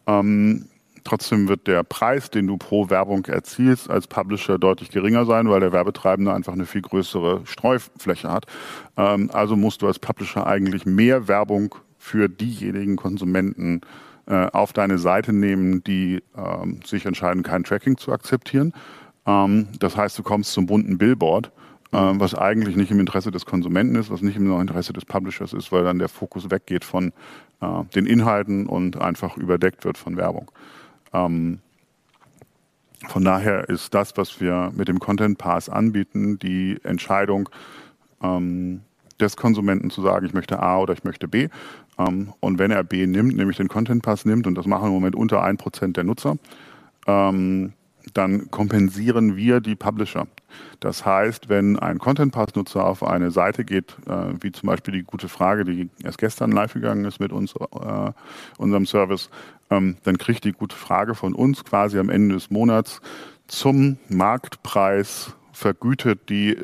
Ähm, 0.07 0.66
Trotzdem 1.05 1.49
wird 1.49 1.68
der 1.68 1.84
Preis, 1.84 2.30
den 2.30 2.47
du 2.47 2.55
pro 2.55 2.89
Werbung 2.89 3.26
erzielst, 3.26 3.89
als 3.89 4.07
Publisher 4.07 4.57
deutlich 4.57 4.89
geringer 4.89 5.26
sein, 5.26 5.49
weil 5.49 5.59
der 5.59 5.74
Werbetreibende 5.74 6.34
einfach 6.34 6.53
eine 6.53 6.66
viel 6.66 6.82
größere 6.82 7.41
Streufläche 7.43 8.32
hat. 8.32 8.45
Ähm, 8.95 9.30
also 9.34 9.57
musst 9.57 9.82
du 9.82 9.88
als 9.88 9.99
Publisher 9.99 10.47
eigentlich 10.47 10.86
mehr 10.86 11.28
Werbung 11.28 11.76
für 11.97 12.30
diejenigen 12.30 12.95
Konsumenten 12.95 13.82
auf 14.26 14.72
deine 14.72 14.99
Seite 14.99 15.34
nehmen, 15.34 15.84
die 15.84 16.24
ähm, 16.38 16.80
sich 16.86 17.05
entscheiden, 17.05 17.43
kein 17.43 17.66
Tracking 17.66 17.97
zu 17.97 18.14
akzeptieren. 18.14 18.72
Das 19.26 19.97
heißt, 19.97 20.18
du 20.18 20.24
kommst 20.24 20.53
zum 20.53 20.66
bunten 20.66 20.97
Billboard, 20.97 21.51
was 21.94 22.36
eigentlich 22.36 22.76
nicht 22.76 22.91
im 22.91 23.00
Interesse 23.00 23.32
des 23.32 23.46
Konsumenten 23.46 23.96
ist, 23.96 24.10
was 24.10 24.22
nicht 24.22 24.36
im 24.36 24.60
Interesse 24.60 24.94
des 24.94 25.06
Publishers 25.06 25.54
ist, 25.54 25.72
weil 25.72 25.84
dann 25.84 26.00
der 26.00 26.10
Fokus 26.10 26.50
weggeht 26.50 26.84
von 26.84 27.14
äh, 27.62 27.84
den 27.96 28.06
Inhalten 28.06 28.66
und 28.66 29.00
einfach 29.00 29.38
überdeckt 29.38 29.86
wird 29.86 29.98
von 29.98 30.18
Werbung. 30.18 30.52
Ähm, 31.14 31.60
von 33.08 33.24
daher 33.24 33.70
ist 33.70 33.94
das, 33.94 34.16
was 34.18 34.39
wir 34.39 34.72
mit 34.76 34.88
dem 34.88 35.00
Content 35.00 35.38
Pass 35.38 35.70
anbieten, 35.70 36.39
die 36.39 36.80
Entscheidung 36.84 37.50
ähm, 38.22 38.82
des 39.20 39.38
Konsumenten 39.38 39.89
zu 39.89 40.02
sagen, 40.02 40.26
ich 40.26 40.34
möchte 40.34 40.60
A 40.60 40.80
oder 40.80 40.94
ich 40.94 41.04
möchte 41.04 41.28
B. 41.28 41.50
Ähm, 42.00 42.34
und 42.39 42.60
wenn 42.60 42.72
er 42.72 42.84
B 42.84 43.06
nimmt, 43.06 43.36
nämlich 43.36 43.58
den 43.58 43.68
Content 43.68 44.04
Pass 44.04 44.26
nimmt, 44.26 44.48
und 44.48 44.56
das 44.56 44.66
machen 44.66 44.88
im 44.88 44.94
Moment 44.94 45.16
unter 45.16 45.44
1% 45.44 45.94
der 45.94 46.04
Nutzer, 46.04 46.38
ähm, 47.08 47.74
dann 48.14 48.51
kompensieren 48.51 49.36
wir 49.36 49.59
die 49.59 49.76
Publisher. 49.76 50.28
Das 50.80 51.05
heißt, 51.05 51.49
wenn 51.49 51.80
ein 51.80 51.99
Content 51.99 52.32
Pass 52.32 52.55
Nutzer 52.55 52.86
auf 52.86 53.03
eine 53.03 53.32
Seite 53.32 53.66
geht, 53.66 53.95
äh, 54.07 54.34
wie 54.41 54.51
zum 54.51 54.68
Beispiel 54.68 54.93
die 54.93 55.03
gute 55.03 55.30
Frage, 55.30 55.66
die 55.66 55.89
erst 56.03 56.18
gestern 56.18 56.51
live 56.51 56.74
gegangen 56.74 57.05
ist 57.05 57.20
mit 57.20 57.32
uns, 57.32 57.53
äh, 57.55 58.11
unserem 58.57 58.86
Service, 58.86 59.30
ähm, 59.70 59.97
dann 60.03 60.18
kriegt 60.18 60.43
die 60.43 60.51
gute 60.51 60.76
Frage 60.76 61.16
von 61.16 61.34
uns 61.34 61.64
quasi 61.64 61.97
am 61.97 62.09
Ende 62.09 62.36
des 62.36 62.51
Monats 62.51 63.01
zum 63.47 63.97
Marktpreis 64.09 65.34
vergütet 65.51 66.30
die 66.30 66.57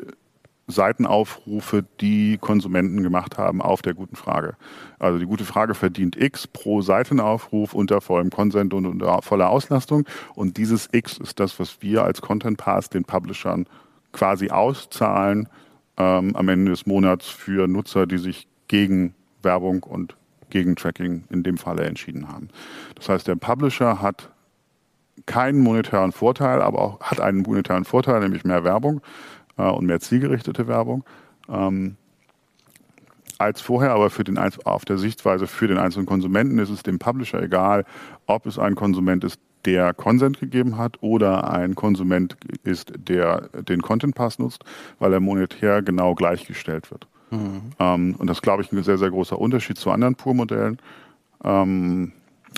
Seitenaufrufe, 0.70 1.84
die 2.00 2.38
Konsumenten 2.38 3.02
gemacht 3.02 3.38
haben 3.38 3.60
auf 3.62 3.82
der 3.82 3.94
guten 3.94 4.16
Frage. 4.16 4.54
Also 4.98 5.18
die 5.18 5.26
gute 5.26 5.44
Frage 5.44 5.74
verdient 5.74 6.16
X 6.16 6.46
pro 6.46 6.82
Seitenaufruf 6.82 7.74
unter 7.74 8.00
vollem 8.00 8.30
Consent 8.30 8.74
und 8.74 8.86
unter 8.86 9.22
voller 9.22 9.50
Auslastung. 9.50 10.04
Und 10.34 10.56
dieses 10.56 10.88
X 10.92 11.18
ist 11.18 11.40
das, 11.40 11.58
was 11.58 11.82
wir 11.82 12.04
als 12.04 12.20
Content 12.20 12.58
Pass 12.58 12.90
den 12.90 13.04
Publishern 13.04 13.66
quasi 14.12 14.50
auszahlen 14.50 15.48
ähm, 15.96 16.34
am 16.34 16.48
Ende 16.48 16.70
des 16.70 16.86
Monats 16.86 17.28
für 17.28 17.68
Nutzer, 17.68 18.06
die 18.06 18.18
sich 18.18 18.48
gegen 18.68 19.14
Werbung 19.42 19.82
und 19.82 20.16
gegen 20.50 20.76
Tracking 20.76 21.24
in 21.30 21.42
dem 21.42 21.58
Falle 21.58 21.84
entschieden 21.84 22.28
haben. 22.28 22.48
Das 22.96 23.08
heißt, 23.08 23.28
der 23.28 23.36
Publisher 23.36 24.02
hat 24.02 24.30
keinen 25.26 25.60
monetären 25.60 26.12
Vorteil, 26.12 26.60
aber 26.62 26.80
auch 26.80 27.00
hat 27.00 27.20
einen 27.20 27.42
monetären 27.42 27.84
Vorteil, 27.84 28.20
nämlich 28.20 28.44
mehr 28.44 28.64
Werbung 28.64 29.00
und 29.68 29.86
mehr 29.86 30.00
zielgerichtete 30.00 30.66
Werbung 30.66 31.04
ähm, 31.48 31.96
als 33.38 33.60
vorher, 33.60 33.92
aber 33.92 34.10
für 34.10 34.24
den, 34.24 34.38
auf 34.38 34.84
der 34.84 34.98
Sichtweise 34.98 35.46
für 35.46 35.66
den 35.66 35.78
einzelnen 35.78 36.06
Konsumenten 36.06 36.58
ist 36.58 36.68
es 36.68 36.82
dem 36.82 36.98
Publisher 36.98 37.42
egal, 37.42 37.86
ob 38.26 38.46
es 38.46 38.58
ein 38.58 38.74
Konsument 38.74 39.24
ist, 39.24 39.40
der 39.64 39.94
Consent 39.94 40.40
gegeben 40.40 40.78
hat 40.78 41.02
oder 41.02 41.50
ein 41.50 41.74
Konsument 41.74 42.36
ist, 42.64 42.92
der 42.96 43.48
den 43.68 43.82
Content 43.82 44.14
Pass 44.14 44.38
nutzt, 44.38 44.64
weil 44.98 45.12
er 45.12 45.20
monetär 45.20 45.82
genau 45.82 46.14
gleichgestellt 46.14 46.90
wird. 46.90 47.06
Mhm. 47.30 47.62
Ähm, 47.78 48.14
und 48.18 48.26
das 48.26 48.38
ist, 48.38 48.42
glaube 48.42 48.62
ich, 48.62 48.72
ein 48.72 48.82
sehr, 48.82 48.98
sehr 48.98 49.10
großer 49.10 49.38
Unterschied 49.38 49.78
zu 49.78 49.90
anderen 49.90 50.14
Pur-Modellen, 50.14 50.78
ähm, 51.44 52.12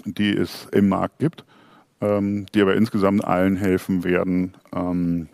die 0.04 0.32
es 0.32 0.68
im 0.72 0.88
Markt 0.88 1.18
gibt, 1.18 1.44
ähm, 2.00 2.46
die 2.54 2.62
aber 2.62 2.74
insgesamt 2.74 3.24
allen 3.24 3.56
helfen 3.56 4.04
werden, 4.04 4.54
ähm, 4.74 5.28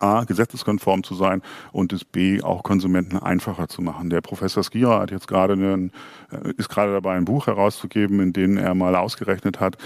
A, 0.00 0.24
gesetzeskonform 0.24 1.04
zu 1.04 1.14
sein 1.14 1.42
und 1.72 1.92
es 1.92 2.04
B, 2.04 2.42
auch 2.42 2.62
Konsumenten 2.62 3.18
einfacher 3.18 3.68
zu 3.68 3.82
machen. 3.82 4.10
Der 4.10 4.20
Professor 4.20 4.62
Skira 4.62 5.00
hat 5.00 5.10
jetzt 5.10 5.28
gerade 5.28 5.54
einen, 5.54 5.92
äh, 6.30 6.52
ist 6.56 6.68
gerade 6.68 6.92
dabei, 6.92 7.16
ein 7.16 7.24
Buch 7.24 7.46
herauszugeben, 7.46 8.20
in 8.20 8.32
dem 8.32 8.56
er 8.56 8.74
mal 8.74 8.96
ausgerechnet 8.96 9.60
hat, 9.60 9.76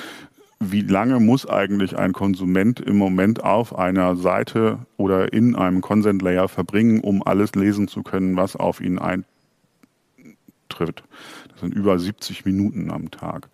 wie 0.61 0.83
lange 0.83 1.21
muss 1.21 1.47
eigentlich 1.47 1.97
ein 1.97 2.13
Konsument 2.13 2.81
im 2.81 2.97
Moment 2.97 3.45
auf 3.45 3.79
einer 3.79 4.17
Seite 4.17 4.81
oder 4.97 5.33
in 5.33 5.55
einem 5.55 5.81
Consent 5.81 6.21
Layer 6.21 6.49
verbringen, 6.49 7.01
um 7.01 7.23
alles 7.25 7.55
lesen 7.55 7.87
zu 7.87 8.03
können, 8.03 8.37
was 8.37 8.57
auf 8.57 8.81
ihn 8.81 8.99
eintrifft. 8.99 11.05
Das 11.51 11.61
sind 11.61 11.75
über 11.75 11.99
70 11.99 12.45
Minuten 12.45 12.91
am 12.91 13.11
Tag. 13.11 13.49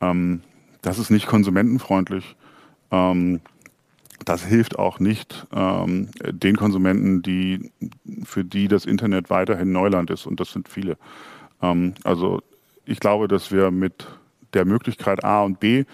Ähm, 0.00 0.42
das 0.82 0.98
ist 0.98 1.10
nicht 1.10 1.26
konsumentenfreundlich. 1.26 2.36
Ähm, 2.90 3.40
das 4.24 4.44
hilft 4.44 4.78
auch 4.78 5.00
nicht 5.00 5.46
ähm, 5.52 6.10
den 6.24 6.56
Konsumenten, 6.56 7.22
die, 7.22 7.72
für 8.24 8.44
die 8.44 8.68
das 8.68 8.84
Internet 8.84 9.30
weiterhin 9.30 9.72
Neuland 9.72 10.10
ist. 10.10 10.26
Und 10.26 10.40
das 10.40 10.52
sind 10.52 10.68
viele. 10.68 10.96
Ähm, 11.62 11.94
also 12.04 12.40
ich 12.84 13.00
glaube, 13.00 13.28
dass 13.28 13.50
wir 13.50 13.70
mit 13.70 14.06
der 14.52 14.64
Möglichkeit 14.64 15.24
A 15.24 15.42
und 15.42 15.60
B 15.60 15.84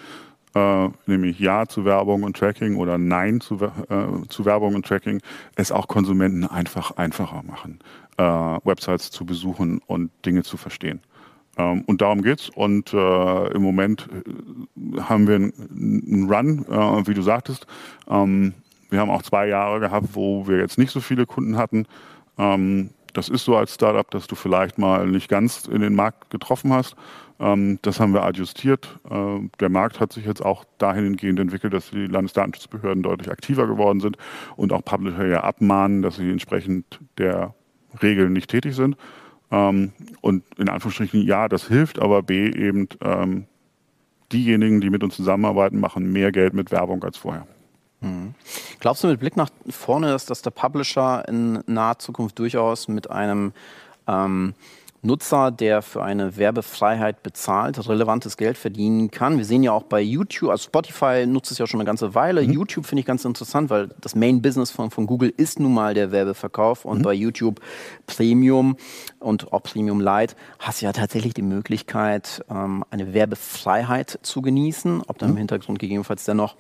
äh, 0.54 0.88
nämlich 1.06 1.38
Ja 1.38 1.66
zu 1.66 1.84
Werbung 1.84 2.24
und 2.24 2.36
Tracking 2.36 2.76
oder 2.76 2.98
Nein 2.98 3.40
zu, 3.40 3.56
äh, 3.56 4.28
zu 4.28 4.44
Werbung 4.44 4.74
und 4.74 4.86
Tracking, 4.86 5.20
es 5.54 5.72
auch 5.72 5.88
Konsumenten 5.88 6.44
einfach 6.44 6.96
einfacher 6.96 7.42
machen, 7.42 7.78
äh, 8.16 8.22
Websites 8.22 9.10
zu 9.10 9.24
besuchen 9.24 9.80
und 9.86 10.10
Dinge 10.26 10.42
zu 10.42 10.56
verstehen. 10.56 11.00
Ähm, 11.60 11.82
und 11.86 12.00
darum 12.00 12.22
geht's. 12.22 12.48
Und 12.48 12.92
äh, 12.92 13.48
im 13.52 13.62
Moment 13.62 14.08
äh, 14.12 15.00
haben 15.00 15.26
wir 15.26 15.36
einen 15.36 16.30
Run, 16.30 16.64
äh, 16.68 17.06
wie 17.06 17.14
du 17.14 17.22
sagtest. 17.22 17.66
Ähm, 18.08 18.54
wir 18.88 19.00
haben 19.00 19.10
auch 19.10 19.22
zwei 19.22 19.46
Jahre 19.46 19.80
gehabt, 19.80 20.08
wo 20.12 20.46
wir 20.48 20.58
jetzt 20.58 20.78
nicht 20.78 20.90
so 20.90 21.00
viele 21.00 21.26
Kunden 21.26 21.56
hatten. 21.56 21.86
Ähm, 22.38 22.90
das 23.12 23.28
ist 23.28 23.44
so 23.44 23.56
als 23.56 23.74
Startup, 23.74 24.08
dass 24.10 24.26
du 24.26 24.36
vielleicht 24.36 24.78
mal 24.78 25.06
nicht 25.06 25.28
ganz 25.28 25.66
in 25.66 25.80
den 25.80 25.94
Markt 25.94 26.30
getroffen 26.30 26.72
hast. 26.72 26.96
Ähm, 27.38 27.78
das 27.82 28.00
haben 28.00 28.14
wir 28.14 28.22
adjustiert. 28.22 28.98
Äh, 29.10 29.48
der 29.58 29.68
Markt 29.68 30.00
hat 30.00 30.12
sich 30.12 30.24
jetzt 30.24 30.44
auch 30.44 30.64
dahingehend 30.78 31.40
entwickelt, 31.40 31.72
dass 31.72 31.90
die 31.90 32.06
Landesdatenschutzbehörden 32.06 33.02
deutlich 33.02 33.30
aktiver 33.30 33.66
geworden 33.66 34.00
sind 34.00 34.16
und 34.56 34.72
auch 34.72 34.84
Publisher 34.84 35.26
ja 35.26 35.42
abmahnen, 35.42 36.02
dass 36.02 36.16
sie 36.16 36.30
entsprechend 36.30 37.00
der 37.18 37.54
Regeln 38.02 38.32
nicht 38.32 38.50
tätig 38.50 38.76
sind. 38.76 38.96
Ähm, 39.50 39.92
und 40.20 40.44
in 40.58 40.68
Anführungsstrichen, 40.68 41.22
ja, 41.22 41.48
das 41.48 41.66
hilft, 41.66 41.98
aber 41.98 42.22
B 42.22 42.50
eben 42.50 42.88
ähm, 43.02 43.46
diejenigen, 44.32 44.80
die 44.80 44.90
mit 44.90 45.02
uns 45.02 45.16
zusammenarbeiten, 45.16 45.80
machen 45.80 46.12
mehr 46.12 46.32
Geld 46.32 46.54
mit 46.54 46.70
Werbung 46.70 47.02
als 47.02 47.16
vorher. 47.16 47.46
Mhm. 48.00 48.34
Glaubst 48.78 49.04
du 49.04 49.08
mit 49.08 49.20
Blick 49.20 49.36
nach 49.36 49.50
vorne, 49.68 50.08
dass, 50.08 50.26
dass 50.26 50.42
der 50.42 50.50
Publisher 50.50 51.28
in 51.28 51.62
naher 51.66 51.98
Zukunft 51.98 52.38
durchaus 52.38 52.88
mit 52.88 53.10
einem 53.10 53.52
ähm, 54.06 54.54
Nutzer, 55.02 55.50
der 55.50 55.80
für 55.80 56.02
eine 56.02 56.36
Werbefreiheit 56.36 57.22
bezahlt, 57.22 57.88
relevantes 57.88 58.36
Geld 58.36 58.58
verdienen 58.58 59.10
kann. 59.10 59.38
Wir 59.38 59.44
sehen 59.44 59.62
ja 59.62 59.72
auch 59.72 59.84
bei 59.84 60.00
YouTube, 60.00 60.50
also 60.50 60.64
Spotify 60.64 61.24
nutzt 61.26 61.50
es 61.50 61.58
ja 61.58 61.66
schon 61.66 61.80
eine 61.80 61.86
ganze 61.86 62.14
Weile. 62.14 62.42
Mhm. 62.42 62.52
YouTube 62.52 62.86
finde 62.86 63.00
ich 63.00 63.06
ganz 63.06 63.24
interessant, 63.24 63.70
weil 63.70 63.88
das 64.00 64.14
Main 64.14 64.42
Business 64.42 64.70
von, 64.70 64.90
von 64.90 65.06
Google 65.06 65.32
ist 65.34 65.58
nun 65.58 65.72
mal 65.72 65.94
der 65.94 66.12
Werbeverkauf 66.12 66.84
und 66.84 66.98
mhm. 66.98 67.02
bei 67.02 67.14
YouTube 67.14 67.60
Premium 68.06 68.76
und 69.18 69.52
auch 69.52 69.62
Premium 69.62 70.00
Lite 70.00 70.34
hast 70.58 70.82
du 70.82 70.86
ja 70.86 70.92
tatsächlich 70.92 71.32
die 71.32 71.42
Möglichkeit, 71.42 72.44
ähm, 72.50 72.84
eine 72.90 73.14
Werbefreiheit 73.14 74.18
zu 74.22 74.42
genießen, 74.42 75.02
ob 75.06 75.18
dann 75.18 75.30
im 75.30 75.34
mhm. 75.34 75.38
Hintergrund 75.38 75.78
gegebenenfalls 75.78 76.24
dennoch 76.24 76.56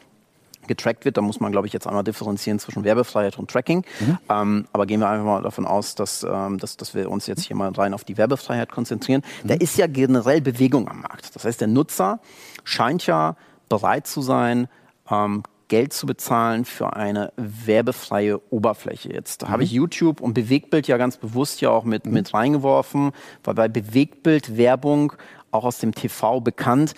getrackt 0.70 1.04
wird. 1.04 1.16
Da 1.16 1.20
muss 1.20 1.40
man, 1.40 1.50
glaube 1.50 1.66
ich, 1.66 1.72
jetzt 1.72 1.88
einmal 1.88 2.04
differenzieren 2.04 2.60
zwischen 2.60 2.84
Werbefreiheit 2.84 3.38
und 3.38 3.50
Tracking. 3.50 3.84
Mhm. 3.98 4.18
Ähm, 4.30 4.66
aber 4.72 4.86
gehen 4.86 5.00
wir 5.00 5.08
einfach 5.08 5.26
mal 5.26 5.42
davon 5.42 5.66
aus, 5.66 5.96
dass, 5.96 6.22
ähm, 6.22 6.58
dass, 6.58 6.76
dass 6.76 6.94
wir 6.94 7.10
uns 7.10 7.26
jetzt 7.26 7.42
hier 7.42 7.56
mal 7.56 7.70
rein 7.72 7.92
auf 7.92 8.04
die 8.04 8.16
Werbefreiheit 8.16 8.70
konzentrieren. 8.70 9.22
Mhm. 9.42 9.48
Da 9.48 9.54
ist 9.54 9.76
ja 9.76 9.88
generell 9.88 10.40
Bewegung 10.40 10.88
am 10.88 11.00
Markt. 11.00 11.34
Das 11.34 11.44
heißt, 11.44 11.60
der 11.60 11.68
Nutzer 11.68 12.20
scheint 12.62 13.04
ja 13.06 13.36
bereit 13.68 14.06
zu 14.06 14.22
sein, 14.22 14.68
ähm, 15.10 15.42
Geld 15.66 15.92
zu 15.92 16.06
bezahlen 16.06 16.64
für 16.64 16.94
eine 16.94 17.32
werbefreie 17.36 18.40
Oberfläche. 18.50 19.12
Jetzt 19.12 19.42
mhm. 19.42 19.48
habe 19.48 19.64
ich 19.64 19.72
YouTube 19.72 20.20
und 20.20 20.34
Bewegtbild 20.34 20.86
ja 20.86 20.98
ganz 20.98 21.16
bewusst 21.16 21.60
ja 21.60 21.70
auch 21.70 21.84
mit, 21.84 22.06
mhm. 22.06 22.12
mit 22.12 22.32
reingeworfen, 22.32 23.10
weil 23.42 23.54
bei 23.54 23.68
Bewegtbild 23.68 24.56
Werbung 24.56 25.12
auch 25.50 25.64
aus 25.64 25.78
dem 25.78 25.94
TV 25.94 26.40
bekannt, 26.40 26.94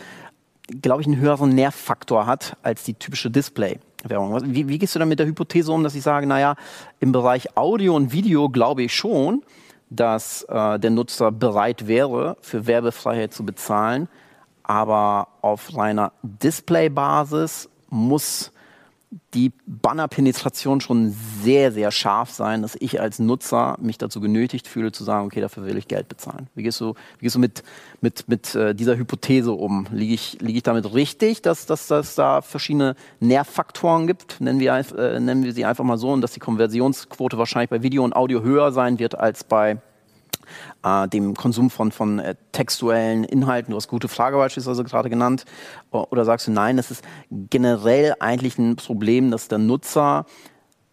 glaube 0.69 1.03
ich, 1.03 1.07
einen 1.07 1.19
höheren 1.19 1.51
Nervfaktor 1.51 2.27
hat 2.27 2.57
als 2.63 2.85
die 2.85 2.95
typische 2.95 3.31
Display-Werbung. 3.31 4.55
Wie, 4.55 4.69
wie, 4.69 4.79
gehst 4.79 4.95
du 4.95 4.99
dann 4.99 5.09
mit 5.09 5.19
der 5.19 5.27
Hypothese 5.27 5.73
um, 5.73 5.83
dass 5.83 5.95
ich 5.95 6.03
sage, 6.03 6.27
naja, 6.27 6.57
im 7.01 7.13
Bereich 7.13 7.57
Audio 7.57 7.97
und 7.97 8.13
Video 8.13 8.49
glaube 8.49 8.83
ich 8.85 8.95
schon, 8.95 9.43
dass 9.91 10.45
äh, 10.45 10.79
der 10.79 10.91
Nutzer 10.91 11.33
bereit 11.33 11.87
wäre, 11.87 12.37
für 12.41 12.67
Werbefreiheit 12.67 13.35
zu 13.35 13.45
bezahlen, 13.45 14.09
aber 14.63 15.29
auf 15.43 15.77
reiner 15.77 16.13
Display-Basis 16.23 17.69
muss 17.91 18.52
die 19.35 19.53
Bannerpenetration 19.67 20.81
schon 20.81 21.15
sehr, 21.43 21.73
sehr 21.73 21.91
scharf 21.91 22.31
sein, 22.31 22.63
dass 22.63 22.77
ich 22.81 23.01
als 23.01 23.19
Nutzer 23.19 23.77
mich 23.81 23.99
dazu 23.99 24.21
genötigt 24.21 24.67
fühle, 24.67 24.93
zu 24.93 25.05
sagen, 25.05 25.27
okay, 25.27 25.41
dafür 25.41 25.65
will 25.67 25.77
ich 25.77 25.89
Geld 25.89 26.09
bezahlen. 26.09 26.49
Wie 26.55 26.63
gehst 26.63 26.81
du, 26.81 26.95
wie 27.19 27.25
gehst 27.25 27.35
du 27.35 27.39
mit, 27.39 27.63
mit, 28.01 28.29
mit 28.29 28.55
äh, 28.55 28.75
dieser 28.75 28.97
Hypothese 28.97 29.53
um? 29.53 29.87
Liege 29.91 30.15
ich, 30.15 30.41
liege 30.41 30.59
ich 30.59 30.63
damit 30.63 30.95
richtig, 30.95 31.43
dass, 31.43 31.67
dass, 31.67 31.91
es 31.91 32.15
da 32.15 32.41
verschiedene 32.41 32.97
Nervfaktoren 33.21 34.07
gibt? 34.07 34.41
Nennen 34.41 34.61
wir, 34.61 34.75
äh, 34.75 35.21
nennen 35.21 35.45
wir 35.45 35.53
sie 35.53 35.67
einfach 35.67 35.85
mal 35.85 35.99
so 35.99 36.11
und 36.11 36.23
dass 36.23 36.33
die 36.33 36.41
Konversionsquote 36.41 37.37
wahrscheinlich 37.37 37.71
bei 37.71 37.83
Video 37.83 38.05
und 38.05 38.17
Audio 38.17 38.43
höher 38.43 38.73
sein 38.73 38.99
wird 38.99 39.19
als 39.19 39.45
bei 39.45 39.79
äh, 40.85 41.09
dem 41.09 41.35
Konsum 41.35 41.71
von, 41.71 41.93
von 41.93 42.19
äh, 42.19 42.35
textuellen 42.53 43.25
Inhalten. 43.25 43.73
Du 43.73 43.77
hast 43.77 43.89
gute 43.89 44.09
Frage 44.09 44.37
beispielsweise 44.37 44.85
gerade 44.85 45.11
genannt. 45.11 45.45
Oder 45.91 46.25
sagst 46.25 46.47
du, 46.47 46.51
nein, 46.51 46.79
es 46.79 46.91
ist 46.91 47.05
generell 47.31 48.15
eigentlich 48.21 48.59
ein 48.59 48.77
Problem, 48.77 49.31
dass 49.31 49.49
der 49.49 49.59
Nutzer 49.59 50.27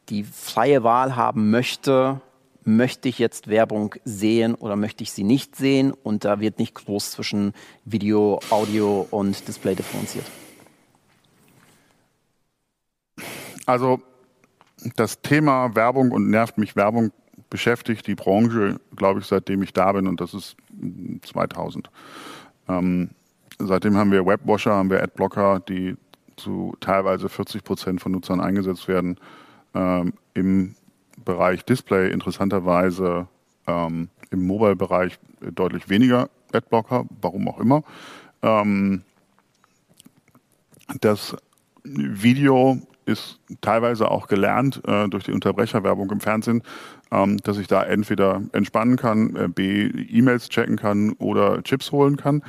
die 0.09 0.23
freie 0.23 0.83
Wahl 0.83 1.15
haben 1.15 1.51
möchte, 1.51 2.21
möchte 2.63 3.09
ich 3.09 3.19
jetzt 3.19 3.47
Werbung 3.47 3.95
sehen 4.05 4.55
oder 4.55 4.75
möchte 4.75 5.03
ich 5.03 5.11
sie 5.11 5.23
nicht 5.23 5.55
sehen? 5.55 5.91
Und 5.91 6.25
da 6.25 6.39
wird 6.39 6.59
nicht 6.59 6.75
groß 6.75 7.11
zwischen 7.11 7.53
Video, 7.85 8.39
Audio 8.49 9.07
und 9.11 9.47
Display 9.47 9.75
differenziert. 9.75 10.25
Also 13.65 14.01
das 14.95 15.21
Thema 15.21 15.75
Werbung 15.75 16.11
und 16.11 16.29
nervt 16.29 16.57
mich 16.57 16.75
Werbung 16.75 17.11
beschäftigt 17.49 18.07
die 18.07 18.15
Branche, 18.15 18.79
glaube 18.95 19.19
ich, 19.19 19.25
seitdem 19.25 19.63
ich 19.63 19.73
da 19.73 19.91
bin 19.91 20.07
und 20.07 20.21
das 20.21 20.33
ist 20.33 20.55
2000. 21.23 21.89
Ähm, 22.67 23.09
seitdem 23.57 23.97
haben 23.97 24.11
wir 24.11 24.25
Webwasher, 24.25 24.73
haben 24.73 24.89
wir 24.89 25.01
Adblocker, 25.01 25.59
die 25.59 25.95
zu 26.37 26.75
teilweise 26.79 27.29
40 27.29 27.63
Prozent 27.63 28.01
von 28.01 28.11
Nutzern 28.11 28.39
eingesetzt 28.39 28.87
werden. 28.87 29.17
Ähm, 29.73 30.13
Im 30.33 30.75
Bereich 31.25 31.65
Display 31.65 32.11
interessanterweise 32.11 33.27
ähm, 33.67 34.09
im 34.31 34.47
Mobile-Bereich 34.47 35.19
deutlich 35.41 35.89
weniger 35.89 36.29
Adblocker, 36.53 37.05
warum 37.21 37.47
auch 37.47 37.59
immer. 37.59 37.83
Ähm, 38.41 39.03
das 41.01 41.35
Video 41.83 42.81
ist 43.09 43.39
teilweise 43.61 44.09
auch 44.09 44.27
gelernt 44.27 44.81
äh, 44.87 45.07
durch 45.09 45.25
die 45.25 45.31
Unterbrecherwerbung 45.31 46.09
im 46.11 46.19
Fernsehen, 46.19 46.63
ähm, 47.11 47.37
dass 47.37 47.57
ich 47.57 47.67
da 47.67 47.83
entweder 47.83 48.41
entspannen 48.53 48.95
kann, 48.95 49.35
äh, 49.35 49.47
B, 49.47 49.87
E-Mails 49.87 50.49
checken 50.49 50.77
kann 50.77 51.13
oder 51.13 51.61
Chips 51.63 51.91
holen 51.91 52.17
kann. 52.17 52.43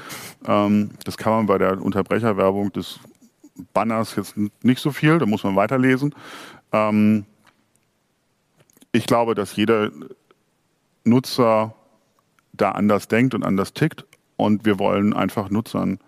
Ähm, 0.46 0.90
das 1.04 1.16
kann 1.16 1.32
man 1.32 1.46
bei 1.46 1.58
der 1.58 1.82
Unterbrecherwerbung 1.82 2.72
des 2.72 3.00
Banners 3.72 4.16
jetzt 4.16 4.36
nicht 4.62 4.80
so 4.80 4.90
viel, 4.90 5.18
da 5.18 5.26
muss 5.26 5.44
man 5.44 5.56
weiterlesen. 5.56 6.14
Ähm, 6.72 7.24
ich 8.92 9.06
glaube, 9.06 9.34
dass 9.34 9.56
jeder 9.56 9.90
Nutzer 11.04 11.74
da 12.52 12.72
anders 12.72 13.08
denkt 13.08 13.34
und 13.34 13.44
anders 13.44 13.72
tickt 13.72 14.04
und 14.36 14.64
wir 14.64 14.78
wollen 14.78 15.12
einfach 15.12 15.50
Nutzern 15.50 15.98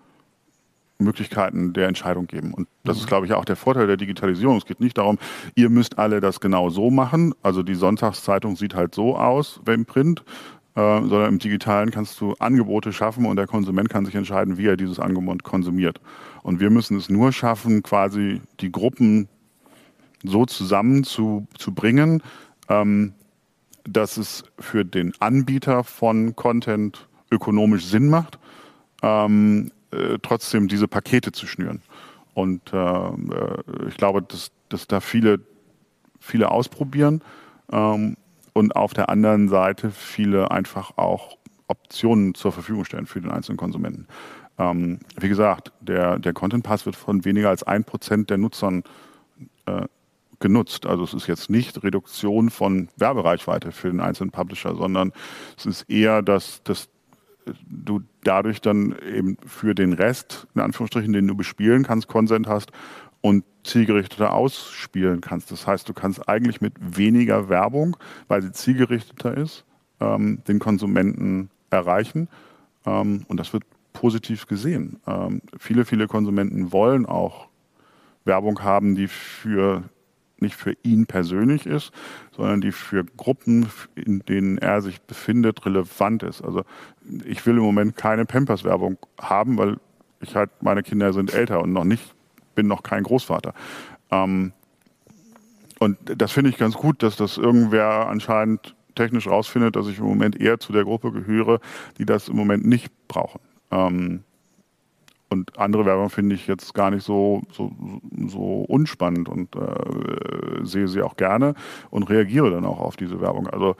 Möglichkeiten 0.97 1.73
der 1.73 1.87
Entscheidung 1.87 2.27
geben. 2.27 2.53
Und 2.53 2.67
das 2.83 2.97
ist, 2.97 3.03
mhm. 3.03 3.07
glaube 3.07 3.25
ich, 3.25 3.33
auch 3.33 3.45
der 3.45 3.55
Vorteil 3.55 3.87
der 3.87 3.97
Digitalisierung. 3.97 4.57
Es 4.57 4.65
geht 4.65 4.79
nicht 4.79 4.97
darum, 4.97 5.17
ihr 5.55 5.69
müsst 5.69 5.99
alle 5.99 6.19
das 6.19 6.39
genau 6.39 6.69
so 6.69 6.91
machen. 6.91 7.33
Also 7.41 7.63
die 7.63 7.75
Sonntagszeitung 7.75 8.55
sieht 8.55 8.75
halt 8.75 8.95
so 8.95 9.17
aus, 9.17 9.59
wenn 9.65 9.85
Print, 9.85 10.23
äh, 10.75 11.01
sondern 11.01 11.29
im 11.33 11.39
Digitalen 11.39 11.91
kannst 11.91 12.19
du 12.19 12.33
Angebote 12.39 12.93
schaffen 12.93 13.25
und 13.25 13.35
der 13.35 13.47
Konsument 13.47 13.89
kann 13.89 14.05
sich 14.05 14.15
entscheiden, 14.15 14.57
wie 14.57 14.67
er 14.67 14.77
dieses 14.77 14.99
Angebot 14.99 15.43
konsumiert. 15.43 15.99
Und 16.41 16.59
wir 16.59 16.69
müssen 16.69 16.97
es 16.97 17.09
nur 17.09 17.31
schaffen, 17.31 17.83
quasi 17.83 18.41
die 18.59 18.71
Gruppen 18.71 19.27
so 20.23 20.45
zusammen 20.45 21.03
zu, 21.03 21.47
zu 21.57 21.73
bringen, 21.73 22.23
ähm, 22.69 23.13
dass 23.83 24.17
es 24.17 24.45
für 24.59 24.85
den 24.85 25.13
Anbieter 25.19 25.83
von 25.83 26.35
Content 26.35 27.07
ökonomisch 27.29 27.85
Sinn 27.85 28.09
macht. 28.09 28.39
Ähm, 29.01 29.71
äh, 29.93 30.19
trotzdem 30.21 30.67
diese 30.67 30.87
Pakete 30.87 31.31
zu 31.31 31.47
schnüren. 31.47 31.81
Und 32.33 32.73
äh, 32.73 32.77
äh, 32.77 33.87
ich 33.87 33.97
glaube, 33.97 34.21
dass, 34.21 34.51
dass 34.69 34.87
da 34.87 34.99
viele, 34.99 35.39
viele 36.19 36.51
ausprobieren 36.51 37.21
ähm, 37.71 38.17
und 38.53 38.75
auf 38.75 38.93
der 38.93 39.09
anderen 39.09 39.49
Seite 39.49 39.91
viele 39.91 40.51
einfach 40.51 40.97
auch 40.97 41.37
Optionen 41.67 42.35
zur 42.35 42.51
Verfügung 42.51 42.85
stellen 42.85 43.05
für 43.05 43.21
den 43.21 43.31
einzelnen 43.31 43.57
Konsumenten. 43.57 44.07
Ähm, 44.57 44.99
wie 45.19 45.29
gesagt, 45.29 45.71
der, 45.79 46.19
der 46.19 46.33
Content 46.33 46.63
Pass 46.63 46.85
wird 46.85 46.95
von 46.95 47.25
weniger 47.25 47.49
als 47.49 47.63
ein 47.63 47.83
Prozent 47.83 48.29
der 48.29 48.37
Nutzern 48.37 48.83
äh, 49.65 49.85
genutzt. 50.39 50.85
Also 50.85 51.03
es 51.03 51.13
ist 51.13 51.27
jetzt 51.27 51.49
nicht 51.49 51.83
Reduktion 51.83 52.49
von 52.49 52.89
Werbereichweite 52.97 53.71
für 53.71 53.89
den 53.89 54.01
einzelnen 54.01 54.31
Publisher, 54.31 54.75
sondern 54.75 55.13
es 55.57 55.65
ist 55.65 55.89
eher, 55.89 56.21
dass, 56.21 56.61
dass 56.63 56.89
du 57.69 58.01
dadurch 58.23 58.61
dann 58.61 58.95
eben 58.99 59.37
für 59.45 59.75
den 59.75 59.93
Rest, 59.93 60.47
in 60.55 60.61
Anführungsstrichen, 60.61 61.13
den 61.13 61.27
du 61.27 61.35
bespielen 61.35 61.83
kannst, 61.83 62.07
Consent 62.07 62.47
hast 62.47 62.71
und 63.21 63.43
zielgerichteter 63.63 64.33
ausspielen 64.33 65.21
kannst. 65.21 65.51
Das 65.51 65.65
heißt, 65.65 65.87
du 65.87 65.93
kannst 65.93 66.27
eigentlich 66.27 66.61
mit 66.61 66.73
weniger 66.79 67.49
Werbung, 67.49 67.97
weil 68.27 68.41
sie 68.41 68.51
zielgerichteter 68.51 69.35
ist, 69.37 69.65
ähm, 69.99 70.43
den 70.47 70.59
Konsumenten 70.59 71.49
erreichen. 71.69 72.27
Ähm, 72.85 73.23
und 73.27 73.39
das 73.39 73.53
wird 73.53 73.63
positiv 73.93 74.47
gesehen. 74.47 74.99
Ähm, 75.07 75.41
viele, 75.57 75.85
viele 75.85 76.07
Konsumenten 76.07 76.71
wollen 76.73 77.05
auch 77.05 77.47
Werbung 78.25 78.61
haben, 78.61 78.95
die 78.95 79.07
für 79.07 79.83
nicht 80.43 80.55
für 80.55 80.73
ihn 80.83 81.07
persönlich 81.07 81.65
ist, 81.65 81.91
sondern 82.35 82.61
die 82.61 82.71
für 82.71 83.03
Gruppen, 83.03 83.67
in 83.95 84.19
denen 84.19 84.59
er 84.59 84.81
sich 84.81 85.01
befindet, 85.01 85.65
relevant 85.65 86.21
ist. 86.21 86.43
Also 86.43 86.63
ich 87.25 87.45
will 87.47 87.57
im 87.57 87.63
Moment 87.63 87.97
keine 87.97 88.25
Pampers-Werbung 88.25 88.97
haben, 89.19 89.57
weil 89.57 89.77
ich 90.21 90.35
halt, 90.35 90.51
meine 90.61 90.83
Kinder 90.83 91.11
sind 91.13 91.33
älter 91.33 91.61
und 91.61 91.73
noch 91.73 91.83
nicht, 91.83 92.13
bin 92.53 92.67
noch 92.67 92.83
kein 92.83 93.03
Großvater. 93.03 93.53
Ähm, 94.11 94.53
und 95.79 95.97
das 96.03 96.31
finde 96.31 96.49
ich 96.49 96.57
ganz 96.57 96.75
gut, 96.75 97.03
dass 97.03 97.15
das 97.15 97.37
irgendwer 97.37 98.07
anscheinend 98.07 98.75
technisch 98.95 99.27
rausfindet, 99.27 99.75
dass 99.75 99.87
ich 99.87 99.97
im 99.97 100.05
Moment 100.05 100.39
eher 100.39 100.59
zu 100.59 100.71
der 100.71 100.83
Gruppe 100.83 101.11
gehöre, 101.11 101.59
die 101.97 102.05
das 102.05 102.29
im 102.29 102.35
Moment 102.35 102.65
nicht 102.65 102.91
brauchen. 103.07 103.41
Ähm, 103.71 104.23
und 105.33 105.59
andere 105.59 105.85
Werbung 105.85 106.09
finde 106.09 106.35
ich 106.35 106.47
jetzt 106.47 106.73
gar 106.73 106.91
nicht 106.91 107.03
so, 107.03 107.41
so, 107.51 107.71
so 108.27 108.61
unspannend 108.67 109.27
und 109.27 109.55
äh, 109.55 110.63
sehe 110.63 110.87
sie 110.87 111.01
auch 111.01 111.17
gerne 111.17 111.55
und 111.89 112.09
reagiere 112.09 112.51
dann 112.51 112.65
auch 112.65 112.79
auf 112.79 112.95
diese 112.95 113.19
Werbung. 113.19 113.47
Also 113.47 113.75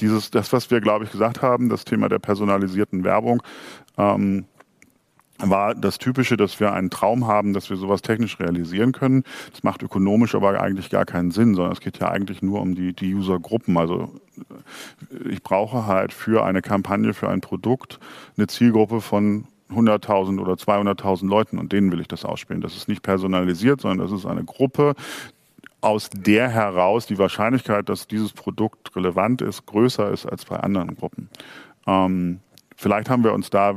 dieses, 0.00 0.30
das, 0.30 0.52
was 0.52 0.70
wir, 0.70 0.80
glaube 0.80 1.04
ich, 1.04 1.12
gesagt 1.12 1.42
haben, 1.42 1.68
das 1.68 1.84
Thema 1.84 2.08
der 2.08 2.18
personalisierten 2.18 3.04
Werbung, 3.04 3.42
ähm, 3.96 4.46
war 5.42 5.74
das 5.74 5.98
Typische, 5.98 6.36
dass 6.36 6.60
wir 6.60 6.72
einen 6.72 6.90
Traum 6.90 7.26
haben, 7.26 7.52
dass 7.54 7.70
wir 7.70 7.76
sowas 7.76 8.02
technisch 8.02 8.38
realisieren 8.40 8.92
können. 8.92 9.24
Das 9.52 9.62
macht 9.62 9.82
ökonomisch 9.82 10.34
aber 10.34 10.60
eigentlich 10.60 10.90
gar 10.90 11.06
keinen 11.06 11.30
Sinn, 11.30 11.54
sondern 11.54 11.72
es 11.72 11.80
geht 11.80 11.98
ja 11.98 12.10
eigentlich 12.10 12.42
nur 12.42 12.60
um 12.60 12.74
die, 12.74 12.92
die 12.92 13.14
Usergruppen. 13.14 13.76
Also 13.78 14.12
ich 15.28 15.42
brauche 15.42 15.86
halt 15.86 16.12
für 16.12 16.44
eine 16.44 16.62
Kampagne, 16.62 17.14
für 17.14 17.28
ein 17.28 17.40
Produkt 17.40 18.00
eine 18.36 18.48
Zielgruppe 18.48 19.00
von 19.00 19.46
100.000 19.70 20.40
oder 20.40 20.54
200.000 20.54 21.28
Leuten 21.28 21.58
und 21.58 21.72
denen 21.72 21.92
will 21.92 22.00
ich 22.00 22.08
das 22.08 22.24
ausspielen. 22.24 22.60
Das 22.60 22.76
ist 22.76 22.88
nicht 22.88 23.02
personalisiert, 23.02 23.80
sondern 23.80 24.06
das 24.06 24.18
ist 24.18 24.26
eine 24.26 24.44
Gruppe, 24.44 24.94
aus 25.80 26.10
der 26.10 26.48
heraus 26.48 27.06
die 27.06 27.18
Wahrscheinlichkeit, 27.18 27.88
dass 27.88 28.06
dieses 28.06 28.32
Produkt 28.32 28.94
relevant 28.96 29.42
ist, 29.42 29.66
größer 29.66 30.10
ist 30.10 30.26
als 30.26 30.44
bei 30.44 30.58
anderen 30.58 30.94
Gruppen. 30.96 31.30
Ähm, 31.86 32.40
vielleicht 32.76 33.08
haben 33.08 33.24
wir 33.24 33.32
uns 33.32 33.50
da, 33.50 33.74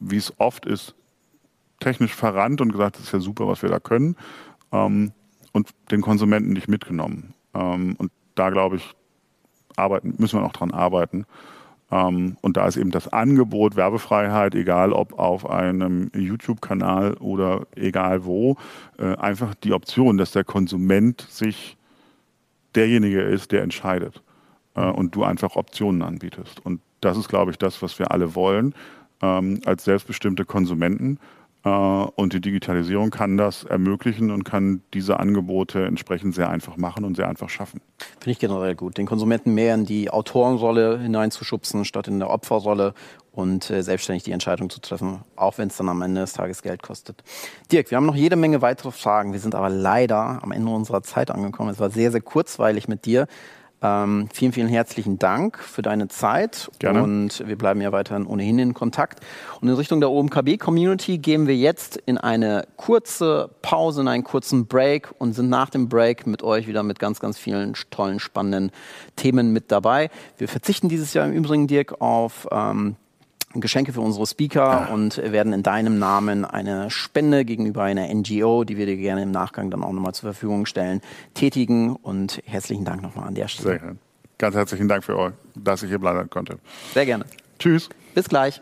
wie 0.00 0.16
es 0.16 0.32
oft 0.38 0.66
ist, 0.66 0.94
technisch 1.80 2.14
verrannt 2.14 2.60
und 2.60 2.72
gesagt, 2.72 2.96
das 2.96 3.04
ist 3.04 3.12
ja 3.12 3.20
super, 3.20 3.46
was 3.46 3.62
wir 3.62 3.68
da 3.68 3.78
können, 3.78 4.16
ähm, 4.72 5.12
und 5.52 5.70
den 5.90 6.00
Konsumenten 6.00 6.52
nicht 6.52 6.68
mitgenommen. 6.68 7.34
Ähm, 7.54 7.94
und 7.98 8.10
da 8.34 8.50
glaube 8.50 8.76
ich, 8.76 8.94
arbeiten, 9.76 10.14
müssen 10.18 10.38
wir 10.38 10.42
noch 10.42 10.52
dran 10.52 10.72
arbeiten. 10.72 11.26
Ähm, 11.90 12.36
und 12.40 12.56
da 12.56 12.66
ist 12.66 12.76
eben 12.76 12.90
das 12.90 13.12
Angebot 13.12 13.76
Werbefreiheit, 13.76 14.54
egal 14.54 14.92
ob 14.92 15.18
auf 15.18 15.48
einem 15.48 16.10
YouTube-Kanal 16.14 17.14
oder 17.14 17.66
egal 17.76 18.24
wo, 18.24 18.56
äh, 18.98 19.16
einfach 19.16 19.54
die 19.54 19.72
Option, 19.72 20.16
dass 20.16 20.32
der 20.32 20.44
Konsument 20.44 21.20
sich 21.28 21.76
derjenige 22.74 23.20
ist, 23.20 23.52
der 23.52 23.62
entscheidet. 23.62 24.22
Äh, 24.74 24.90
und 24.90 25.14
du 25.14 25.24
einfach 25.24 25.56
Optionen 25.56 26.02
anbietest. 26.02 26.64
Und 26.64 26.80
das 27.00 27.16
ist, 27.16 27.28
glaube 27.28 27.50
ich, 27.50 27.58
das, 27.58 27.82
was 27.82 27.98
wir 27.98 28.10
alle 28.10 28.34
wollen 28.34 28.74
ähm, 29.22 29.60
als 29.64 29.84
selbstbestimmte 29.84 30.44
Konsumenten. 30.44 31.18
Äh, 31.64 31.68
und 31.68 32.32
die 32.32 32.40
Digitalisierung 32.40 33.10
kann 33.10 33.36
das 33.36 33.64
ermöglichen 33.64 34.30
und 34.30 34.44
kann 34.44 34.82
diese 34.92 35.18
Angebote 35.18 35.84
entsprechend 35.84 36.34
sehr 36.34 36.50
einfach 36.50 36.76
machen 36.76 37.04
und 37.04 37.16
sehr 37.16 37.28
einfach 37.28 37.48
schaffen. 37.48 37.80
Finde 37.98 38.30
ich 38.30 38.38
generell 38.38 38.74
gut, 38.74 38.98
den 38.98 39.06
Konsumenten 39.06 39.54
mehr 39.54 39.74
in 39.74 39.86
die 39.86 40.10
Autorenrolle 40.10 40.98
hineinzuschubsen, 40.98 41.84
statt 41.84 42.08
in 42.08 42.18
der 42.18 42.30
Opferrolle 42.30 42.94
und 43.32 43.68
äh, 43.70 43.82
selbstständig 43.82 44.22
die 44.22 44.32
Entscheidung 44.32 44.70
zu 44.70 44.80
treffen, 44.80 45.20
auch 45.36 45.58
wenn 45.58 45.68
es 45.68 45.76
dann 45.76 45.88
am 45.88 46.02
Ende 46.02 46.20
des 46.20 46.34
Tages 46.34 46.62
Geld 46.62 46.82
kostet. 46.82 47.24
Dirk, 47.72 47.90
wir 47.90 47.96
haben 47.96 48.06
noch 48.06 48.14
jede 48.14 48.36
Menge 48.36 48.62
weitere 48.62 48.92
Fragen. 48.92 49.32
Wir 49.32 49.40
sind 49.40 49.54
aber 49.54 49.70
leider 49.70 50.42
am 50.42 50.52
Ende 50.52 50.70
unserer 50.70 51.02
Zeit 51.02 51.30
angekommen. 51.30 51.70
Es 51.70 51.80
war 51.80 51.90
sehr, 51.90 52.12
sehr 52.12 52.20
kurzweilig 52.20 52.86
mit 52.86 53.06
dir. 53.06 53.26
Ähm, 53.84 54.28
vielen, 54.32 54.52
vielen 54.52 54.68
herzlichen 54.68 55.18
Dank 55.18 55.58
für 55.58 55.82
deine 55.82 56.08
Zeit. 56.08 56.70
Gerne. 56.78 57.02
Und 57.02 57.46
wir 57.46 57.58
bleiben 57.58 57.82
ja 57.82 57.92
weiterhin 57.92 58.24
ohnehin 58.24 58.58
in 58.58 58.72
Kontakt. 58.72 59.20
Und 59.60 59.68
in 59.68 59.74
Richtung 59.74 60.00
der 60.00 60.10
OMKB-Community 60.10 61.18
gehen 61.18 61.46
wir 61.46 61.54
jetzt 61.54 61.98
in 61.98 62.16
eine 62.16 62.66
kurze 62.78 63.50
Pause, 63.60 64.00
in 64.00 64.08
einen 64.08 64.24
kurzen 64.24 64.66
Break 64.66 65.10
und 65.18 65.34
sind 65.34 65.50
nach 65.50 65.68
dem 65.68 65.90
Break 65.90 66.26
mit 66.26 66.42
euch 66.42 66.66
wieder 66.66 66.82
mit 66.82 66.98
ganz, 66.98 67.20
ganz 67.20 67.36
vielen 67.36 67.74
tollen, 67.90 68.20
spannenden 68.20 68.72
Themen 69.16 69.52
mit 69.52 69.70
dabei. 69.70 70.08
Wir 70.38 70.48
verzichten 70.48 70.88
dieses 70.88 71.12
Jahr 71.12 71.26
im 71.26 71.34
Übrigen, 71.34 71.66
Dirk, 71.66 72.00
auf 72.00 72.48
ähm, 72.50 72.96
Geschenke 73.60 73.92
für 73.92 74.00
unsere 74.00 74.26
Speaker 74.26 74.90
und 74.92 75.16
werden 75.18 75.52
in 75.52 75.62
deinem 75.62 75.98
Namen 75.98 76.44
eine 76.44 76.90
Spende 76.90 77.44
gegenüber 77.44 77.82
einer 77.82 78.12
NGO, 78.12 78.64
die 78.64 78.76
wir 78.76 78.86
dir 78.86 78.96
gerne 78.96 79.22
im 79.22 79.30
Nachgang 79.30 79.70
dann 79.70 79.82
auch 79.82 79.92
nochmal 79.92 80.14
zur 80.14 80.32
Verfügung 80.32 80.66
stellen, 80.66 81.00
tätigen. 81.34 81.96
Und 81.96 82.42
herzlichen 82.44 82.84
Dank 82.84 83.02
nochmal 83.02 83.28
an 83.28 83.34
der 83.34 83.48
Stelle. 83.48 83.68
Sehr 83.70 83.78
gerne. 83.78 83.96
Ganz 84.38 84.56
herzlichen 84.56 84.88
Dank 84.88 85.04
für 85.04 85.16
euch, 85.16 85.32
dass 85.54 85.82
ich 85.82 85.88
hier 85.88 85.98
bleiben 85.98 86.28
konnte. 86.28 86.58
Sehr 86.92 87.06
gerne. 87.06 87.24
Tschüss. 87.58 87.88
Bis 88.14 88.28
gleich. 88.28 88.60